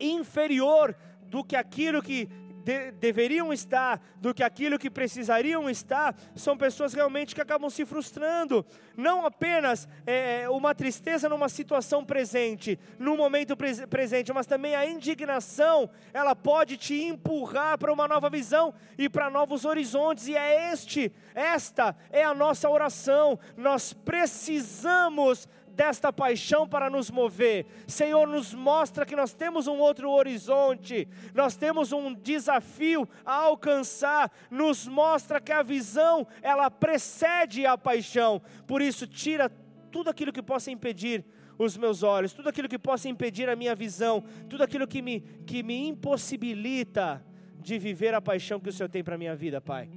inferior 0.01 0.95
do 1.29 1.45
que 1.45 1.57
aquilo 1.57 2.03
que 2.03 2.29
de, 2.65 2.93
deveriam 2.93 3.53
estar, 3.53 4.01
do 4.17 4.33
que 4.33 4.43
aquilo 4.43 4.79
que 4.79 4.91
precisariam 4.91 5.69
estar, 5.69 6.17
são 6.35 6.57
pessoas 6.57 6.95
realmente 6.95 7.35
que 7.35 7.41
acabam 7.41 7.69
se 7.69 7.85
frustrando. 7.85 8.65
Não 8.97 9.27
apenas 9.27 9.87
é, 10.07 10.49
uma 10.49 10.75
tristeza 10.75 11.29
numa 11.29 11.49
situação 11.49 12.05
presente, 12.05 12.79
num 12.99 13.17
momento 13.17 13.57
pre 13.57 13.87
presente, 13.87 14.33
mas 14.33 14.47
também 14.47 14.75
a 14.75 14.87
indignação, 14.87 15.91
ela 16.13 16.35
pode 16.35 16.77
te 16.77 16.95
empurrar 17.03 17.77
para 17.77 17.93
uma 17.93 18.09
nova 18.09 18.31
visão 18.31 18.73
e 18.97 19.09
para 19.09 19.29
novos 19.29 19.65
horizontes, 19.65 20.27
e 20.27 20.35
é 20.35 20.73
este, 20.73 21.13
esta 21.35 21.95
é 22.11 22.25
a 22.25 22.35
nossa 22.35 22.71
oração. 22.71 23.39
Nós 23.57 23.93
precisamos 23.93 25.47
desta 25.75 26.13
paixão 26.13 26.67
para 26.67 26.89
nos 26.89 27.11
mover. 27.11 27.67
Senhor, 27.87 28.27
nos 28.27 28.55
mostra 28.55 29.05
que 29.05 29.17
nós 29.17 29.33
temos 29.33 29.67
um 29.67 29.79
outro 29.79 30.11
horizonte, 30.11 31.09
nós 31.35 31.57
temos 31.57 31.93
um 31.93 32.15
desafio 32.15 33.09
a 33.25 33.35
alcançar. 33.35 34.31
Nos 34.51 34.87
mostra 34.87 35.41
que 35.41 35.53
a 35.53 35.63
visão, 35.63 36.27
ela 36.43 36.71
precede 36.71 37.67
a 37.67 37.77
paixão. 37.77 38.41
Por 38.67 38.81
isso, 38.81 39.07
tira 39.07 39.51
tudo 39.91 40.11
aquilo 40.11 40.33
que 40.33 40.43
possa 40.43 40.71
impedir 40.71 41.25
os 41.59 41.77
meus 41.77 42.03
olhos, 42.03 42.33
tudo 42.33 42.49
aquilo 42.49 42.69
que 42.69 42.79
possa 42.79 43.09
impedir 43.09 43.49
a 43.49 43.55
minha 43.55 43.75
visão, 43.75 44.25
tudo 44.49 44.65
aquilo 44.65 44.89
que 44.89 45.01
me, 45.01 45.21
que 45.47 45.63
me 45.63 45.87
impossibilita 45.87 47.25
de 47.61 47.79
viver 47.79 48.13
a 48.13 48.21
paixão 48.21 48.59
que 48.59 48.69
o 48.69 48.73
Senhor 48.73 48.89
tem 48.89 49.05
para 49.05 49.15
a 49.15 49.19
minha 49.19 49.37
vida, 49.37 49.61
Pai. 49.61 49.89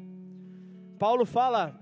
Paulo 0.99 1.25
fala 1.25 1.79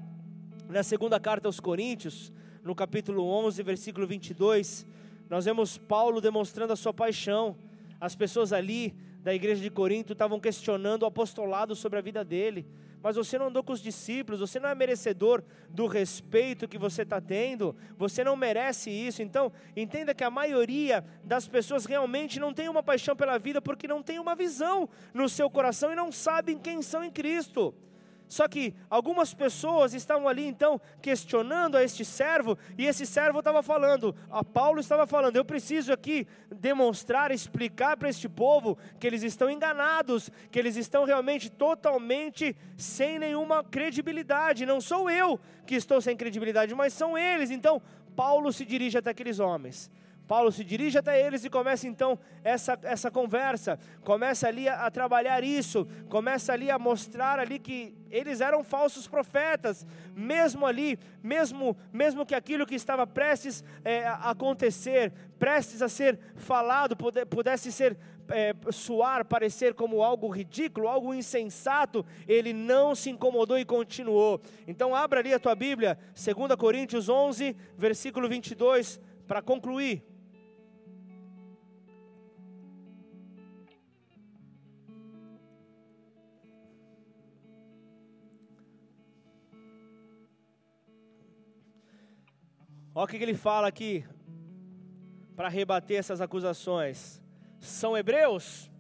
na 0.70 0.84
segunda 0.84 1.20
carta 1.20 1.48
aos 1.48 1.60
Coríntios, 1.60 2.32
no 2.66 2.74
capítulo 2.74 3.24
11, 3.24 3.61
versículo 3.61 4.07
22, 4.07 4.88
nós 5.30 5.45
vemos 5.45 5.78
Paulo 5.78 6.20
demonstrando 6.20 6.74
a 6.74 6.76
sua 6.76 6.91
paixão. 6.91 7.55
As 8.01 8.16
pessoas 8.16 8.51
ali 8.51 8.95
da 9.22 9.36
igreja 9.36 9.61
de 9.61 9.70
Corinto 9.70 10.13
estavam 10.13 10.39
questionando 10.39 11.03
o 11.03 11.05
apostolado 11.05 11.76
sobre 11.76 11.99
a 11.99 12.01
vida 12.01 12.26
dele. 12.26 12.66
Mas 13.03 13.18
você 13.18 13.38
não 13.38 13.49
andou 13.49 13.63
com 13.63 13.72
os 13.72 13.84
discípulos, 13.84 14.39
você 14.39 14.59
não 14.59 14.68
é 14.68 14.74
merecedor 14.74 15.43
do 15.70 15.86
respeito 15.86 16.68
que 16.68 16.76
você 16.76 17.03
está 17.03 17.22
tendo, 17.22 17.76
você 17.99 18.24
não 18.24 18.36
merece 18.36 18.89
isso. 18.89 19.22
Então, 19.22 19.51
entenda 19.76 20.16
que 20.16 20.24
a 20.24 20.32
maioria 20.32 21.05
das 21.24 21.47
pessoas 21.47 21.86
realmente 21.86 22.39
não 22.39 22.51
tem 22.51 22.68
uma 22.68 22.82
paixão 22.82 23.16
pela 23.16 23.38
vida 23.38 23.61
porque 23.61 23.88
não 23.88 24.01
tem 24.01 24.18
uma 24.18 24.36
visão 24.36 24.89
no 25.13 25.30
seu 25.30 25.51
coração 25.51 25.91
e 25.91 25.95
não 25.95 26.11
sabem 26.11 26.57
quem 26.57 26.82
são 26.82 27.03
em 27.03 27.11
Cristo. 27.11 27.76
Só 28.28 28.47
que 28.47 28.73
algumas 28.89 29.34
pessoas 29.34 29.93
estavam 29.93 30.28
ali 30.28 30.45
então 30.45 30.82
questionando 31.01 31.78
a 31.78 31.84
este 31.84 32.03
servo, 32.03 32.57
e 32.78 32.86
esse 32.86 33.05
servo 33.05 33.39
estava 33.39 33.61
falando, 33.61 34.15
a 34.30 34.43
Paulo 34.43 34.80
estava 34.80 35.05
falando: 35.05 35.36
eu 35.36 35.45
preciso 35.45 35.93
aqui 35.93 36.28
demonstrar, 36.49 37.32
explicar 37.32 37.97
para 37.97 38.09
este 38.09 38.28
povo 38.28 38.78
que 38.99 39.05
eles 39.05 39.23
estão 39.23 39.49
enganados, 39.49 40.30
que 40.51 40.57
eles 40.57 40.76
estão 40.76 41.05
realmente 41.05 41.49
totalmente 41.49 42.55
sem 42.78 43.19
nenhuma 43.19 43.63
credibilidade. 43.63 44.65
Não 44.65 44.82
sou 44.82 45.09
eu 45.09 45.39
que 45.65 45.76
estou 45.76 46.01
sem 46.01 46.17
credibilidade, 46.17 46.73
mas 46.73 46.93
são 46.93 47.17
eles. 47.17 47.51
Então, 47.51 47.82
Paulo 48.15 48.51
se 48.51 48.65
dirige 48.65 48.97
até 48.97 49.11
aqueles 49.11 49.39
homens. 49.39 49.91
Paulo 50.28 50.51
se 50.51 50.63
dirige 50.63 50.97
até 50.97 51.26
eles 51.26 51.45
e 51.45 51.49
começa 51.49 51.88
então 51.88 52.17
essa, 52.43 52.78
essa 52.84 53.11
conversa, 53.11 53.80
começa 54.03 54.47
ali 54.47 54.67
a, 54.67 54.86
a, 54.86 54.91
trabalhar 54.91 55.43
isso, 55.43 55.88
começa 56.09 56.51
ali 56.51 56.71
a 56.71 56.80
mostrar 56.80 57.39
ali 57.39 57.59
que 57.59 57.95
eles 58.09 58.41
eram 58.41 58.63
falsos 58.63 59.07
profetas, 59.07 59.86
mesmo 60.15 60.65
ali, 60.65 60.97
mesmo, 61.21 61.78
mesmo 61.93 62.26
que 62.26 62.34
aquilo 62.34 62.65
que 62.65 62.76
estava 62.76 63.05
prestes 63.05 63.63
é, 63.84 64.05
a 64.05 64.32
acontecer, 64.32 65.13
prestes 65.38 65.82
a 65.82 65.89
ser 65.89 66.17
falado, 66.36 66.95
pudesse 66.95 67.71
ser 67.71 67.97
é, 68.30 68.55
suar, 68.71 69.26
parecer 69.26 69.73
como 69.73 70.01
algo 70.01 70.28
ridículo, 70.30 70.88
algo 70.88 71.13
insensato, 71.13 72.05
ele 72.28 72.53
não 72.53 72.95
se 72.95 73.09
incomodou 73.09 73.57
e 73.57 73.65
continuou. 73.65 74.41
Então 74.67 74.95
abra 74.95 75.19
ali 75.19 75.34
a 75.34 75.39
tua 75.39 75.55
Bíblia, 75.55 75.97
2 76.13 76.55
Coríntios 76.57 77.09
11, 77.09 77.55
versículo 77.78 78.28
22, 78.28 78.99
para 79.28 79.41
concluir. 79.41 80.14
Olha 92.98 93.04
o 93.04 93.08
que 93.10 93.18
ele 93.18 93.34
fala 93.36 93.68
aqui 93.68 94.06
para 95.36 95.50
rebater 95.50 95.98
essas 95.98 96.22
acusações. 96.22 97.22
São 97.60 97.98
hebreus? 97.98 98.72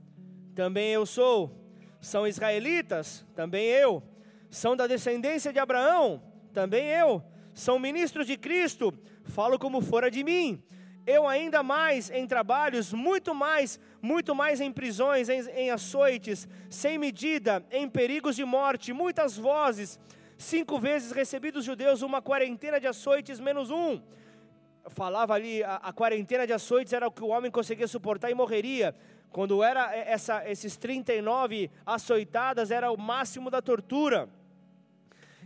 Também 0.55 0.93
eu 0.93 1.05
sou. 1.05 1.51
São 1.99 2.25
israelitas? 2.25 3.25
Também 3.35 3.65
eu. 3.65 4.01
São 4.49 4.73
da 4.73 4.87
descendência 4.87 5.51
de 5.51 5.59
Abraão? 5.59 6.23
Também 6.53 6.87
eu. 6.87 7.21
São 7.53 7.77
ministros 7.77 8.25
de 8.25 8.37
Cristo? 8.37 8.97
Falo 9.25 9.59
como 9.59 9.81
fora 9.81 10.09
de 10.09 10.23
mim. 10.23 10.63
Eu 11.05 11.27
ainda 11.27 11.61
mais 11.61 12.09
em 12.09 12.25
trabalhos, 12.25 12.93
muito 12.93 13.35
mais, 13.35 13.77
muito 14.01 14.33
mais 14.33 14.61
em 14.61 14.71
prisões, 14.71 15.27
em, 15.27 15.41
em 15.49 15.71
açoites, 15.71 16.47
sem 16.69 16.97
medida, 16.97 17.65
em 17.69 17.89
perigos 17.89 18.37
de 18.37 18.45
morte, 18.45 18.93
muitas 18.93 19.35
vozes. 19.37 19.99
Cinco 20.37 20.79
vezes 20.79 21.11
recebi 21.11 21.51
dos 21.51 21.65
judeus 21.65 22.01
uma 22.01 22.21
quarentena 22.21 22.79
de 22.79 22.87
açoites 22.87 23.39
menos 23.39 23.69
um 23.71 24.01
falava 24.89 25.33
ali, 25.33 25.63
a, 25.63 25.75
a, 25.77 25.93
quarentena 25.93 26.45
de 26.45 26.53
açoites 26.53 26.93
era 26.93 27.07
o 27.07 27.11
que 27.11 27.23
o 27.23 27.27
homem 27.27 27.49
conseguia 27.49 27.87
suportar 27.87 28.29
e 28.29 28.35
morreria. 28.35 28.95
Quando 29.31 29.63
era 29.63 29.93
essa, 29.95 30.49
esses 30.49 30.77
39 30.77 31.69
açoitadas, 31.85 32.71
era 32.71 32.91
o 32.91 32.97
máximo 32.97 33.49
da 33.49 33.61
tortura. 33.61 34.29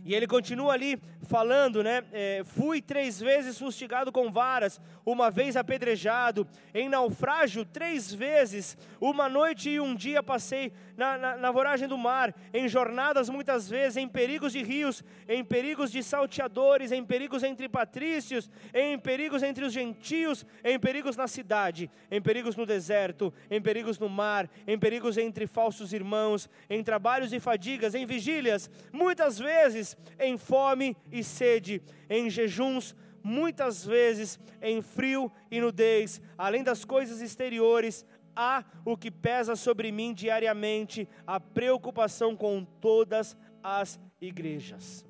E 0.04 0.14
ele 0.14 0.26
continua 0.26 0.72
ali 0.72 1.00
falando, 1.30 1.80
né? 1.80 2.02
É, 2.12 2.42
fui 2.44 2.82
três 2.82 3.20
vezes 3.20 3.56
fustigado 3.56 4.10
com 4.10 4.32
varas, 4.32 4.80
uma 5.06 5.30
vez 5.30 5.56
apedrejado, 5.56 6.44
em 6.74 6.88
naufrágio 6.88 7.64
três 7.64 8.12
vezes, 8.12 8.76
uma 9.00 9.28
noite 9.28 9.70
e 9.70 9.78
um 9.78 9.94
dia 9.94 10.24
passei 10.24 10.72
na, 10.96 11.16
na, 11.16 11.36
na 11.36 11.52
voragem 11.52 11.86
do 11.86 11.96
mar, 11.96 12.34
em 12.52 12.68
jornadas 12.68 13.28
muitas 13.28 13.68
vezes, 13.68 13.96
em 13.96 14.08
perigos 14.08 14.52
de 14.52 14.62
rios, 14.64 15.04
em 15.28 15.44
perigos 15.44 15.92
de 15.92 16.02
salteadores, 16.02 16.90
em 16.90 17.04
perigos 17.04 17.44
entre 17.44 17.68
patrícios, 17.68 18.50
em 18.74 18.98
perigos 18.98 19.44
entre 19.44 19.64
os 19.64 19.72
gentios, 19.72 20.44
em 20.64 20.80
perigos 20.80 21.16
na 21.16 21.28
cidade, 21.28 21.88
em 22.10 22.20
perigos 22.20 22.56
no 22.56 22.66
deserto, 22.66 23.32
em 23.48 23.62
perigos 23.62 24.00
no 24.00 24.08
mar, 24.08 24.50
em 24.66 24.76
perigos 24.76 25.16
entre 25.16 25.46
falsos 25.46 25.92
irmãos, 25.92 26.50
em 26.68 26.82
trabalhos 26.82 27.32
e 27.32 27.38
fadigas, 27.38 27.94
em 27.94 28.04
vigílias, 28.04 28.68
muitas 28.92 29.38
vezes 29.38 29.96
em 30.18 30.36
fome 30.36 30.96
e 31.12 31.19
sede, 31.22 31.82
em 32.08 32.28
jejuns, 32.28 32.94
muitas 33.22 33.84
vezes 33.84 34.38
em 34.62 34.80
frio 34.82 35.30
e 35.50 35.60
nudez, 35.60 36.20
além 36.36 36.62
das 36.62 36.84
coisas 36.84 37.20
exteriores, 37.20 38.04
há 38.34 38.64
o 38.84 38.96
que 38.96 39.10
pesa 39.10 39.56
sobre 39.56 39.92
mim 39.92 40.14
diariamente, 40.14 41.08
a 41.26 41.38
preocupação 41.38 42.36
com 42.36 42.64
todas 42.64 43.36
as 43.62 44.00
igrejas. 44.20 45.04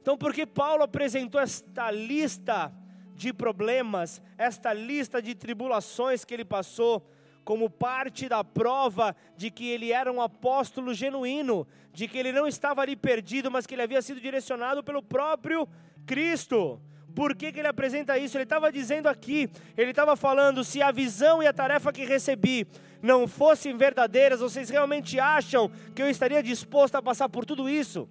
Então, 0.00 0.16
porque 0.16 0.46
Paulo 0.46 0.82
apresentou 0.82 1.40
esta 1.40 1.90
lista 1.90 2.72
de 3.14 3.32
problemas, 3.34 4.22
esta 4.38 4.72
lista 4.72 5.20
de 5.20 5.34
tribulações 5.34 6.24
que 6.24 6.32
ele 6.32 6.44
passou, 6.44 7.06
como 7.50 7.68
parte 7.68 8.28
da 8.28 8.44
prova 8.44 9.12
de 9.36 9.50
que 9.50 9.68
ele 9.68 9.90
era 9.90 10.12
um 10.12 10.22
apóstolo 10.22 10.94
genuíno, 10.94 11.66
de 11.92 12.06
que 12.06 12.16
ele 12.16 12.30
não 12.30 12.46
estava 12.46 12.80
ali 12.80 12.94
perdido, 12.94 13.50
mas 13.50 13.66
que 13.66 13.74
ele 13.74 13.82
havia 13.82 14.00
sido 14.00 14.20
direcionado 14.20 14.84
pelo 14.84 15.02
próprio 15.02 15.68
Cristo. 16.06 16.80
Por 17.12 17.34
que, 17.34 17.50
que 17.50 17.58
ele 17.58 17.66
apresenta 17.66 18.16
isso? 18.16 18.36
Ele 18.36 18.44
estava 18.44 18.70
dizendo 18.70 19.08
aqui, 19.08 19.50
ele 19.76 19.90
estava 19.90 20.14
falando: 20.14 20.62
se 20.62 20.80
a 20.80 20.92
visão 20.92 21.42
e 21.42 21.46
a 21.48 21.52
tarefa 21.52 21.92
que 21.92 22.04
recebi 22.04 22.68
não 23.02 23.26
fossem 23.26 23.76
verdadeiras, 23.76 24.38
vocês 24.38 24.70
realmente 24.70 25.18
acham 25.18 25.72
que 25.92 26.00
eu 26.00 26.08
estaria 26.08 26.44
disposto 26.44 26.94
a 26.94 27.02
passar 27.02 27.28
por 27.28 27.44
tudo 27.44 27.68
isso? 27.68 28.08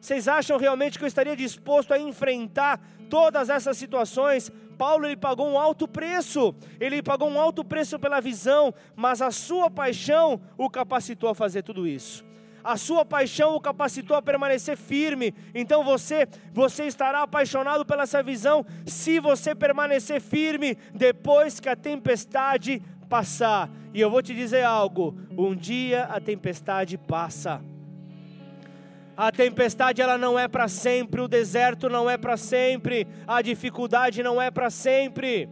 Vocês 0.00 0.26
acham 0.26 0.56
realmente 0.56 0.98
que 0.98 1.04
eu 1.04 1.08
estaria 1.08 1.36
disposto 1.36 1.92
a 1.92 1.98
enfrentar 1.98 2.80
todas 3.10 3.50
essas 3.50 3.76
situações? 3.76 4.50
Paulo 4.80 5.04
ele 5.04 5.14
pagou 5.14 5.46
um 5.46 5.58
alto 5.58 5.86
preço, 5.86 6.54
ele 6.80 7.02
pagou 7.02 7.28
um 7.28 7.38
alto 7.38 7.62
preço 7.62 7.98
pela 7.98 8.18
visão, 8.18 8.72
mas 8.96 9.20
a 9.20 9.30
sua 9.30 9.70
paixão 9.70 10.40
o 10.56 10.70
capacitou 10.70 11.28
a 11.28 11.34
fazer 11.34 11.62
tudo 11.62 11.86
isso. 11.86 12.24
A 12.64 12.78
sua 12.78 13.04
paixão 13.04 13.54
o 13.54 13.60
capacitou 13.60 14.16
a 14.16 14.22
permanecer 14.22 14.78
firme. 14.78 15.34
Então 15.54 15.84
você, 15.84 16.26
você 16.54 16.86
estará 16.86 17.20
apaixonado 17.20 17.84
pela 17.84 18.04
essa 18.04 18.22
visão 18.22 18.64
se 18.86 19.20
você 19.20 19.54
permanecer 19.54 20.18
firme 20.18 20.74
depois 20.94 21.60
que 21.60 21.68
a 21.68 21.76
tempestade 21.76 22.82
passar. 23.06 23.68
E 23.92 24.00
eu 24.00 24.10
vou 24.10 24.22
te 24.22 24.34
dizer 24.34 24.64
algo: 24.64 25.14
um 25.36 25.54
dia 25.54 26.04
a 26.04 26.18
tempestade 26.18 26.96
passa. 26.96 27.60
A 29.20 29.30
tempestade 29.30 30.00
ela 30.00 30.16
não 30.16 30.38
é 30.38 30.48
para 30.48 30.66
sempre, 30.66 31.20
o 31.20 31.28
deserto 31.28 31.90
não 31.90 32.08
é 32.08 32.16
para 32.16 32.38
sempre, 32.38 33.06
a 33.26 33.42
dificuldade 33.42 34.22
não 34.22 34.40
é 34.40 34.50
para 34.50 34.70
sempre. 34.70 35.46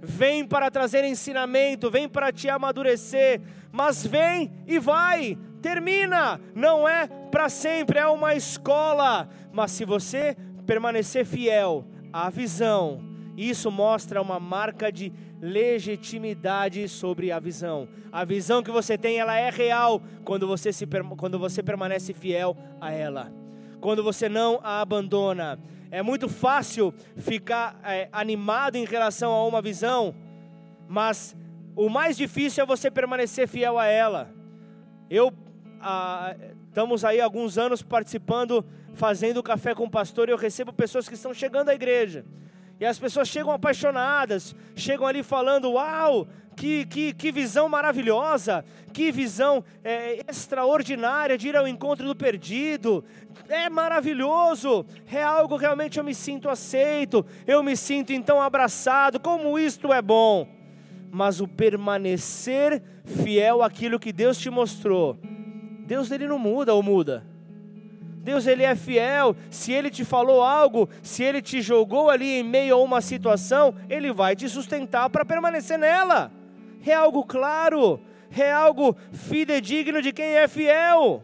Vem 0.00 0.46
para 0.46 0.70
trazer 0.70 1.02
ensinamento, 1.02 1.90
vem 1.90 2.08
para 2.08 2.30
te 2.30 2.48
amadurecer, 2.48 3.40
mas 3.72 4.06
vem 4.06 4.52
e 4.64 4.78
vai, 4.78 5.36
termina, 5.60 6.40
não 6.54 6.88
é 6.88 7.08
para 7.32 7.48
sempre, 7.48 7.98
é 7.98 8.06
uma 8.06 8.36
escola. 8.36 9.28
Mas 9.52 9.72
se 9.72 9.84
você 9.84 10.36
permanecer 10.64 11.26
fiel 11.26 11.84
à 12.12 12.30
visão, 12.30 13.02
isso 13.36 13.72
mostra 13.72 14.22
uma 14.22 14.38
marca 14.38 14.92
de 14.92 15.12
legitimidade 15.44 16.88
sobre 16.88 17.30
a 17.30 17.38
visão. 17.38 17.86
A 18.10 18.24
visão 18.24 18.62
que 18.62 18.70
você 18.70 18.96
tem, 18.96 19.18
ela 19.18 19.36
é 19.36 19.50
real 19.50 20.00
quando 20.24 20.46
você, 20.46 20.72
se, 20.72 20.86
quando 21.18 21.38
você 21.38 21.62
permanece 21.62 22.14
fiel 22.14 22.56
a 22.80 22.90
ela. 22.90 23.30
Quando 23.78 24.02
você 24.02 24.26
não 24.26 24.58
a 24.62 24.80
abandona. 24.80 25.58
É 25.90 26.02
muito 26.02 26.30
fácil 26.30 26.94
ficar 27.18 27.78
é, 27.84 28.08
animado 28.10 28.76
em 28.76 28.86
relação 28.86 29.30
a 29.30 29.46
uma 29.46 29.60
visão, 29.60 30.14
mas 30.88 31.36
o 31.76 31.90
mais 31.90 32.16
difícil 32.16 32.64
é 32.64 32.66
você 32.66 32.90
permanecer 32.90 33.46
fiel 33.46 33.78
a 33.78 33.84
ela. 33.84 34.32
Eu 35.10 35.30
ah, 35.78 36.34
estamos 36.68 37.04
aí 37.04 37.20
alguns 37.20 37.58
anos 37.58 37.82
participando, 37.82 38.64
fazendo 38.94 39.42
café 39.42 39.74
com 39.74 39.84
o 39.84 39.90
pastor, 39.90 40.28
e 40.28 40.32
eu 40.32 40.38
recebo 40.38 40.72
pessoas 40.72 41.06
que 41.06 41.14
estão 41.14 41.34
chegando 41.34 41.68
à 41.68 41.74
igreja. 41.74 42.24
E 42.78 42.84
as 42.84 42.98
pessoas 42.98 43.28
chegam 43.28 43.52
apaixonadas, 43.52 44.54
chegam 44.74 45.06
ali 45.06 45.22
falando: 45.22 45.72
Uau, 45.72 46.26
que, 46.54 46.86
que, 46.86 47.12
que 47.12 47.32
visão 47.32 47.68
maravilhosa, 47.68 48.64
que 48.92 49.12
visão 49.12 49.64
é, 49.82 50.24
extraordinária 50.28 51.36
de 51.36 51.48
ir 51.48 51.56
ao 51.56 51.68
encontro 51.68 52.06
do 52.06 52.14
perdido, 52.14 53.04
é 53.48 53.68
maravilhoso, 53.68 54.86
é 55.10 55.22
algo 55.22 55.56
realmente 55.56 55.98
eu 55.98 56.04
me 56.04 56.14
sinto 56.14 56.48
aceito, 56.48 57.24
eu 57.46 57.62
me 57.62 57.76
sinto 57.76 58.12
então 58.12 58.40
abraçado, 58.40 59.20
como 59.20 59.58
isto 59.58 59.92
é 59.92 60.00
bom. 60.00 60.48
Mas 61.10 61.40
o 61.40 61.46
permanecer 61.46 62.82
fiel 63.04 63.62
àquilo 63.62 64.00
que 64.00 64.12
Deus 64.12 64.38
te 64.38 64.50
mostrou, 64.50 65.16
Deus 65.86 66.10
ele 66.10 66.26
não 66.26 66.38
muda 66.38 66.74
ou 66.74 66.82
muda? 66.82 67.33
Deus 68.24 68.46
ele 68.46 68.62
é 68.62 68.74
fiel. 68.74 69.36
Se 69.50 69.70
ele 69.70 69.90
te 69.90 70.02
falou 70.02 70.42
algo, 70.42 70.88
se 71.02 71.22
ele 71.22 71.42
te 71.42 71.60
jogou 71.60 72.08
ali 72.08 72.40
em 72.40 72.42
meio 72.42 72.74
a 72.74 72.82
uma 72.82 73.02
situação, 73.02 73.74
ele 73.88 74.10
vai 74.10 74.34
te 74.34 74.48
sustentar 74.48 75.10
para 75.10 75.26
permanecer 75.26 75.78
nela. 75.78 76.32
É 76.86 76.94
algo 76.94 77.22
claro, 77.24 78.00
é 78.34 78.50
algo 78.50 78.96
fidedigno 79.12 80.00
de 80.00 80.10
quem 80.10 80.36
é 80.36 80.48
fiel. 80.48 81.22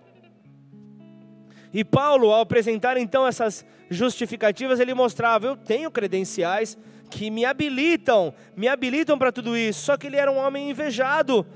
E 1.73 1.83
Paulo, 1.83 2.31
ao 2.31 2.43
apresentar 2.43 2.99
então 2.99 3.27
essas 3.27 3.65
justificativas, 3.89 4.79
ele 4.79 4.93
mostrava: 4.93 5.47
eu 5.47 5.57
tenho 5.57 5.91
credenciais 5.91 6.77
que 7.09 7.31
me 7.31 7.47
habilitam, 7.47 8.35
me 8.55 8.69
habilitam 8.69 9.19
para 9.19 9.33
tudo 9.33 9.57
isso. 9.57 9.81
Só 9.87 9.97
que 9.97 10.07
ele 10.07 10.17
era 10.19 10.31
um 10.31 10.37
homem 10.37 10.69
invejado, 10.69 11.47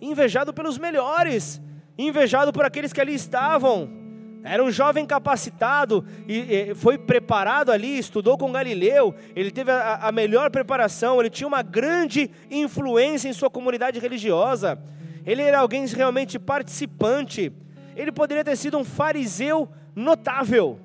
invejado 0.00 0.54
pelos 0.54 0.78
melhores, 0.78 1.60
invejado 1.98 2.52
por 2.52 2.64
aqueles 2.64 2.92
que 2.92 3.00
ali 3.00 3.14
estavam. 3.14 4.05
Era 4.48 4.62
um 4.62 4.70
jovem 4.70 5.04
capacitado 5.04 6.04
e, 6.28 6.72
foi 6.76 6.96
preparado 6.96 7.72
ali, 7.72 7.98
estudou 7.98 8.38
com 8.38 8.52
Galileu, 8.52 9.12
ele 9.34 9.50
teve 9.50 9.72
a 9.72 10.12
melhor 10.12 10.50
preparação, 10.50 11.18
ele 11.18 11.28
tinha 11.28 11.48
uma 11.48 11.62
grande 11.62 12.30
influência 12.48 13.28
em 13.28 13.32
sua 13.32 13.50
comunidade 13.50 13.98
religiosa. 13.98 14.78
Ele 15.24 15.42
era 15.42 15.58
alguém 15.58 15.84
realmente 15.86 16.38
participante. 16.38 17.52
Ele 17.96 18.12
poderia 18.12 18.44
ter 18.44 18.54
sido 18.54 18.78
um 18.78 18.84
fariseu 18.84 19.68
notável. 19.96 20.78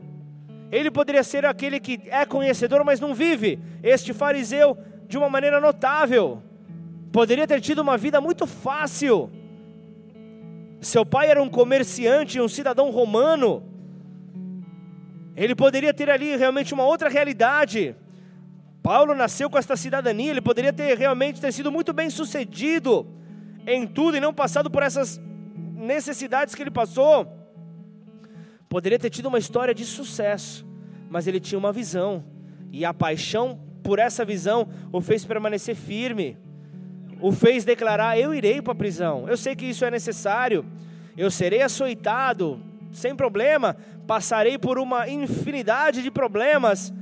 Ele 0.72 0.89
poderia 0.89 1.24
ser 1.24 1.45
aquele 1.45 1.80
que 1.80 1.99
é 2.07 2.26
conhecedor, 2.26 2.84
mas 2.84 2.99
não 2.99 3.14
vive. 3.14 3.59
Este 3.84 4.12
fariseu, 4.12 4.76
de 5.07 5.20
uma 5.20 5.30
maneira 5.30 5.59
notável, 5.59 6.41
poderia 7.12 7.45
ter 7.45 7.62
tido 7.62 7.80
uma 7.80 7.97
vida 7.97 8.20
muito 8.20 8.47
fácil 8.47 9.30
seu 10.82 11.05
pai 11.05 11.29
era 11.29 11.41
um 11.41 11.47
comerciante, 11.47 12.41
um 12.41 12.47
cidadão 12.47 12.89
romano. 12.89 13.63
Ele 15.36 15.55
poderia 15.55 15.93
ter 15.93 16.09
ali 16.09 16.36
realmente 16.36 16.73
uma 16.73 16.84
outra 16.84 17.07
realidade. 17.07 17.95
Paulo 18.82 19.13
nasceu 19.13 19.47
com 19.47 19.59
esta 19.59 19.77
cidadania, 19.77 20.32
ele 20.32 20.41
poderia 20.41 20.73
ter 20.73 20.97
realmente 20.97 21.39
ter 21.39 21.51
sido 21.51 21.71
muito 21.71 21.93
bem 21.93 22.09
sucedido 22.09 23.07
em 23.67 23.86
tudo 23.86 24.17
e 24.17 24.19
não 24.19 24.34
passado 24.34 24.71
por 24.71 24.82
essas 24.82 25.21
necessidades 25.75 26.55
que 26.55 26.63
ele 26.63 26.71
passou. 26.71 27.32
Poderia 28.67 28.97
ter 28.97 29.11
tido 29.11 29.27
uma 29.27 29.38
história 29.38 29.75
de 29.75 29.86
sucesso, 29.86 30.65
mas 31.09 31.27
ele 31.27 31.39
tinha 31.39 31.59
uma 31.59 31.71
visão. 31.71 32.23
E 32.71 32.84
a 32.84 32.91
paixão 32.91 33.59
por 33.84 33.99
essa 33.99 34.25
visão 34.25 34.67
o 34.91 34.99
fez 34.99 35.25
permanecer 35.25 35.75
firme, 35.75 36.38
o 37.22 37.32
fez 37.32 37.63
declarar: 37.63 38.17
Eu 38.17 38.34
irei 38.34 38.61
para 38.61 38.74
a 38.74 38.76
prisão, 38.76 39.28
eu 39.30 39.38
sei 39.38 39.55
que 39.55 39.65
isso 39.65 39.86
é 39.86 39.91
necessário, 39.91 40.65
eu 41.15 41.30
serei 41.30 41.61
açoitado, 41.61 42.59
sem 42.91 43.15
problema, 43.15 43.78
passarei 44.07 44.57
por 44.57 44.78
uma 44.78 45.07
infinidade 45.07 46.01
de 46.01 46.11
problemas. 46.11 46.93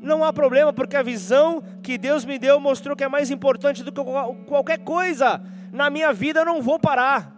Não 0.00 0.22
há 0.22 0.32
problema, 0.32 0.72
porque 0.72 0.96
a 0.96 1.02
visão 1.02 1.62
que 1.82 1.98
Deus 1.98 2.24
me 2.24 2.38
deu 2.38 2.60
mostrou 2.60 2.94
que 2.94 3.02
é 3.02 3.08
mais 3.08 3.30
importante 3.30 3.82
do 3.82 3.90
que 3.90 4.00
qualquer 4.46 4.78
coisa 4.78 5.42
na 5.72 5.90
minha 5.90 6.12
vida, 6.12 6.40
eu 6.40 6.44
não 6.44 6.62
vou 6.62 6.78
parar. 6.78 7.34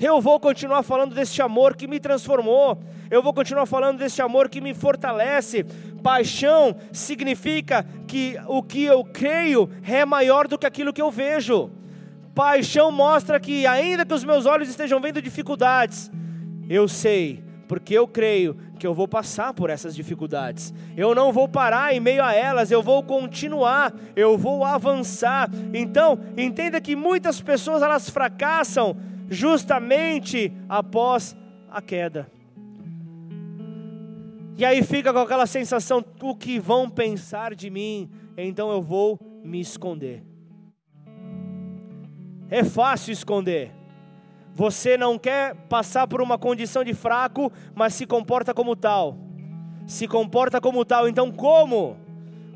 Eu 0.00 0.18
vou 0.18 0.40
continuar 0.40 0.82
falando 0.82 1.14
deste 1.14 1.42
amor 1.42 1.76
que 1.76 1.86
me 1.86 2.00
transformou. 2.00 2.82
Eu 3.10 3.22
vou 3.22 3.34
continuar 3.34 3.66
falando 3.66 3.98
deste 3.98 4.22
amor 4.22 4.48
que 4.48 4.60
me 4.60 4.72
fortalece. 4.72 5.66
Paixão 6.00 6.76
significa 6.92 7.84
que 8.06 8.36
o 8.46 8.62
que 8.62 8.84
eu 8.84 9.04
creio 9.04 9.70
é 9.82 10.04
maior 10.04 10.48
do 10.48 10.58
que 10.58 10.66
aquilo 10.66 10.92
que 10.92 11.02
eu 11.02 11.10
vejo. 11.10 11.70
Paixão 12.34 12.90
mostra 12.90 13.38
que, 13.38 13.66
ainda 13.66 14.06
que 14.06 14.14
os 14.14 14.24
meus 14.24 14.46
olhos 14.46 14.68
estejam 14.68 15.00
vendo 15.00 15.20
dificuldades, 15.20 16.10
eu 16.68 16.86
sei, 16.88 17.42
porque 17.68 17.94
eu 17.94 18.06
creio 18.06 18.56
que 18.78 18.86
eu 18.86 18.94
vou 18.94 19.06
passar 19.06 19.52
por 19.52 19.68
essas 19.68 19.94
dificuldades. 19.94 20.72
Eu 20.96 21.14
não 21.14 21.32
vou 21.32 21.46
parar 21.46 21.94
em 21.94 22.00
meio 22.00 22.24
a 22.24 22.32
elas, 22.32 22.70
eu 22.70 22.82
vou 22.82 23.02
continuar, 23.02 23.92
eu 24.16 24.38
vou 24.38 24.64
avançar. 24.64 25.50
Então, 25.74 26.18
entenda 26.36 26.80
que 26.80 26.96
muitas 26.96 27.40
pessoas 27.40 27.82
elas 27.82 28.08
fracassam 28.08 28.96
justamente 29.28 30.52
após 30.68 31.36
a 31.70 31.82
queda. 31.82 32.39
E 34.56 34.64
aí 34.64 34.82
fica 34.82 35.12
com 35.12 35.18
aquela 35.18 35.46
sensação: 35.46 36.04
o 36.20 36.34
que 36.34 36.58
vão 36.58 36.88
pensar 36.88 37.54
de 37.54 37.70
mim? 37.70 38.10
Então 38.36 38.70
eu 38.70 38.82
vou 38.82 39.18
me 39.42 39.60
esconder. 39.60 40.22
É 42.50 42.64
fácil 42.64 43.12
esconder. 43.12 43.72
Você 44.54 44.96
não 44.96 45.18
quer 45.18 45.54
passar 45.68 46.06
por 46.08 46.20
uma 46.20 46.36
condição 46.36 46.82
de 46.82 46.92
fraco, 46.92 47.52
mas 47.74 47.94
se 47.94 48.06
comporta 48.06 48.52
como 48.52 48.74
tal. 48.74 49.16
Se 49.86 50.06
comporta 50.06 50.60
como 50.60 50.84
tal, 50.84 51.08
então 51.08 51.30
como? 51.30 51.96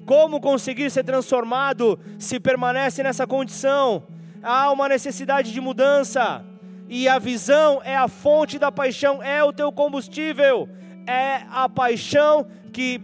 Como 0.04 0.40
conseguir 0.40 0.90
ser 0.90 1.04
transformado 1.04 1.98
se 2.18 2.38
permanece 2.38 3.02
nessa 3.02 3.26
condição? 3.26 4.02
Há 4.42 4.70
uma 4.70 4.88
necessidade 4.88 5.52
de 5.52 5.60
mudança 5.60 6.44
e 6.88 7.08
a 7.08 7.18
visão 7.18 7.80
é 7.82 7.96
a 7.96 8.08
fonte 8.08 8.58
da 8.58 8.70
paixão, 8.70 9.22
é 9.22 9.42
o 9.42 9.52
teu 9.52 9.72
combustível, 9.72 10.68
é 11.06 11.44
a 11.50 11.68
paixão 11.68 12.46
que 12.72 13.00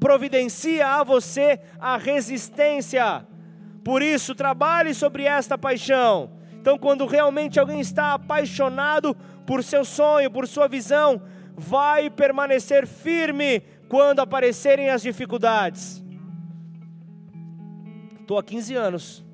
providencia 0.00 0.86
a 0.86 1.04
você 1.04 1.60
a 1.78 1.96
resistência. 1.96 3.26
Por 3.84 4.02
isso, 4.02 4.34
trabalhe 4.34 4.94
sobre 4.94 5.24
esta 5.24 5.56
paixão. 5.56 6.30
Então, 6.52 6.78
quando 6.78 7.06
realmente 7.06 7.58
alguém 7.58 7.80
está 7.80 8.14
apaixonado 8.14 9.14
por 9.46 9.62
seu 9.64 9.84
sonho, 9.84 10.30
por 10.30 10.46
sua 10.46 10.68
visão, 10.68 11.22
vai 11.56 12.10
permanecer 12.10 12.86
firme 12.86 13.60
quando 13.88 14.20
aparecerem 14.20 14.90
as 14.90 15.02
dificuldades. 15.02 16.04
Estou 18.20 18.38
há 18.38 18.42
15 18.42 18.74
anos 18.74 19.27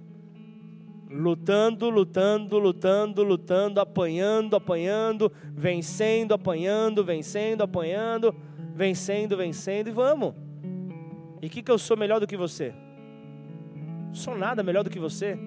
lutando, 1.15 1.89
lutando, 1.89 2.59
lutando, 2.59 3.23
lutando, 3.23 3.81
apanhando, 3.81 4.57
apanhando, 4.57 5.31
vencendo, 5.53 6.35
apanhando, 6.35 7.05
vencendo, 7.05 7.63
apanhando, 7.63 8.35
vencendo, 8.75 9.37
vencendo 9.37 9.89
e 9.89 9.93
vamos. 9.93 10.35
E 11.41 11.49
que, 11.49 11.63
que 11.63 11.71
eu 11.71 11.79
sou 11.79 11.97
melhor 11.97 12.19
do 12.19 12.27
que 12.27 12.37
você? 12.37 12.75
Sou 14.13 14.37
nada 14.37 14.63
melhor 14.65 14.83
do 14.83 14.91
que 14.91 14.99
você. 14.99 15.39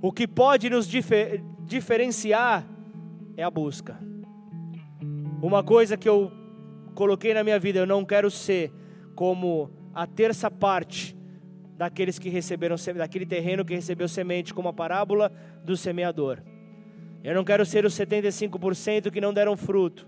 O 0.00 0.10
que 0.10 0.26
pode 0.26 0.70
nos 0.70 0.88
difer 0.88 1.42
diferenciar 1.66 2.66
é 3.36 3.42
a 3.42 3.50
busca. 3.50 3.98
Uma 5.42 5.62
coisa 5.62 5.98
que 5.98 6.08
eu 6.08 6.32
coloquei 6.94 7.34
na 7.34 7.44
minha 7.44 7.58
vida, 7.58 7.80
eu 7.80 7.86
não 7.86 8.06
quero 8.06 8.30
ser 8.30 8.72
como 9.14 9.70
a 9.92 10.06
terça 10.06 10.50
parte 10.50 11.17
daqueles 11.78 12.18
que 12.18 12.28
receberam 12.28 12.74
daquele 12.96 13.24
terreno 13.24 13.64
que 13.64 13.72
recebeu 13.72 14.08
semente, 14.08 14.52
como 14.52 14.68
a 14.68 14.72
parábola 14.72 15.30
do 15.64 15.76
semeador. 15.76 16.42
Eu 17.22 17.36
não 17.36 17.44
quero 17.44 17.64
ser 17.64 17.84
os 17.84 17.94
75% 17.94 19.12
que 19.12 19.20
não 19.20 19.32
deram 19.32 19.56
fruto. 19.56 20.04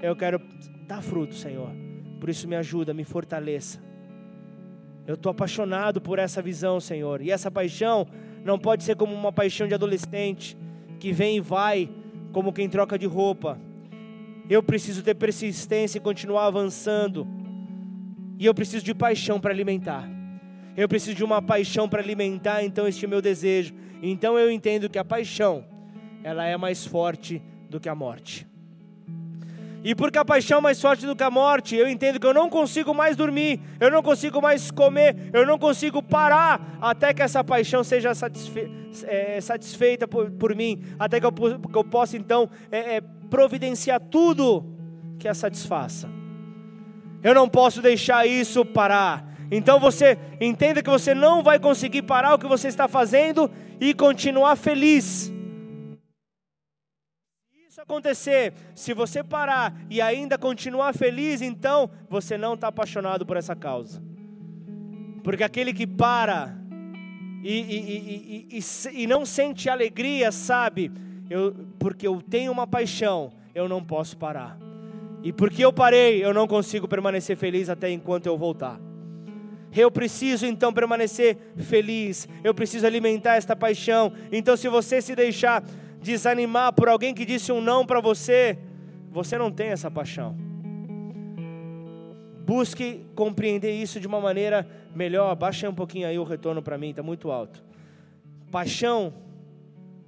Eu 0.00 0.14
quero 0.14 0.40
dar 0.86 1.02
fruto, 1.02 1.34
Senhor. 1.34 1.70
Por 2.20 2.30
isso 2.30 2.46
me 2.46 2.54
ajuda, 2.54 2.94
me 2.94 3.02
fortaleça. 3.02 3.80
Eu 5.04 5.14
estou 5.14 5.30
apaixonado 5.30 6.00
por 6.00 6.20
essa 6.20 6.40
visão, 6.40 6.78
Senhor. 6.78 7.20
E 7.20 7.32
essa 7.32 7.50
paixão 7.50 8.06
não 8.44 8.56
pode 8.56 8.84
ser 8.84 8.94
como 8.94 9.12
uma 9.12 9.32
paixão 9.32 9.66
de 9.66 9.74
adolescente 9.74 10.56
que 11.00 11.10
vem 11.12 11.38
e 11.38 11.40
vai 11.40 11.90
como 12.32 12.52
quem 12.52 12.68
troca 12.68 12.96
de 12.96 13.06
roupa. 13.06 13.58
Eu 14.48 14.62
preciso 14.62 15.02
ter 15.02 15.16
persistência 15.16 15.98
e 15.98 16.00
continuar 16.00 16.46
avançando. 16.46 17.26
E 18.38 18.46
eu 18.46 18.54
preciso 18.54 18.84
de 18.84 18.94
paixão 18.94 19.40
para 19.40 19.50
alimentar. 19.50 20.19
Eu 20.76 20.88
preciso 20.88 21.16
de 21.16 21.24
uma 21.24 21.42
paixão 21.42 21.88
para 21.88 22.00
alimentar 22.00 22.62
então 22.62 22.86
este 22.86 23.06
meu 23.06 23.20
desejo. 23.20 23.74
Então 24.02 24.38
eu 24.38 24.50
entendo 24.50 24.88
que 24.88 24.98
a 24.98 25.04
paixão, 25.04 25.64
ela 26.22 26.46
é 26.46 26.56
mais 26.56 26.86
forte 26.86 27.42
do 27.68 27.78
que 27.78 27.88
a 27.88 27.94
morte. 27.94 28.46
E 29.82 29.94
porque 29.94 30.18
a 30.18 30.24
paixão 30.24 30.58
é 30.58 30.60
mais 30.60 30.80
forte 30.80 31.06
do 31.06 31.16
que 31.16 31.22
a 31.22 31.30
morte, 31.30 31.74
eu 31.74 31.88
entendo 31.88 32.20
que 32.20 32.26
eu 32.26 32.34
não 32.34 32.50
consigo 32.50 32.92
mais 32.92 33.16
dormir, 33.16 33.60
eu 33.78 33.90
não 33.90 34.02
consigo 34.02 34.40
mais 34.40 34.70
comer, 34.70 35.30
eu 35.32 35.46
não 35.46 35.58
consigo 35.58 36.02
parar 36.02 36.78
até 36.80 37.14
que 37.14 37.22
essa 37.22 37.42
paixão 37.42 37.82
seja 37.82 38.14
satisfe 38.14 38.70
é, 39.04 39.40
satisfeita 39.40 40.06
por, 40.06 40.30
por, 40.32 40.54
mim, 40.54 40.82
até 40.98 41.20
que 41.20 41.24
eu, 41.24 41.32
que 41.32 41.78
eu 41.78 41.84
possa 41.84 42.16
então 42.16 42.50
é, 42.70 42.96
é, 42.96 43.00
providenciar 43.30 44.00
tudo 44.00 44.66
que 45.18 45.28
a 45.28 45.34
satisfaça. 45.34 46.10
Eu 47.22 47.34
não 47.34 47.48
posso 47.48 47.80
deixar 47.80 48.26
isso 48.26 48.64
parar. 48.64 49.29
Então 49.50 49.80
você 49.80 50.16
entenda 50.40 50.82
que 50.82 50.88
você 50.88 51.14
não 51.14 51.42
vai 51.42 51.58
conseguir 51.58 52.02
parar 52.02 52.34
o 52.34 52.38
que 52.38 52.46
você 52.46 52.68
está 52.68 52.86
fazendo 52.86 53.50
e 53.80 53.92
continuar 53.92 54.54
feliz. 54.56 55.32
Se 57.50 57.58
isso 57.68 57.80
acontecer, 57.80 58.52
se 58.74 58.94
você 58.94 59.24
parar 59.24 59.74
e 59.90 60.00
ainda 60.00 60.38
continuar 60.38 60.94
feliz, 60.94 61.42
então 61.42 61.90
você 62.08 62.38
não 62.38 62.54
está 62.54 62.68
apaixonado 62.68 63.26
por 63.26 63.36
essa 63.36 63.56
causa. 63.56 64.00
Porque 65.24 65.42
aquele 65.42 65.72
que 65.72 65.86
para 65.86 66.56
e, 67.42 67.52
e, 67.52 68.58
e, 68.58 69.02
e, 69.02 69.06
não 69.06 69.24
sente 69.24 69.68
alegria, 69.68 70.30
sabe, 70.30 70.92
eu, 71.28 71.54
porque 71.78 72.06
eu 72.06 72.20
tenho 72.20 72.52
uma 72.52 72.66
paixão, 72.66 73.32
eu 73.54 73.68
não 73.68 73.82
posso 73.82 74.16
parar. 74.16 74.58
E 75.22 75.32
porque 75.32 75.64
eu 75.64 75.72
parei, 75.72 76.24
eu 76.24 76.34
não 76.34 76.46
consigo 76.46 76.86
permanecer 76.86 77.36
feliz 77.36 77.68
até 77.68 77.90
enquanto 77.90 78.26
eu 78.26 78.36
voltar. 78.36 78.78
Eu 79.74 79.90
preciso 79.90 80.46
então 80.46 80.72
permanecer 80.72 81.36
feliz, 81.56 82.28
eu 82.42 82.52
preciso 82.52 82.86
alimentar 82.86 83.36
esta 83.36 83.54
paixão. 83.54 84.12
Então, 84.32 84.56
se 84.56 84.68
você 84.68 85.00
se 85.00 85.14
deixar 85.14 85.62
desanimar 86.00 86.72
por 86.72 86.88
alguém 86.88 87.14
que 87.14 87.24
disse 87.24 87.52
um 87.52 87.60
não 87.60 87.86
para 87.86 88.00
você, 88.00 88.58
você 89.10 89.38
não 89.38 89.50
tem 89.50 89.68
essa 89.68 89.90
paixão. 89.90 90.36
Busque 92.44 93.06
compreender 93.14 93.70
isso 93.70 94.00
de 94.00 94.08
uma 94.08 94.20
maneira 94.20 94.66
melhor. 94.94 95.34
Baixa 95.36 95.68
um 95.68 95.74
pouquinho 95.74 96.08
aí 96.08 96.18
o 96.18 96.24
retorno 96.24 96.60
para 96.62 96.76
mim, 96.76 96.90
está 96.90 97.02
muito 97.02 97.30
alto. 97.30 97.62
Paixão, 98.50 99.14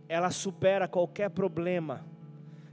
ela 0.08 0.30
supera 0.30 0.88
qualquer 0.88 1.30
problema. 1.30 2.04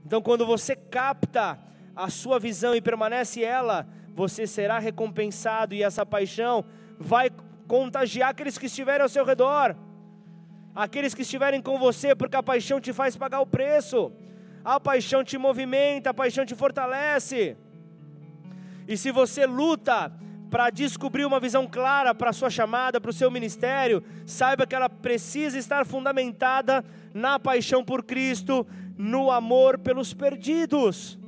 Então, 0.03 0.21
quando 0.21 0.45
você 0.45 0.75
capta 0.75 1.59
a 1.95 2.09
sua 2.09 2.39
visão 2.39 2.73
e 2.73 2.81
permanece 2.81 3.43
ela, 3.43 3.87
você 4.15 4.45
será 4.45 4.79
recompensado 4.79 5.73
e 5.73 5.83
essa 5.83 6.05
paixão 6.05 6.65
vai 6.97 7.29
contagiar 7.67 8.29
aqueles 8.29 8.57
que 8.57 8.65
estiverem 8.65 9.03
ao 9.03 9.09
seu 9.09 9.23
redor, 9.23 9.75
aqueles 10.75 11.13
que 11.13 11.21
estiverem 11.21 11.61
com 11.61 11.77
você, 11.77 12.15
porque 12.15 12.35
a 12.35 12.43
paixão 12.43 12.81
te 12.81 12.91
faz 12.91 13.15
pagar 13.15 13.41
o 13.41 13.45
preço, 13.45 14.11
a 14.63 14.79
paixão 14.79 15.23
te 15.23 15.37
movimenta, 15.37 16.09
a 16.09 16.13
paixão 16.13 16.45
te 16.45 16.55
fortalece. 16.55 17.55
E 18.87 18.97
se 18.97 19.11
você 19.11 19.45
luta 19.45 20.11
para 20.49 20.69
descobrir 20.71 21.25
uma 21.25 21.39
visão 21.39 21.67
clara 21.67 22.13
para 22.15 22.31
a 22.31 22.33
sua 22.33 22.49
chamada, 22.49 22.99
para 22.99 23.11
o 23.11 23.13
seu 23.13 23.29
ministério, 23.29 24.03
saiba 24.25 24.65
que 24.65 24.75
ela 24.75 24.89
precisa 24.89 25.57
estar 25.57 25.85
fundamentada 25.85 26.83
na 27.13 27.39
paixão 27.39 27.85
por 27.85 28.03
Cristo, 28.03 28.65
no 28.97 29.29
amor 29.29 29.77
pelos 29.77 30.13
perdidos. 30.13 31.19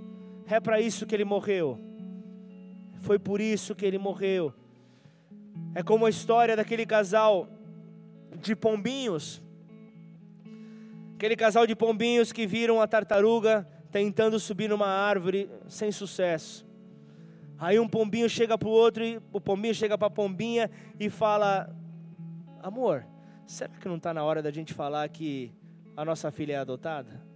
É 0.48 0.60
para 0.60 0.82
isso 0.82 1.06
que 1.06 1.16
ele 1.16 1.24
morreu. 1.24 1.91
Foi 3.02 3.20
por 3.20 3.42
isso 3.42 3.76
que 3.76 3.86
ele 3.86 3.98
morreu. 3.98 4.54
É 5.76 5.84
como 5.84 6.06
a 6.06 6.10
história 6.10 6.56
daquele 6.56 6.86
casal 6.86 7.48
de 8.40 8.56
pombinhos. 8.56 9.42
Aquele 11.16 11.36
casal 11.36 11.68
de 11.68 11.76
pombinhos 11.76 12.32
que 12.32 12.48
viram 12.48 12.82
a 12.82 12.88
tartaruga 12.88 13.68
tentando 13.92 14.40
subir 14.40 14.70
numa 14.70 14.88
árvore 14.88 15.50
sem 15.68 15.92
sucesso. 15.92 16.66
Aí 17.60 17.80
um 17.80 17.88
pombinho 17.88 18.28
chega 18.28 18.58
para 18.58 18.68
o 18.68 18.72
outro, 18.72 19.04
e 19.04 19.22
o 19.32 19.40
pombinho 19.40 19.76
chega 19.76 19.98
para 19.98 20.08
a 20.08 20.12
pombinha 20.12 20.72
e 21.00 21.10
fala: 21.10 21.70
Amor, 22.64 23.06
será 23.46 23.70
que 23.70 23.88
não 23.88 23.98
está 23.98 24.14
na 24.14 24.24
hora 24.24 24.42
da 24.42 24.52
gente 24.52 24.74
falar 24.74 25.08
que 25.10 25.52
a 25.96 26.04
nossa 26.04 26.32
filha 26.32 26.54
é 26.54 26.58
adotada? 26.58 27.31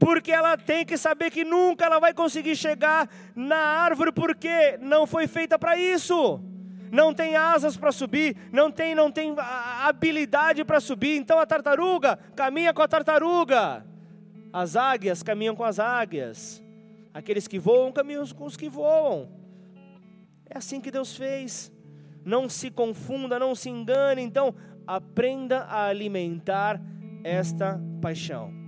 Porque 0.00 0.32
ela 0.32 0.56
tem 0.56 0.82
que 0.82 0.96
saber 0.96 1.30
que 1.30 1.44
nunca 1.44 1.84
ela 1.84 1.98
vai 1.98 2.14
conseguir 2.14 2.56
chegar 2.56 3.06
na 3.36 3.58
árvore, 3.58 4.10
porque 4.10 4.78
não 4.80 5.06
foi 5.06 5.26
feita 5.26 5.58
para 5.58 5.76
isso. 5.76 6.40
Não 6.90 7.12
tem 7.12 7.36
asas 7.36 7.76
para 7.76 7.92
subir, 7.92 8.34
não 8.50 8.72
tem, 8.72 8.94
não 8.94 9.12
tem 9.12 9.36
habilidade 9.84 10.64
para 10.64 10.80
subir. 10.80 11.18
Então 11.18 11.38
a 11.38 11.44
tartaruga 11.44 12.18
caminha 12.34 12.72
com 12.72 12.80
a 12.80 12.88
tartaruga. 12.88 13.84
As 14.50 14.74
águias 14.74 15.22
caminham 15.22 15.54
com 15.54 15.64
as 15.64 15.78
águias. 15.78 16.62
Aqueles 17.12 17.46
que 17.46 17.58
voam 17.58 17.92
caminham 17.92 18.26
com 18.28 18.46
os 18.46 18.56
que 18.56 18.70
voam. 18.70 19.28
É 20.48 20.56
assim 20.56 20.80
que 20.80 20.90
Deus 20.90 21.14
fez. 21.14 21.70
Não 22.24 22.48
se 22.48 22.70
confunda, 22.70 23.38
não 23.38 23.54
se 23.54 23.68
engane. 23.68 24.22
Então, 24.22 24.54
aprenda 24.86 25.60
a 25.64 25.86
alimentar 25.86 26.80
esta 27.22 27.78
paixão. 28.00 28.59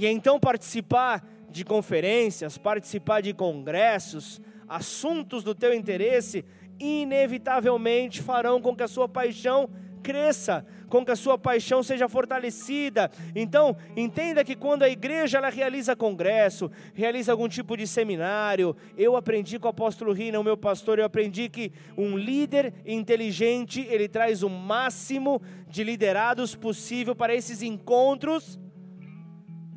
E 0.00 0.06
então 0.06 0.40
participar 0.40 1.22
de 1.50 1.62
conferências, 1.62 2.56
participar 2.56 3.20
de 3.20 3.34
congressos, 3.34 4.40
assuntos 4.66 5.44
do 5.44 5.54
teu 5.54 5.74
interesse, 5.74 6.42
inevitavelmente 6.78 8.22
farão 8.22 8.62
com 8.62 8.74
que 8.74 8.82
a 8.82 8.88
sua 8.88 9.06
paixão 9.06 9.68
cresça, 10.02 10.64
com 10.88 11.04
que 11.04 11.10
a 11.10 11.16
sua 11.16 11.36
paixão 11.36 11.82
seja 11.82 12.08
fortalecida. 12.08 13.10
Então, 13.36 13.76
entenda 13.94 14.42
que 14.42 14.56
quando 14.56 14.84
a 14.84 14.88
igreja 14.88 15.36
ela 15.36 15.50
realiza 15.50 15.94
congresso, 15.94 16.70
realiza 16.94 17.32
algum 17.32 17.46
tipo 17.46 17.76
de 17.76 17.86
seminário, 17.86 18.74
eu 18.96 19.16
aprendi 19.16 19.58
com 19.58 19.66
o 19.66 19.70
apóstolo 19.70 20.14
Rina, 20.14 20.40
o 20.40 20.44
meu 20.44 20.56
pastor, 20.56 20.98
eu 20.98 21.04
aprendi 21.04 21.50
que 21.50 21.72
um 21.94 22.16
líder 22.16 22.72
inteligente, 22.86 23.86
ele 23.90 24.08
traz 24.08 24.42
o 24.42 24.48
máximo 24.48 25.42
de 25.68 25.84
liderados 25.84 26.54
possível 26.54 27.14
para 27.14 27.34
esses 27.34 27.60
encontros 27.60 28.58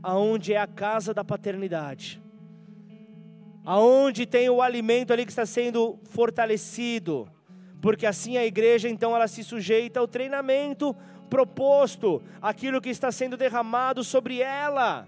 aonde 0.04 0.54
é 0.54 0.58
a 0.58 0.68
casa 0.68 1.14
da 1.14 1.24
paternidade. 1.24 2.22
Aonde 3.66 4.26
tem 4.26 4.50
o 4.50 4.62
alimento 4.62 5.14
ali 5.14 5.26
que 5.26 5.32
está 5.32 5.46
sendo 5.46 5.98
fortalecido 6.04 7.28
porque 7.84 8.06
assim 8.06 8.38
a 8.38 8.46
igreja 8.46 8.88
então 8.88 9.14
ela 9.14 9.28
se 9.28 9.44
sujeita 9.44 10.00
ao 10.00 10.08
treinamento 10.08 10.96
proposto, 11.30 12.24
aquilo 12.42 12.80
que 12.80 12.88
está 12.88 13.12
sendo 13.12 13.36
derramado 13.36 14.06
sobre 14.06 14.40
ela. 14.40 15.06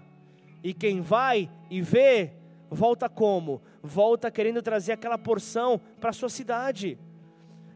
E 0.62 0.74
quem 0.74 1.00
vai 1.00 1.48
e 1.70 1.80
vê, 1.80 2.32
volta 2.68 3.08
como? 3.08 3.62
Volta 3.82 4.30
querendo 4.30 4.60
trazer 4.60 4.92
aquela 4.92 5.16
porção 5.16 5.80
para 5.98 6.10
a 6.10 6.12
sua 6.12 6.28
cidade. 6.28 6.98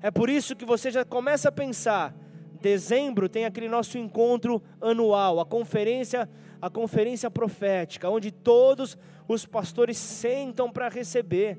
É 0.03 0.11
por 0.11 0.29
isso 0.29 0.55
que 0.55 0.67
você 0.67 0.91
já 0.91 1.03
começa 1.03 1.49
a 1.49 1.53
pensar, 1.53 2.15
dezembro 2.61 3.27
tem 3.27 3.47
aquele 3.47 3.71
nosso 3.71 3.97
encontro 3.97 4.63
anual, 4.83 5.41
a 5.41 5.47
conferência, 5.47 6.29
a 6.61 6.69
conferência 6.69 7.31
profética, 7.31 8.09
onde 8.09 8.31
todos 8.31 8.97
os 9.27 9.47
pastores 9.47 9.97
sentam 9.97 10.71
para 10.71 10.89
receber 10.89 11.59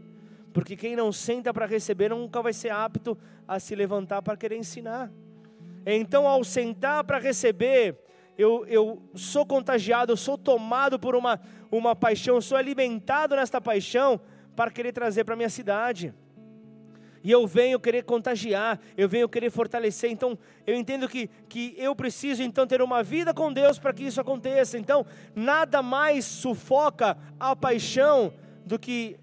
porque 0.51 0.75
quem 0.75 0.95
não 0.95 1.11
senta 1.11 1.53
para 1.53 1.65
receber 1.65 2.09
nunca 2.09 2.41
vai 2.41 2.53
ser 2.53 2.69
apto 2.69 3.17
a 3.47 3.59
se 3.59 3.75
levantar 3.75 4.21
para 4.21 4.37
querer 4.37 4.57
ensinar. 4.57 5.11
Então, 5.85 6.27
ao 6.27 6.43
sentar 6.43 7.03
para 7.03 7.17
receber, 7.17 7.97
eu, 8.37 8.65
eu 8.67 9.01
sou 9.15 9.45
contagiado, 9.45 10.11
eu 10.11 10.17
sou 10.17 10.37
tomado 10.37 10.99
por 10.99 11.15
uma, 11.15 11.39
uma 11.71 11.95
paixão, 11.95 12.35
eu 12.35 12.41
sou 12.41 12.57
alimentado 12.57 13.35
nesta 13.35 13.59
paixão 13.59 14.19
para 14.55 14.71
querer 14.71 14.91
trazer 14.91 15.23
para 15.23 15.33
a 15.33 15.37
minha 15.37 15.49
cidade. 15.49 16.13
E 17.23 17.31
eu 17.31 17.45
venho 17.45 17.79
querer 17.79 18.03
contagiar, 18.03 18.79
eu 18.97 19.07
venho 19.07 19.29
querer 19.29 19.49
fortalecer. 19.49 20.09
Então, 20.09 20.37
eu 20.65 20.75
entendo 20.75 21.07
que, 21.07 21.29
que 21.47 21.75
eu 21.77 21.95
preciso 21.95 22.41
então 22.41 22.65
ter 22.65 22.81
uma 22.81 23.03
vida 23.03 23.33
com 23.33 23.53
Deus 23.53 23.77
para 23.77 23.93
que 23.93 24.03
isso 24.03 24.19
aconteça. 24.19 24.77
Então, 24.77 25.05
nada 25.35 25.81
mais 25.81 26.25
sufoca 26.25 27.17
a 27.39 27.55
paixão 27.55 28.33
do 28.65 28.79
que 28.79 29.17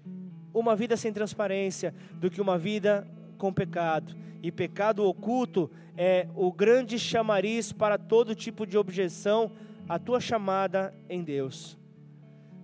uma 0.53 0.75
vida 0.75 0.97
sem 0.97 1.11
transparência 1.13 1.93
do 2.13 2.29
que 2.29 2.41
uma 2.41 2.57
vida 2.57 3.07
com 3.37 3.51
pecado. 3.51 4.15
E 4.41 4.51
pecado 4.51 5.03
oculto 5.05 5.69
é 5.97 6.27
o 6.35 6.51
grande 6.51 6.97
chamariz 6.97 7.71
para 7.71 7.97
todo 7.97 8.35
tipo 8.35 8.65
de 8.65 8.77
objeção 8.77 9.51
à 9.87 9.97
tua 9.97 10.19
chamada 10.19 10.93
em 11.09 11.23
Deus. 11.23 11.78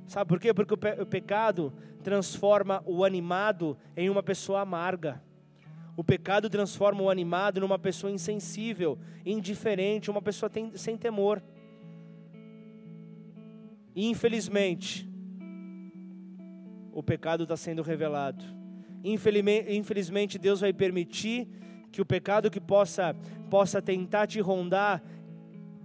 Sabe 0.08 0.28
por 0.28 0.40
quê? 0.40 0.54
Porque 0.54 0.74
o, 0.74 0.78
pe 0.78 1.02
o 1.02 1.06
pecado 1.06 1.74
transforma 2.04 2.84
o 2.86 3.04
animado 3.04 3.78
em 3.98 4.10
uma 4.10 4.22
pessoa 4.22 4.62
amarga. 4.62 5.22
O 5.98 6.04
pecado 6.04 6.50
transforma 6.50 7.02
o 7.02 7.10
animado 7.10 7.62
numa 7.62 7.80
pessoa 7.80 8.12
insensível, 8.12 9.00
indiferente, 9.26 10.12
uma 10.12 10.22
pessoa 10.22 10.50
tem, 10.50 10.76
sem 10.76 10.98
temor. 10.98 11.42
E 13.96 14.08
infelizmente, 14.08 15.10
o 16.92 17.02
pecado 17.02 17.44
está 17.44 17.56
sendo 17.56 17.82
revelado. 17.82 18.44
Infelizmente, 19.04 20.38
Deus 20.38 20.60
vai 20.60 20.74
permitir 20.74 21.48
que 21.92 22.02
o 22.02 22.06
pecado 22.06 22.52
que 22.52 22.60
possa, 22.60 23.16
possa 23.50 23.82
tentar 23.82 24.28
te 24.28 24.42
rondar, 24.42 25.02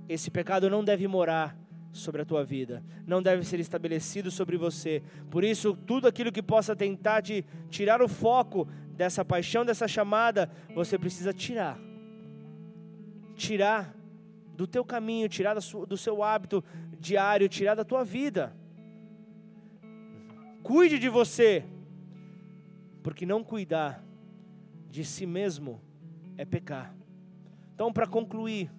esse 0.09 0.31
pecado 0.31 0.68
não 0.68 0.83
deve 0.83 1.07
morar 1.07 1.60
sobre 1.93 2.22
a 2.22 2.24
tua 2.24 2.45
vida, 2.45 2.82
não 3.07 3.22
deve 3.22 3.45
ser 3.45 3.59
estabelecido 3.59 4.30
sobre 4.30 4.57
você. 4.57 5.03
Por 5.30 5.43
isso, 5.43 5.74
tudo 5.74 6.07
aquilo 6.07 6.30
que 6.30 6.43
possa 6.43 6.76
tentar 6.76 7.22
te 7.22 7.45
tirar 7.68 8.01
o 8.01 8.09
foco 8.09 8.68
dessa 8.93 9.24
paixão, 9.24 9.64
dessa 9.64 9.88
chamada, 9.88 10.51
você 10.74 10.99
precisa 10.99 11.32
tirar. 11.32 11.78
Tirar 13.34 13.95
do 14.55 14.66
teu 14.66 14.84
caminho, 14.84 15.28
tirar 15.28 15.55
do 15.55 15.97
seu 15.97 16.22
hábito 16.22 16.62
diário, 16.99 17.49
tirar 17.49 17.74
da 17.74 17.84
tua 17.84 18.05
vida. 18.05 18.55
Cuide 20.62 20.99
de 20.99 21.09
você, 21.09 21.64
porque 23.03 23.24
não 23.24 23.43
cuidar 23.43 24.05
de 24.91 25.05
si 25.05 25.24
mesmo 25.24 25.80
é 26.36 26.45
pecar. 26.45 26.95
Então, 27.74 27.93
para 27.93 28.07
concluir, 28.07 28.70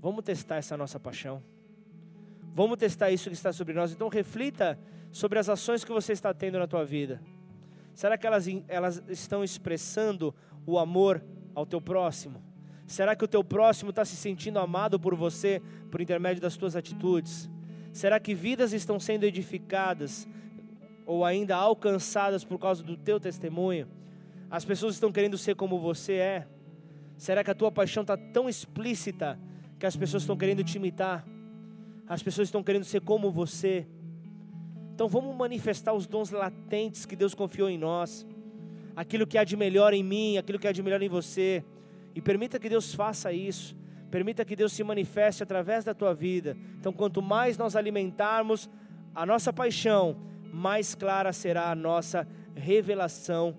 vamos 0.00 0.24
testar 0.24 0.56
essa 0.56 0.76
nossa 0.76 0.98
paixão. 0.98 1.42
Vamos 2.54 2.78
testar 2.78 3.10
isso 3.10 3.28
que 3.30 3.36
está 3.36 3.52
sobre 3.52 3.74
nós. 3.74 3.92
Então, 3.92 4.08
reflita 4.08 4.78
sobre 5.12 5.38
as 5.38 5.48
ações 5.48 5.84
que 5.84 5.92
você 5.92 6.12
está 6.12 6.34
tendo 6.34 6.58
na 6.58 6.66
tua 6.66 6.84
vida. 6.84 7.20
Será 7.94 8.16
que 8.16 8.26
elas, 8.26 8.46
elas 8.68 9.02
estão 9.08 9.42
expressando 9.42 10.34
o 10.66 10.78
amor 10.78 11.22
ao 11.54 11.66
teu 11.66 11.80
próximo? 11.80 12.42
Será 12.86 13.14
que 13.14 13.24
o 13.24 13.28
teu 13.28 13.44
próximo 13.44 13.90
está 13.90 14.04
se 14.04 14.16
sentindo 14.16 14.58
amado 14.58 14.98
por 14.98 15.14
você 15.14 15.60
por 15.90 16.00
intermédio 16.00 16.40
das 16.40 16.56
tuas 16.56 16.74
atitudes? 16.74 17.50
Será 17.92 18.18
que 18.18 18.34
vidas 18.34 18.72
estão 18.72 18.98
sendo 18.98 19.24
edificadas 19.24 20.26
ou 21.04 21.24
ainda 21.24 21.56
alcançadas 21.56 22.44
por 22.44 22.58
causa 22.58 22.82
do 22.82 22.96
teu 22.96 23.20
testemunho? 23.20 23.88
As 24.50 24.64
pessoas 24.64 24.94
estão 24.94 25.12
querendo 25.12 25.36
ser 25.36 25.54
como 25.54 25.78
você 25.78 26.14
é? 26.14 26.46
Será 27.16 27.44
que 27.44 27.50
a 27.50 27.54
tua 27.54 27.70
paixão 27.70 28.02
está 28.02 28.16
tão 28.16 28.48
explícita 28.48 29.38
que 29.78 29.86
as 29.86 29.96
pessoas 29.96 30.22
estão 30.22 30.36
querendo 30.36 30.64
te 30.64 30.76
imitar? 30.76 31.26
As 32.08 32.22
pessoas 32.22 32.48
estão 32.48 32.62
querendo 32.62 32.84
ser 32.84 33.00
como 33.00 33.30
você? 33.30 33.86
Então 34.94 35.08
vamos 35.08 35.36
manifestar 35.36 35.92
os 35.92 36.06
dons 36.06 36.30
latentes 36.30 37.06
que 37.06 37.14
Deus 37.14 37.34
confiou 37.34 37.68
em 37.68 37.78
nós, 37.78 38.26
aquilo 38.96 39.26
que 39.26 39.38
há 39.38 39.44
de 39.44 39.56
melhor 39.56 39.94
em 39.94 40.02
mim, 40.02 40.36
aquilo 40.38 40.58
que 40.58 40.66
há 40.66 40.72
de 40.72 40.82
melhor 40.82 41.00
em 41.02 41.08
você, 41.08 41.62
e 42.14 42.20
permita 42.20 42.58
que 42.58 42.68
Deus 42.68 42.92
faça 42.94 43.32
isso. 43.32 43.76
Permita 44.10 44.44
que 44.44 44.56
Deus 44.56 44.72
se 44.72 44.82
manifeste 44.82 45.42
através 45.42 45.84
da 45.84 45.94
tua 45.94 46.14
vida. 46.14 46.56
Então, 46.80 46.92
quanto 46.92 47.20
mais 47.20 47.58
nós 47.58 47.76
alimentarmos 47.76 48.68
a 49.14 49.26
nossa 49.26 49.52
paixão, 49.52 50.16
mais 50.52 50.94
clara 50.94 51.32
será 51.32 51.70
a 51.70 51.74
nossa 51.74 52.26
revelação 52.56 53.56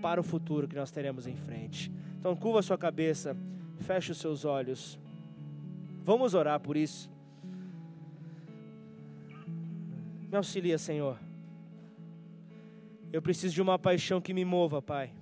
para 0.00 0.20
o 0.20 0.24
futuro 0.24 0.66
que 0.66 0.74
nós 0.74 0.90
teremos 0.90 1.26
em 1.26 1.36
frente. 1.36 1.92
Então, 2.18 2.34
curva 2.34 2.62
sua 2.62 2.78
cabeça, 2.78 3.36
feche 3.80 4.12
os 4.12 4.18
seus 4.18 4.44
olhos. 4.44 4.98
Vamos 6.06 6.34
orar 6.34 6.60
por 6.60 6.76
isso. 6.76 7.10
Me 10.30 10.36
auxilia, 10.36 10.78
Senhor. 10.78 11.18
Eu 13.12 13.20
preciso 13.20 13.52
de 13.52 13.60
uma 13.60 13.76
paixão 13.76 14.20
que 14.20 14.32
me 14.32 14.44
mova, 14.44 14.80
Pai. 14.80 15.12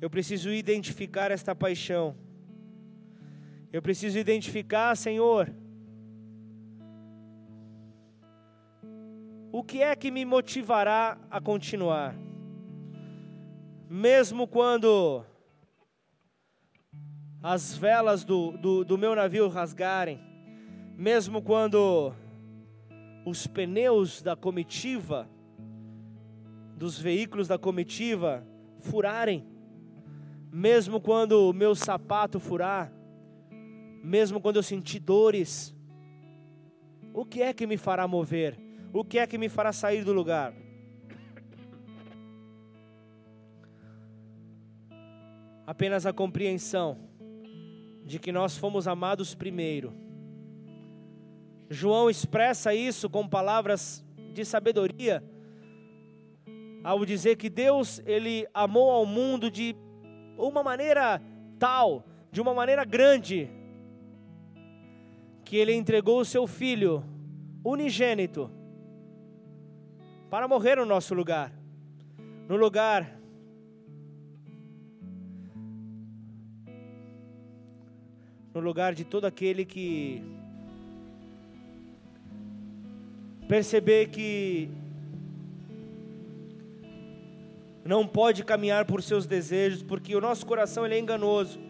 Eu 0.00 0.08
preciso 0.08 0.50
identificar 0.50 1.30
esta 1.30 1.54
paixão. 1.54 2.16
Eu 3.70 3.82
preciso 3.82 4.18
identificar, 4.18 4.96
Senhor, 4.96 5.52
o 9.52 9.62
que 9.62 9.82
é 9.82 9.94
que 9.94 10.10
me 10.10 10.24
motivará 10.24 11.18
a 11.30 11.38
continuar, 11.38 12.16
mesmo 13.90 14.48
quando 14.48 15.22
as 17.48 17.78
velas 17.78 18.24
do, 18.24 18.58
do, 18.58 18.84
do 18.84 18.98
meu 18.98 19.14
navio 19.14 19.46
rasgarem, 19.46 20.20
mesmo 20.96 21.40
quando 21.40 22.12
os 23.24 23.46
pneus 23.46 24.20
da 24.20 24.34
comitiva, 24.34 25.30
dos 26.76 26.98
veículos 26.98 27.46
da 27.46 27.56
comitiva, 27.56 28.44
furarem, 28.80 29.46
mesmo 30.50 31.00
quando 31.00 31.48
o 31.48 31.52
meu 31.52 31.76
sapato 31.76 32.40
furar, 32.40 32.92
mesmo 34.02 34.40
quando 34.40 34.56
eu 34.56 34.62
sentir 34.64 34.98
dores, 34.98 35.72
o 37.14 37.24
que 37.24 37.42
é 37.42 37.52
que 37.52 37.64
me 37.64 37.76
fará 37.76 38.08
mover? 38.08 38.58
O 38.92 39.04
que 39.04 39.20
é 39.20 39.26
que 39.26 39.38
me 39.38 39.48
fará 39.48 39.72
sair 39.72 40.02
do 40.02 40.12
lugar? 40.12 40.52
Apenas 45.64 46.06
a 46.06 46.12
compreensão 46.12 47.05
de 48.06 48.20
que 48.20 48.30
nós 48.30 48.56
fomos 48.56 48.86
amados 48.86 49.34
primeiro. 49.34 49.92
João 51.68 52.08
expressa 52.08 52.72
isso 52.72 53.10
com 53.10 53.28
palavras 53.28 54.02
de 54.32 54.44
sabedoria 54.44 55.22
ao 56.84 57.04
dizer 57.04 57.34
que 57.34 57.50
Deus 57.50 58.00
ele 58.06 58.46
amou 58.54 58.92
ao 58.92 59.04
mundo 59.04 59.50
de 59.50 59.74
uma 60.38 60.62
maneira 60.62 61.20
tal, 61.58 62.04
de 62.30 62.40
uma 62.40 62.54
maneira 62.54 62.84
grande, 62.84 63.50
que 65.44 65.56
ele 65.56 65.74
entregou 65.74 66.20
o 66.20 66.24
seu 66.24 66.46
filho 66.46 67.02
unigênito 67.64 68.48
para 70.30 70.46
morrer 70.46 70.76
no 70.76 70.86
nosso 70.86 71.12
lugar, 71.12 71.52
no 72.48 72.56
lugar 72.56 73.15
no 78.56 78.62
lugar 78.62 78.94
de 78.94 79.04
todo 79.04 79.26
aquele 79.26 79.66
que 79.66 80.22
perceber 83.46 84.08
que 84.08 84.70
não 87.84 88.06
pode 88.06 88.42
caminhar 88.42 88.86
por 88.86 89.02
seus 89.02 89.26
desejos, 89.26 89.82
porque 89.82 90.16
o 90.16 90.22
nosso 90.22 90.46
coração 90.46 90.86
ele 90.86 90.94
é 90.94 90.98
enganoso. 90.98 91.60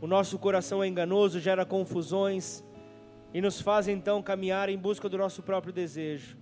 O 0.00 0.06
nosso 0.06 0.38
coração 0.38 0.82
é 0.82 0.88
enganoso, 0.88 1.38
gera 1.38 1.66
confusões 1.66 2.64
e 3.34 3.42
nos 3.42 3.60
faz 3.60 3.86
então 3.86 4.22
caminhar 4.22 4.70
em 4.70 4.78
busca 4.78 5.10
do 5.10 5.18
nosso 5.18 5.42
próprio 5.42 5.74
desejo. 5.74 6.38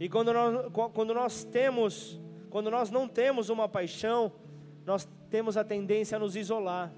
E 0.00 0.08
quando 0.08 0.32
nós, 0.32 0.72
quando 0.94 1.12
nós 1.12 1.44
temos, 1.44 2.18
quando 2.48 2.70
nós 2.70 2.90
não 2.90 3.06
temos 3.06 3.50
uma 3.50 3.68
paixão, 3.68 4.32
nós 4.84 5.08
temos 5.30 5.56
a 5.56 5.64
tendência 5.64 6.16
a 6.16 6.18
nos 6.18 6.36
isolar. 6.36 6.92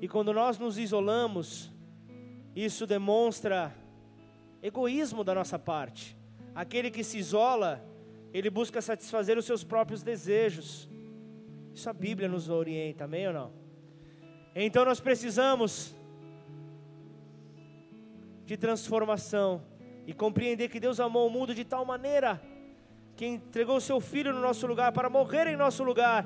E 0.00 0.08
quando 0.08 0.32
nós 0.32 0.58
nos 0.58 0.78
isolamos, 0.78 1.72
isso 2.54 2.86
demonstra 2.86 3.74
egoísmo 4.62 5.22
da 5.22 5.34
nossa 5.34 5.58
parte. 5.58 6.16
Aquele 6.54 6.90
que 6.90 7.04
se 7.04 7.18
isola, 7.18 7.84
ele 8.32 8.50
busca 8.50 8.80
satisfazer 8.80 9.38
os 9.38 9.44
seus 9.44 9.62
próprios 9.62 10.02
desejos. 10.02 10.88
Isso 11.74 11.88
a 11.88 11.92
Bíblia 11.92 12.28
nos 12.28 12.48
orienta, 12.48 13.04
amém 13.04 13.28
ou 13.28 13.32
não? 13.32 13.52
Então 14.54 14.84
nós 14.84 15.00
precisamos 15.00 15.94
de 18.44 18.56
transformação 18.56 19.62
e 20.06 20.12
compreender 20.12 20.68
que 20.68 20.80
Deus 20.80 20.98
amou 20.98 21.26
o 21.26 21.30
mundo 21.30 21.54
de 21.54 21.64
tal 21.64 21.84
maneira 21.84 22.40
que 23.14 23.26
entregou 23.26 23.76
o 23.76 23.80
seu 23.80 24.00
filho 24.00 24.32
no 24.32 24.40
nosso 24.40 24.66
lugar 24.66 24.92
para 24.92 25.10
morrer 25.10 25.48
em 25.48 25.56
nosso 25.56 25.82
lugar, 25.82 26.24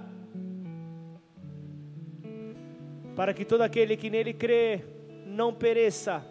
para 3.14 3.34
que 3.34 3.44
todo 3.44 3.62
aquele 3.62 3.96
que 3.96 4.08
nele 4.08 4.32
crê 4.32 4.80
não 5.26 5.52
pereça, 5.52 6.24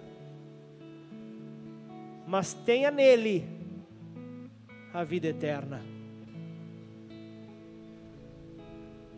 mas 2.26 2.54
tenha 2.54 2.90
nele 2.90 3.46
a 4.94 5.04
vida 5.04 5.28
eterna. 5.28 5.82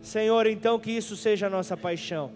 Senhor, 0.01 0.47
então 0.47 0.77
que 0.77 0.91
isso 0.91 1.15
seja 1.15 1.47
a 1.47 1.49
nossa 1.49 1.77
paixão. 1.77 2.31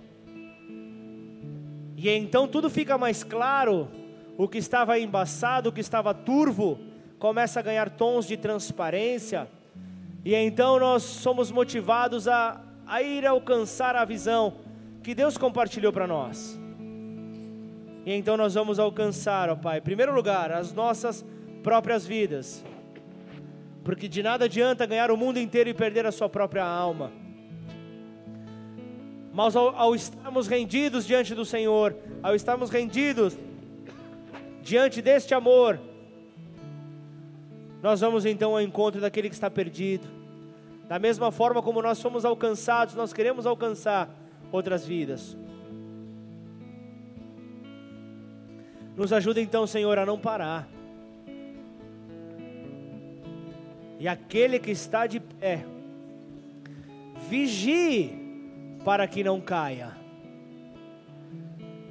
E 1.97 2.09
então 2.09 2.47
tudo 2.47 2.69
fica 2.69 2.97
mais 2.97 3.23
claro, 3.23 3.89
o 4.37 4.47
que 4.47 4.57
estava 4.57 4.99
embaçado, 4.99 5.69
o 5.69 5.71
que 5.73 5.81
estava 5.81 6.13
turvo, 6.13 6.79
começa 7.19 7.59
a 7.59 7.63
ganhar 7.63 7.89
tons 7.89 8.27
de 8.27 8.37
transparência, 8.37 9.49
e 10.23 10.35
então 10.35 10.79
nós 10.79 11.03
somos 11.03 11.51
motivados 11.51 12.27
a, 12.27 12.61
a 12.85 13.01
ir 13.01 13.25
alcançar 13.25 13.95
a 13.95 14.05
visão 14.05 14.66
que 15.07 15.15
Deus 15.15 15.37
compartilhou 15.37 15.93
para 15.93 16.05
nós. 16.05 16.59
E 18.05 18.11
então 18.11 18.35
nós 18.35 18.55
vamos 18.55 18.77
alcançar, 18.77 19.49
ó 19.49 19.55
Pai, 19.55 19.77
em 19.77 19.81
primeiro 19.81 20.13
lugar, 20.13 20.51
as 20.51 20.73
nossas 20.73 21.25
próprias 21.63 22.05
vidas 22.05 22.61
porque 23.87 24.09
de 24.09 24.21
nada 24.21 24.43
adianta 24.43 24.85
ganhar 24.85 25.09
o 25.09 25.15
mundo 25.15 25.39
inteiro 25.39 25.69
e 25.69 25.73
perder 25.73 26.05
a 26.05 26.11
sua 26.11 26.27
própria 26.27 26.65
alma. 26.65 27.09
Mas 29.31 29.55
ao, 29.55 29.73
ao 29.77 29.95
estarmos 29.95 30.45
rendidos 30.45 31.07
diante 31.07 31.33
do 31.33 31.45
Senhor, 31.45 31.95
ao 32.21 32.35
estarmos 32.35 32.69
rendidos 32.69 33.37
diante 34.61 35.01
deste 35.01 35.33
amor, 35.33 35.79
nós 37.81 38.01
vamos 38.01 38.25
então 38.25 38.51
ao 38.51 38.61
encontro 38.61 38.99
daquele 38.99 39.29
que 39.29 39.35
está 39.35 39.49
perdido. 39.49 40.05
Da 40.89 40.99
mesma 40.99 41.31
forma 41.31 41.61
como 41.61 41.81
nós 41.81 42.01
fomos 42.01 42.25
alcançados, 42.25 42.93
nós 42.93 43.13
queremos 43.13 43.45
alcançar 43.45 44.13
outras 44.51 44.85
vidas. 44.85 45.37
Nos 48.95 49.13
ajuda 49.13 49.39
então, 49.39 49.67
Senhor, 49.67 49.97
a 49.99 50.05
não 50.05 50.17
parar. 50.17 50.67
E 53.99 54.07
aquele 54.07 54.59
que 54.59 54.71
está 54.71 55.07
de 55.07 55.19
pé, 55.19 55.65
vigie 57.29 58.11
para 58.83 59.07
que 59.07 59.23
não 59.23 59.41
caia. 59.41 59.95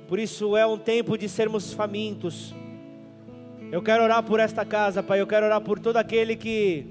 Por 0.09 0.19
isso 0.19 0.57
é 0.57 0.67
um 0.67 0.79
tempo 0.79 1.19
de 1.19 1.29
sermos 1.29 1.73
famintos. 1.73 2.55
Eu 3.73 3.83
quero 3.83 4.05
orar 4.05 4.23
por 4.23 4.39
esta 4.39 4.65
casa, 4.65 5.03
Pai. 5.03 5.21
Eu 5.21 5.27
quero 5.27 5.47
orar 5.47 5.61
por 5.61 5.79
todo 5.79 5.97
aquele 5.97 6.37
que 6.37 6.87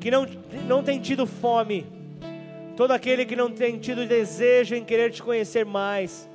que 0.00 0.10
não, 0.10 0.24
não 0.68 0.82
tem 0.84 1.00
tido 1.00 1.26
fome, 1.26 1.84
todo 2.76 2.92
aquele 2.92 3.24
que 3.24 3.34
não 3.34 3.50
tem 3.50 3.78
tido 3.78 4.06
desejo 4.06 4.74
em 4.74 4.84
querer 4.84 5.10
te 5.10 5.22
conhecer 5.22 5.64
mais. 5.64 6.28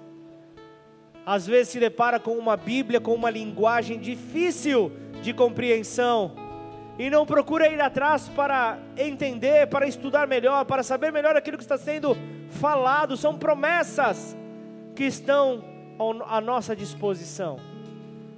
Às 1.25 1.45
vezes 1.45 1.69
se 1.69 1.79
depara 1.79 2.19
com 2.19 2.37
uma 2.37 2.57
Bíblia 2.57 2.99
com 2.99 3.13
uma 3.13 3.29
linguagem 3.29 3.99
difícil 3.99 4.91
de 5.21 5.33
compreensão 5.33 6.33
e 6.97 7.09
não 7.09 7.25
procura 7.25 7.69
ir 7.69 7.79
atrás 7.79 8.27
para 8.29 8.79
entender, 8.97 9.67
para 9.67 9.87
estudar 9.87 10.27
melhor, 10.27 10.65
para 10.65 10.83
saber 10.83 11.11
melhor 11.11 11.35
aquilo 11.35 11.57
que 11.57 11.63
está 11.63 11.77
sendo 11.77 12.17
falado, 12.49 13.15
são 13.15 13.37
promessas 13.37 14.35
que 14.95 15.05
estão 15.05 15.63
à 16.27 16.41
nossa 16.41 16.75
disposição, 16.75 17.59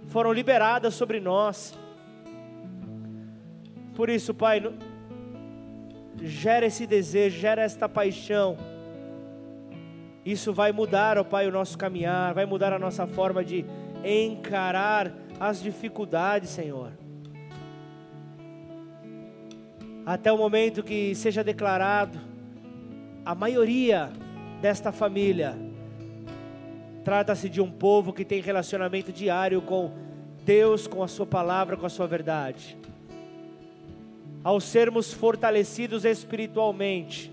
foram 0.08 0.32
liberadas 0.32 0.94
sobre 0.94 1.20
nós. 1.20 1.78
Por 3.96 4.10
isso, 4.10 4.34
Pai, 4.34 4.62
gera 6.24 6.66
esse 6.66 6.88
desejo, 6.88 7.38
gera 7.38 7.62
esta 7.62 7.90
paixão. 7.90 8.58
Isso 10.26 10.54
vai 10.54 10.72
mudar, 10.72 11.18
ó 11.18 11.24
Pai, 11.24 11.48
o 11.48 11.52
nosso 11.52 11.78
caminhar, 11.78 12.34
vai 12.34 12.46
mudar 12.46 12.72
a 12.72 12.80
nossa 12.80 13.06
forma 13.06 13.44
de 13.44 13.66
encarar 14.06 15.14
as 15.40 15.62
dificuldades, 15.62 16.50
Senhor. 16.50 16.92
Até 20.06 20.32
o 20.32 20.38
momento 20.38 20.82
que 20.82 21.14
seja 21.16 21.44
declarado 21.44 22.20
a 23.26 23.36
maioria 23.36 24.12
desta 24.62 24.92
família 24.92 25.58
trata-se 27.04 27.50
de 27.50 27.62
um 27.62 27.70
povo 27.70 28.14
que 28.14 28.24
tem 28.24 28.42
relacionamento 28.42 29.12
diário 29.12 29.62
com 29.62 29.92
Deus, 30.46 30.88
com 30.88 31.04
a 31.04 31.08
Sua 31.08 31.26
palavra, 31.26 31.76
com 31.76 31.86
a 31.86 31.90
Sua 31.90 32.08
verdade. 32.08 32.78
Ao 34.44 34.60
sermos 34.60 35.14
fortalecidos 35.14 36.04
espiritualmente, 36.04 37.32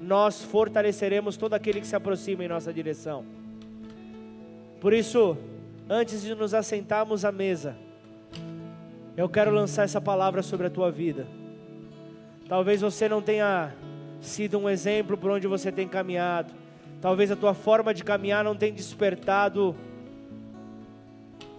nós 0.00 0.42
fortaleceremos 0.42 1.36
todo 1.36 1.54
aquele 1.54 1.80
que 1.80 1.86
se 1.86 1.96
aproxima 1.96 2.44
em 2.44 2.48
nossa 2.48 2.72
direção. 2.72 3.24
Por 4.80 4.92
isso, 4.92 5.36
antes 5.88 6.22
de 6.22 6.34
nos 6.34 6.54
assentarmos 6.54 7.24
à 7.24 7.32
mesa, 7.32 7.76
eu 9.16 9.28
quero 9.28 9.50
lançar 9.50 9.84
essa 9.84 10.00
palavra 10.00 10.42
sobre 10.42 10.68
a 10.68 10.70
tua 10.70 10.90
vida. 10.90 11.26
Talvez 12.48 12.80
você 12.80 13.08
não 13.08 13.20
tenha 13.20 13.74
sido 14.20 14.58
um 14.58 14.68
exemplo 14.68 15.16
por 15.16 15.30
onde 15.30 15.48
você 15.48 15.72
tem 15.72 15.88
caminhado. 15.88 16.54
Talvez 17.00 17.30
a 17.30 17.36
tua 17.36 17.54
forma 17.54 17.92
de 17.92 18.04
caminhar 18.04 18.44
não 18.44 18.54
tenha 18.54 18.72
despertado 18.72 19.74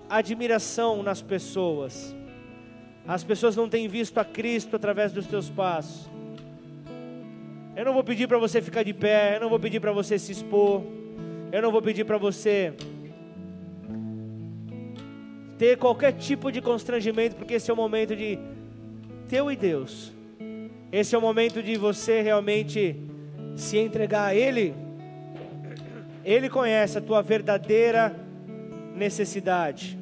admiração 0.10 1.04
nas 1.04 1.22
pessoas. 1.22 2.16
As 3.08 3.24
pessoas 3.24 3.56
não 3.56 3.70
têm 3.70 3.88
visto 3.88 4.18
a 4.18 4.26
Cristo 4.26 4.76
através 4.76 5.14
dos 5.14 5.26
teus 5.26 5.50
passos. 5.50 6.10
Eu 7.76 7.86
não 7.86 7.94
vou 7.94 8.04
pedir 8.04 8.28
para 8.28 8.38
você 8.38 8.62
ficar 8.62 8.84
de 8.84 8.94
pé, 8.94 9.38
eu 9.38 9.42
não 9.42 9.50
vou 9.50 9.60
pedir 9.60 9.80
para 9.80 9.94
você 9.94 10.20
se 10.20 10.32
expor. 10.32 10.84
Eu 11.52 11.62
não 11.62 11.72
vou 11.72 11.82
pedir 11.82 12.04
para 12.04 12.18
você 12.18 12.74
ter 15.58 15.78
qualquer 15.78 16.12
tipo 16.12 16.52
de 16.52 16.62
constrangimento, 16.62 17.36
porque 17.36 17.54
esse 17.54 17.72
é 17.72 17.74
o 17.74 17.78
momento 17.78 18.16
de 18.16 18.38
teu 19.30 19.50
e 19.50 19.56
Deus. 19.56 20.12
Esse 20.92 21.16
é 21.16 21.18
o 21.18 21.22
momento 21.22 21.64
de 21.64 21.78
você 21.78 22.22
realmente 22.22 22.96
se 23.56 23.78
entregar 23.78 24.26
a 24.26 24.36
Ele. 24.36 24.76
Ele 26.26 26.50
conhece 26.50 26.98
a 26.98 27.02
tua 27.02 27.22
verdadeira 27.22 28.14
necessidade. 28.94 29.97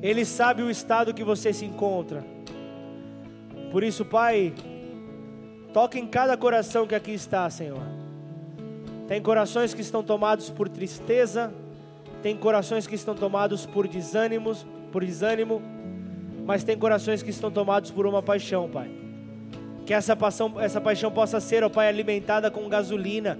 Ele 0.00 0.24
sabe 0.24 0.62
o 0.62 0.70
estado 0.70 1.12
que 1.12 1.24
você 1.24 1.52
se 1.52 1.64
encontra. 1.64 2.24
Por 3.72 3.82
isso, 3.82 4.04
Pai, 4.04 4.54
toque 5.72 5.98
em 5.98 6.06
cada 6.06 6.36
coração 6.36 6.86
que 6.86 6.94
aqui 6.94 7.12
está, 7.12 7.48
Senhor. 7.50 7.82
Tem 9.08 9.20
corações 9.20 9.74
que 9.74 9.80
estão 9.80 10.02
tomados 10.02 10.50
por 10.50 10.68
tristeza, 10.68 11.52
tem 12.22 12.36
corações 12.36 12.86
que 12.86 12.94
estão 12.94 13.14
tomados 13.14 13.66
por 13.66 13.88
desânimos, 13.88 14.66
por 14.92 15.04
desânimo, 15.04 15.60
mas 16.46 16.62
tem 16.62 16.78
corações 16.78 17.22
que 17.22 17.30
estão 17.30 17.50
tomados 17.50 17.90
por 17.90 18.06
uma 18.06 18.22
paixão, 18.22 18.68
Pai. 18.68 18.90
Que 19.84 19.94
essa 19.94 20.14
paixão, 20.14 20.60
essa 20.60 20.80
paixão 20.80 21.10
possa 21.10 21.40
ser, 21.40 21.64
ó 21.64 21.68
Pai, 21.68 21.88
alimentada 21.88 22.50
com 22.50 22.68
gasolina. 22.68 23.38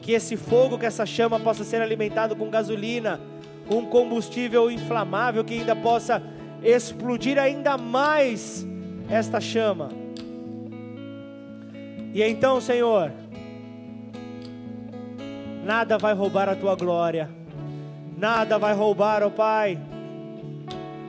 Que 0.00 0.12
esse 0.12 0.36
fogo, 0.36 0.78
que 0.78 0.86
essa 0.86 1.04
chama 1.04 1.38
possa 1.38 1.64
ser 1.64 1.82
alimentado 1.82 2.34
com 2.34 2.48
gasolina 2.48 3.20
um 3.70 3.86
combustível 3.86 4.70
inflamável 4.70 5.44
que 5.44 5.54
ainda 5.54 5.76
possa 5.76 6.20
explodir 6.62 7.38
ainda 7.38 7.78
mais 7.78 8.66
esta 9.08 9.40
chama. 9.40 9.88
E 12.12 12.22
então, 12.22 12.60
Senhor, 12.60 13.12
nada 15.64 15.96
vai 15.96 16.12
roubar 16.12 16.48
a 16.48 16.56
tua 16.56 16.74
glória, 16.74 17.30
nada 18.18 18.58
vai 18.58 18.74
roubar, 18.74 19.22
ó 19.22 19.28
oh 19.28 19.30
Pai, 19.30 19.78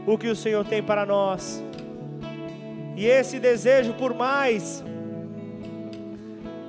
o 0.06 0.18
que 0.18 0.28
o 0.28 0.36
Senhor 0.36 0.64
tem 0.64 0.84
para 0.84 1.06
nós. 1.06 1.64
E 2.96 3.08
esse 3.08 3.40
desejo 3.40 3.94
por 3.94 4.14
mais 4.14 4.84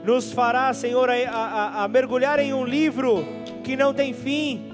nos 0.02 0.32
fará, 0.32 0.72
Senhor, 0.72 1.10
a, 1.10 1.14
a, 1.14 1.84
a 1.84 1.88
mergulhar 1.88 2.38
em 2.38 2.54
um 2.54 2.64
livro 2.64 3.24
que 3.62 3.76
não 3.76 3.92
tem 3.92 4.14
fim 4.14 4.71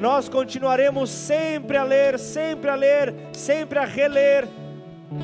nós 0.00 0.30
continuaremos 0.30 1.10
sempre 1.10 1.76
a 1.76 1.84
ler, 1.84 2.18
sempre 2.18 2.70
a 2.70 2.74
ler, 2.74 3.14
sempre 3.34 3.78
a 3.78 3.84
reler, 3.84 4.48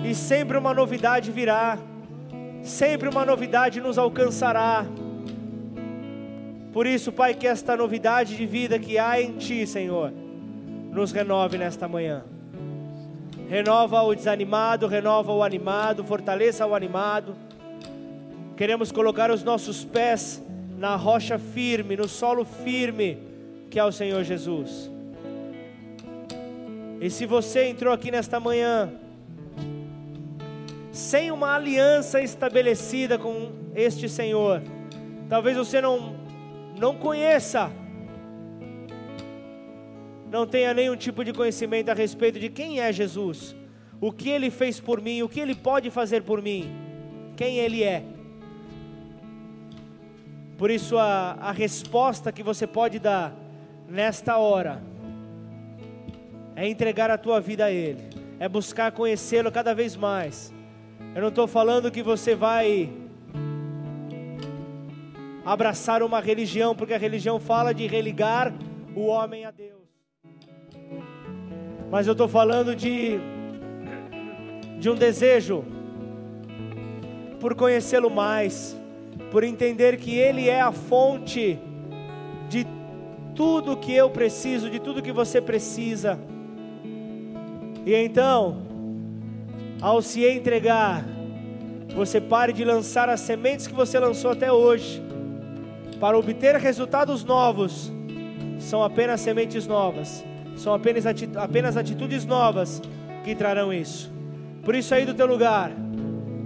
e 0.04 0.14
sempre 0.14 0.58
uma 0.58 0.74
novidade 0.74 1.32
virá, 1.32 1.78
sempre 2.62 3.08
uma 3.08 3.24
novidade 3.24 3.80
nos 3.80 3.96
alcançará. 3.96 4.84
Por 6.74 6.86
isso, 6.86 7.10
Pai, 7.10 7.32
que 7.32 7.46
esta 7.46 7.74
novidade 7.74 8.36
de 8.36 8.44
vida 8.44 8.78
que 8.78 8.98
há 8.98 9.18
em 9.18 9.38
Ti, 9.38 9.66
Senhor, 9.66 10.12
nos 10.92 11.10
renove 11.10 11.56
nesta 11.56 11.88
manhã. 11.88 12.22
Renova 13.48 14.02
o 14.02 14.14
desanimado, 14.14 14.86
renova 14.86 15.32
o 15.32 15.42
animado, 15.42 16.04
fortaleça 16.04 16.66
o 16.66 16.74
animado. 16.74 17.34
Queremos 18.58 18.92
colocar 18.92 19.30
os 19.30 19.42
nossos 19.42 19.86
pés 19.86 20.42
na 20.76 20.96
rocha 20.96 21.38
firme, 21.38 21.96
no 21.96 22.06
solo 22.06 22.44
firme 22.44 23.25
que 23.70 23.78
é 23.78 23.84
o 23.84 23.92
Senhor 23.92 24.22
Jesus. 24.24 24.90
E 27.00 27.10
se 27.10 27.26
você 27.26 27.68
entrou 27.68 27.92
aqui 27.92 28.10
nesta 28.10 28.40
manhã, 28.40 28.92
sem 30.90 31.30
uma 31.30 31.54
aliança 31.54 32.22
estabelecida 32.22 33.18
com 33.18 33.52
este 33.74 34.08
Senhor, 34.08 34.62
talvez 35.28 35.56
você 35.56 35.80
não, 35.80 36.16
não 36.78 36.96
conheça, 36.96 37.70
não 40.30 40.46
tenha 40.46 40.72
nenhum 40.72 40.96
tipo 40.96 41.22
de 41.22 41.32
conhecimento 41.32 41.90
a 41.90 41.94
respeito 41.94 42.40
de 42.40 42.48
quem 42.48 42.80
é 42.80 42.90
Jesus, 42.92 43.54
o 44.00 44.10
que 44.10 44.30
ele 44.30 44.50
fez 44.50 44.80
por 44.80 45.00
mim, 45.00 45.22
o 45.22 45.28
que 45.28 45.40
ele 45.40 45.54
pode 45.54 45.90
fazer 45.90 46.22
por 46.22 46.40
mim, 46.40 46.74
quem 47.36 47.58
ele 47.58 47.82
é. 47.82 48.02
Por 50.56 50.70
isso, 50.70 50.96
a, 50.96 51.32
a 51.32 51.52
resposta 51.52 52.32
que 52.32 52.42
você 52.42 52.66
pode 52.66 52.98
dar 52.98 53.45
nesta 53.88 54.38
hora 54.38 54.82
é 56.54 56.66
entregar 56.66 57.10
a 57.10 57.18
tua 57.18 57.40
vida 57.40 57.66
a 57.66 57.70
Ele, 57.70 58.02
é 58.40 58.48
buscar 58.48 58.92
conhecê-lo 58.92 59.52
cada 59.52 59.74
vez 59.74 59.94
mais. 59.94 60.52
Eu 61.14 61.22
não 61.22 61.28
estou 61.28 61.46
falando 61.46 61.90
que 61.90 62.02
você 62.02 62.34
vai 62.34 62.90
abraçar 65.44 66.02
uma 66.02 66.20
religião, 66.20 66.74
porque 66.74 66.94
a 66.94 66.98
religião 66.98 67.38
fala 67.38 67.72
de 67.72 67.86
religar 67.86 68.52
o 68.94 69.06
homem 69.06 69.44
a 69.44 69.50
Deus. 69.50 69.76
Mas 71.90 72.06
eu 72.06 72.12
estou 72.12 72.26
falando 72.26 72.74
de, 72.74 73.18
de 74.80 74.90
um 74.90 74.94
desejo 74.94 75.64
por 77.38 77.54
conhecê-lo 77.54 78.10
mais, 78.10 78.76
por 79.30 79.44
entender 79.44 79.98
que 79.98 80.16
Ele 80.16 80.48
é 80.48 80.60
a 80.60 80.72
fonte 80.72 81.58
tudo 83.36 83.76
que 83.76 83.92
eu 83.92 84.08
preciso, 84.08 84.70
de 84.70 84.80
tudo 84.80 85.02
que 85.02 85.12
você 85.12 85.40
precisa. 85.40 86.18
E 87.84 87.94
então, 87.94 88.62
ao 89.80 90.00
se 90.00 90.26
entregar, 90.26 91.04
você 91.94 92.20
pare 92.20 92.52
de 92.52 92.64
lançar 92.64 93.08
as 93.08 93.20
sementes 93.20 93.66
que 93.66 93.74
você 93.74 93.98
lançou 93.98 94.32
até 94.32 94.50
hoje, 94.50 95.02
para 96.00 96.18
obter 96.18 96.56
resultados 96.56 97.22
novos. 97.22 97.92
São 98.58 98.82
apenas 98.82 99.20
sementes 99.20 99.66
novas, 99.66 100.24
são 100.56 100.72
apenas, 100.72 101.04
apenas 101.36 101.76
atitudes 101.76 102.24
novas 102.24 102.82
que 103.22 103.34
trarão 103.34 103.72
isso. 103.72 104.10
Por 104.64 104.74
isso, 104.74 104.94
aí 104.94 105.04
do 105.04 105.14
teu 105.14 105.26
lugar, 105.26 105.70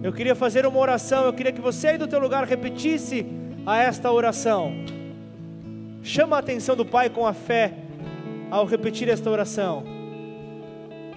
eu 0.03 0.13
queria 0.13 0.35
fazer 0.35 0.67
uma 0.67 0.79
oração, 0.79 1.25
eu 1.25 1.33
queria 1.33 1.53
que 1.53 1.61
você 1.61 1.89
aí 1.89 1.99
do 1.99 2.09
teu 2.09 2.19
lugar 2.19 2.45
repetisse 2.45 3.25
a 3.65 3.79
esta 3.79 4.11
oração. 4.11 4.73
Chama 6.03 6.37
a 6.37 6.39
atenção 6.39 6.75
do 6.75 6.85
Pai 6.85 7.11
com 7.11 7.27
a 7.27 7.33
fé 7.33 7.75
ao 8.51 8.65
repetir 8.65 9.09
esta 9.09 9.29
oração. 9.29 9.85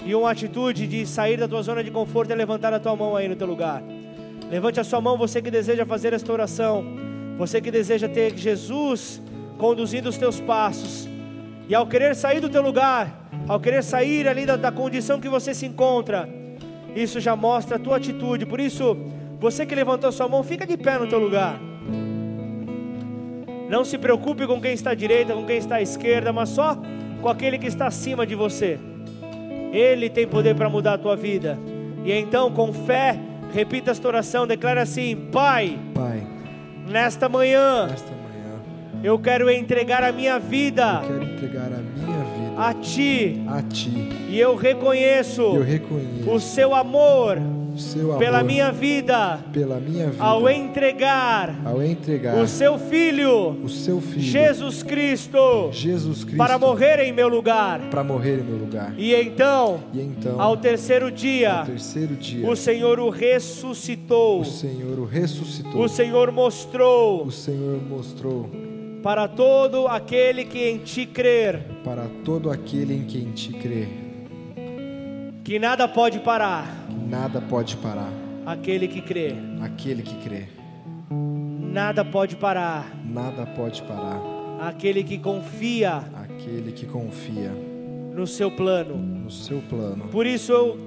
E 0.06 0.14
uma 0.14 0.32
atitude 0.32 0.86
de 0.86 1.06
sair 1.06 1.38
da 1.38 1.48
tua 1.48 1.62
zona 1.62 1.84
de 1.84 1.90
conforto 1.90 2.32
é 2.32 2.36
levantar 2.36 2.74
a 2.74 2.80
tua 2.80 2.96
mão 2.96 3.16
aí 3.16 3.28
no 3.28 3.36
teu 3.36 3.48
lugar. 3.48 3.82
Levante 4.52 4.80
a 4.80 4.84
sua 4.84 5.00
mão, 5.00 5.18
você 5.18 5.42
que 5.42 5.50
deseja 5.50 5.86
fazer 5.86 6.12
esta 6.12 6.32
oração. 6.32 6.84
Você 7.38 7.62
que 7.62 7.72
deseja 7.72 8.10
ter 8.10 8.38
Jesus 8.38 9.22
conduzindo 9.58 10.10
os 10.10 10.18
teus 10.18 10.42
passos. 10.42 11.08
E 11.70 11.74
ao 11.74 11.88
querer 11.88 12.14
sair 12.16 12.42
do 12.42 12.50
teu 12.50 12.62
lugar, 12.62 13.30
ao 13.48 13.60
querer 13.60 13.84
sair 13.84 14.28
ali 14.28 14.46
da, 14.46 14.58
da 14.58 14.72
condição 14.72 15.20
que 15.22 15.30
você 15.30 15.54
se 15.54 15.66
encontra, 15.66 16.28
isso 16.94 17.22
já 17.22 17.36
mostra 17.36 17.78
a 17.78 17.80
tua 17.80 17.96
atitude. 17.96 18.46
Por 18.46 18.60
isso, 18.60 18.98
você 19.40 19.66
que 19.66 19.74
levantou 19.74 20.10
a 20.10 20.12
sua 20.12 20.28
mão, 20.28 20.44
fica 20.44 20.68
de 20.68 20.76
pé 20.76 21.00
no 21.00 21.08
teu 21.08 21.20
lugar. 21.20 21.60
Não 23.74 23.84
se 23.84 23.98
preocupe 23.98 24.46
com 24.46 24.62
quem 24.62 24.72
está 24.72 24.92
à 24.92 24.94
direita, 24.94 25.34
com 25.34 25.48
quem 25.48 25.58
está 25.58 25.78
à 25.78 25.82
esquerda, 25.82 26.32
mas 26.32 26.50
só 26.50 26.78
com 27.20 27.28
aquele 27.28 27.58
que 27.58 27.66
está 27.66 27.88
acima 27.88 28.24
de 28.24 28.36
você. 28.36 28.78
Ele 29.72 30.12
tem 30.12 30.28
poder 30.28 30.56
para 30.56 30.70
mudar 30.70 30.94
a 30.94 30.98
tua 31.00 31.16
vida. 31.16 31.58
E 32.06 32.12
então, 32.12 32.52
com 32.52 32.72
fé, 32.72 33.18
repita 33.52 33.90
esta 33.90 34.08
oração, 34.08 34.46
declara 34.46 34.84
assim: 34.84 35.16
Pai, 35.32 35.80
Pai 35.92 36.22
nesta 36.88 37.28
manhã, 37.28 37.88
nesta 37.88 38.12
manhã 38.12 38.62
eu 39.04 39.18
quero 39.18 39.50
entregar 39.50 40.04
a 40.04 40.12
minha 40.12 40.38
vida 40.38 41.02
eu 41.02 41.10
quero 41.10 41.24
entregar 41.24 41.74
a 41.74 41.78
minha 41.78 42.24
vida 42.26 42.54
a 42.56 42.74
Ti, 42.76 43.44
a 43.48 43.62
Ti. 43.64 44.10
e 44.30 44.40
eu 44.40 44.56
reconheço 44.56 45.42
Eu 45.42 45.64
reconheço 45.64 46.30
o 46.30 46.40
Seu 46.40 46.76
amor 46.76 47.40
seu 47.78 48.12
amor 48.12 48.20
pela 48.20 48.44
minha 48.44 48.72
vida, 48.72 49.40
pela 49.52 49.80
minha 49.80 50.10
vida 50.10 50.24
ao 50.24 50.50
entregar 50.50 51.60
ao 51.66 51.82
entregar 51.82 52.38
o 52.38 52.48
Seu 52.48 52.78
Filho, 52.78 53.58
o 53.64 53.70
seu 53.70 54.00
filho 54.02 54.22
Jesus 54.22 54.84
Cristo, 54.84 55.70
Jesus 55.72 56.24
Cristo 56.24 56.38
para 56.38 56.58
morrer 56.58 57.00
em 57.00 57.12
meu 57.12 57.28
lugar. 57.28 57.80
para 57.90 58.04
morrer 58.04 58.40
em 58.40 58.44
meu 58.44 58.58
lugar. 58.58 58.94
E 58.98 59.14
então, 59.16 59.80
E 59.94 60.02
então, 60.02 60.40
ao 60.42 60.58
terceiro 60.58 61.12
dia, 61.12 61.60
no 61.60 61.66
terceiro 61.66 62.16
dia, 62.16 62.50
o 62.50 62.56
Senhor 62.56 63.00
o 63.00 63.10
ressuscitou. 63.10 64.42
o 64.42 64.46
Senhor 64.46 65.00
o 65.00 65.06
ressuscitou. 65.06 65.82
O 65.84 65.90
Senhor 65.90 66.32
mostrou 66.32 67.24
O 67.26 67.32
Senhor 67.32 67.82
mostrou 67.82 68.50
para 69.02 69.28
todo 69.28 69.88
aquele 69.88 70.46
que 70.46 70.60
em 70.70 70.78
ti 70.78 71.06
crer 71.06 71.66
para 71.84 72.06
todo 72.24 72.50
aquele 72.50 72.94
em 72.96 73.04
quem 73.04 73.32
te 73.32 73.52
crê 73.52 73.88
que 75.44 75.60
nada 75.60 75.88
pode 75.88 76.20
parar 76.20 76.66
que 76.90 76.96
nada 76.96 77.42
pode 77.42 77.76
parar 77.78 78.12
aquele 78.46 78.88
que 78.88 79.02
crê. 79.02 79.34
aquele 79.62 80.02
que 80.04 80.16
crê. 80.18 80.46
Nada 81.10 82.06
pode 82.06 82.36
parar 82.36 82.92
Nada 83.04 83.46
pode 83.46 83.82
parar 83.84 84.22
aquele 84.62 85.04
que 85.04 85.18
confia 85.18 86.04
aquele 86.16 86.72
que 86.72 86.86
confia 86.86 87.52
no 88.14 88.28
seu 88.28 88.52
plano. 88.52 88.96
no 88.96 89.32
seu 89.32 89.60
plano. 89.62 90.06
Por 90.10 90.26
isso 90.28 90.52
eu 90.52 90.78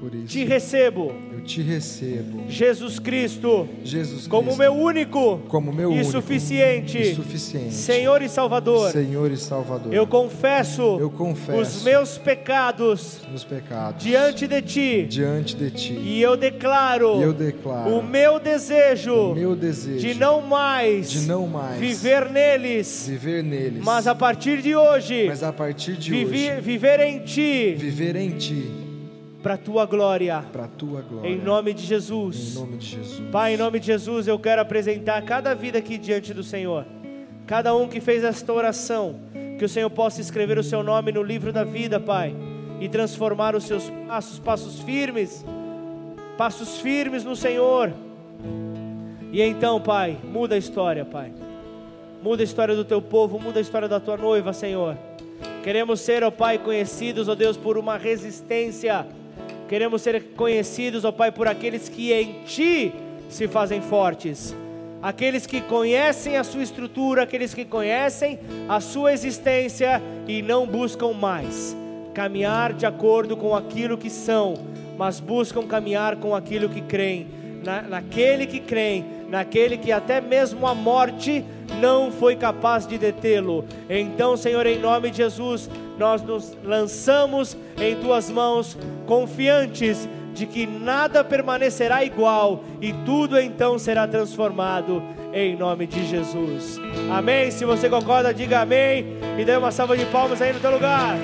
por 0.00 0.14
isso. 0.14 0.28
te 0.28 0.44
recebo, 0.44 1.12
te 1.44 1.62
recebo, 1.62 2.44
Jesus 2.48 2.98
Cristo, 2.98 3.68
Jesus 3.84 4.26
como 4.26 4.44
Cristo, 4.46 4.58
meu 4.58 4.72
único 4.74 5.38
como 5.48 5.72
meu 5.72 5.90
e 5.92 5.94
único 5.96 6.10
suficiente 6.10 6.98
e 6.98 7.14
suficiente 7.14 7.74
Senhor 7.74 8.22
e 8.22 8.28
Salvador. 8.28 8.90
Senhor 8.90 9.30
e 9.30 9.36
Salvador. 9.36 9.92
Eu 9.92 10.06
confesso, 10.06 10.96
Eu 10.98 11.10
confesso 11.10 11.60
os 11.60 11.84
meus 11.84 12.18
pecados 12.18 13.20
pecados 13.48 14.02
diante 14.02 14.46
de 14.46 14.62
ti 14.62 15.06
diante 15.08 15.54
de 15.56 15.70
ti. 15.70 15.92
e 15.92 16.20
eu 16.22 16.36
declaro 16.36 17.20
eu 17.20 17.32
declaro 17.32 17.98
o 17.98 18.02
meu 18.02 18.40
desejo 18.40 19.32
o 19.32 19.34
meu 19.34 19.54
desejo 19.54 19.98
de 20.06 20.14
não 20.14 20.40
mais 20.40 21.10
de 21.10 21.26
não 21.26 21.46
mais 21.46 21.78
viver 21.78 22.30
neles, 22.30 23.06
viver 23.08 23.42
neles, 23.42 23.82
mas 23.84 24.06
a 24.06 24.14
partir 24.14 24.62
de 24.62 24.74
hoje 24.74 25.26
mas 25.26 25.42
a 25.42 25.52
partir 25.52 25.96
de 25.96 26.12
hoje 26.12 26.60
viver 26.60 27.00
em 27.00 27.20
ti 27.20 27.74
viver 27.76 28.16
em 28.16 28.30
ti 28.30 28.83
para 29.44 29.58
tua 29.58 29.84
glória. 29.84 30.42
para 30.50 30.64
a 30.64 30.68
tua 30.68 31.02
glória. 31.02 31.28
Em 31.28 31.36
nome 31.36 31.74
de 31.74 31.84
Em 31.84 31.86
Jesus. 31.86 32.54
nome 32.54 32.78
de 32.78 32.86
Jesus. 32.86 33.30
Pai, 33.30 33.54
em 33.54 33.56
nome 33.58 33.78
de 33.78 33.86
Jesus, 33.86 34.26
eu 34.26 34.38
quero 34.38 34.62
apresentar 34.62 35.22
cada 35.22 35.54
vida 35.54 35.78
aqui 35.78 35.98
diante 35.98 36.32
do 36.32 36.42
Senhor. 36.42 36.86
Cada 37.46 37.76
um 37.76 37.86
que 37.86 38.00
fez 38.00 38.24
esta 38.24 38.50
oração, 38.50 39.16
que 39.58 39.64
o 39.66 39.68
Senhor 39.68 39.90
possa 39.90 40.18
escrever 40.18 40.56
o 40.58 40.62
seu 40.62 40.82
nome 40.82 41.12
no 41.12 41.22
livro 41.22 41.52
da 41.52 41.62
vida, 41.62 42.00
Pai, 42.00 42.34
e 42.80 42.88
transformar 42.88 43.54
os 43.54 43.64
seus 43.64 43.90
passos, 44.08 44.38
passos 44.38 44.80
firmes, 44.80 45.44
passos 46.38 46.78
firmes 46.78 47.22
no 47.22 47.36
Senhor. 47.36 47.92
E 49.30 49.42
então, 49.42 49.78
Pai, 49.78 50.16
muda 50.24 50.54
a 50.54 50.58
história, 50.58 51.04
Pai. 51.04 51.30
Muda 52.22 52.42
a 52.42 52.44
história 52.44 52.74
do 52.74 52.84
teu 52.84 53.02
povo, 53.02 53.38
muda 53.38 53.58
a 53.58 53.62
história 53.62 53.88
da 53.88 54.00
tua 54.00 54.16
noiva, 54.16 54.54
Senhor. 54.54 54.96
Queremos 55.62 56.00
ser, 56.00 56.24
ó 56.24 56.30
Pai, 56.30 56.56
conhecidos, 56.56 57.28
ó 57.28 57.34
Deus, 57.34 57.58
por 57.58 57.76
uma 57.76 57.98
resistência. 57.98 59.06
Queremos 59.68 60.02
ser 60.02 60.22
conhecidos, 60.36 61.04
ó 61.04 61.12
Pai, 61.12 61.32
por 61.32 61.48
aqueles 61.48 61.88
que 61.88 62.12
em 62.12 62.42
Ti 62.44 62.92
se 63.28 63.48
fazem 63.48 63.80
fortes. 63.80 64.54
Aqueles 65.02 65.46
que 65.46 65.60
conhecem 65.60 66.36
a 66.36 66.44
sua 66.44 66.62
estrutura, 66.62 67.22
aqueles 67.22 67.52
que 67.52 67.64
conhecem 67.64 68.38
a 68.68 68.80
sua 68.80 69.12
existência 69.12 70.00
e 70.26 70.40
não 70.40 70.66
buscam 70.66 71.12
mais 71.12 71.76
caminhar 72.14 72.72
de 72.72 72.86
acordo 72.86 73.36
com 73.36 73.54
aquilo 73.54 73.98
que 73.98 74.08
são, 74.08 74.54
mas 74.96 75.18
buscam 75.18 75.66
caminhar 75.66 76.16
com 76.16 76.34
aquilo 76.34 76.68
que 76.68 76.80
creem, 76.80 77.26
na, 77.64 77.82
naquele 77.82 78.46
que 78.46 78.60
creem, 78.60 79.04
naquele 79.28 79.76
que 79.76 79.90
até 79.90 80.20
mesmo 80.20 80.66
a 80.66 80.74
morte 80.74 81.44
não 81.80 82.12
foi 82.12 82.36
capaz 82.36 82.86
de 82.86 82.96
detê-lo. 82.96 83.64
Então, 83.90 84.36
Senhor, 84.36 84.64
em 84.64 84.78
nome 84.78 85.10
de 85.10 85.18
Jesus, 85.18 85.68
nós 85.98 86.22
nos 86.22 86.56
lançamos 86.64 87.56
em 87.78 87.96
tuas 87.96 88.30
mãos, 88.30 88.76
confiantes 89.06 90.08
de 90.34 90.46
que 90.46 90.66
nada 90.66 91.22
permanecerá 91.22 92.04
igual 92.04 92.64
e 92.80 92.92
tudo 93.04 93.38
então 93.38 93.78
será 93.78 94.06
transformado 94.06 95.02
em 95.32 95.56
nome 95.56 95.86
de 95.86 96.04
Jesus. 96.06 96.78
Amém. 97.10 97.50
Se 97.50 97.64
você 97.64 97.88
concorda, 97.88 98.34
diga 98.34 98.60
amém 98.60 99.16
e 99.38 99.44
dê 99.44 99.56
uma 99.56 99.70
salva 99.70 99.96
de 99.96 100.04
palmas 100.06 100.42
aí 100.42 100.52
no 100.52 100.60
teu 100.60 100.72
lugar. 100.72 101.16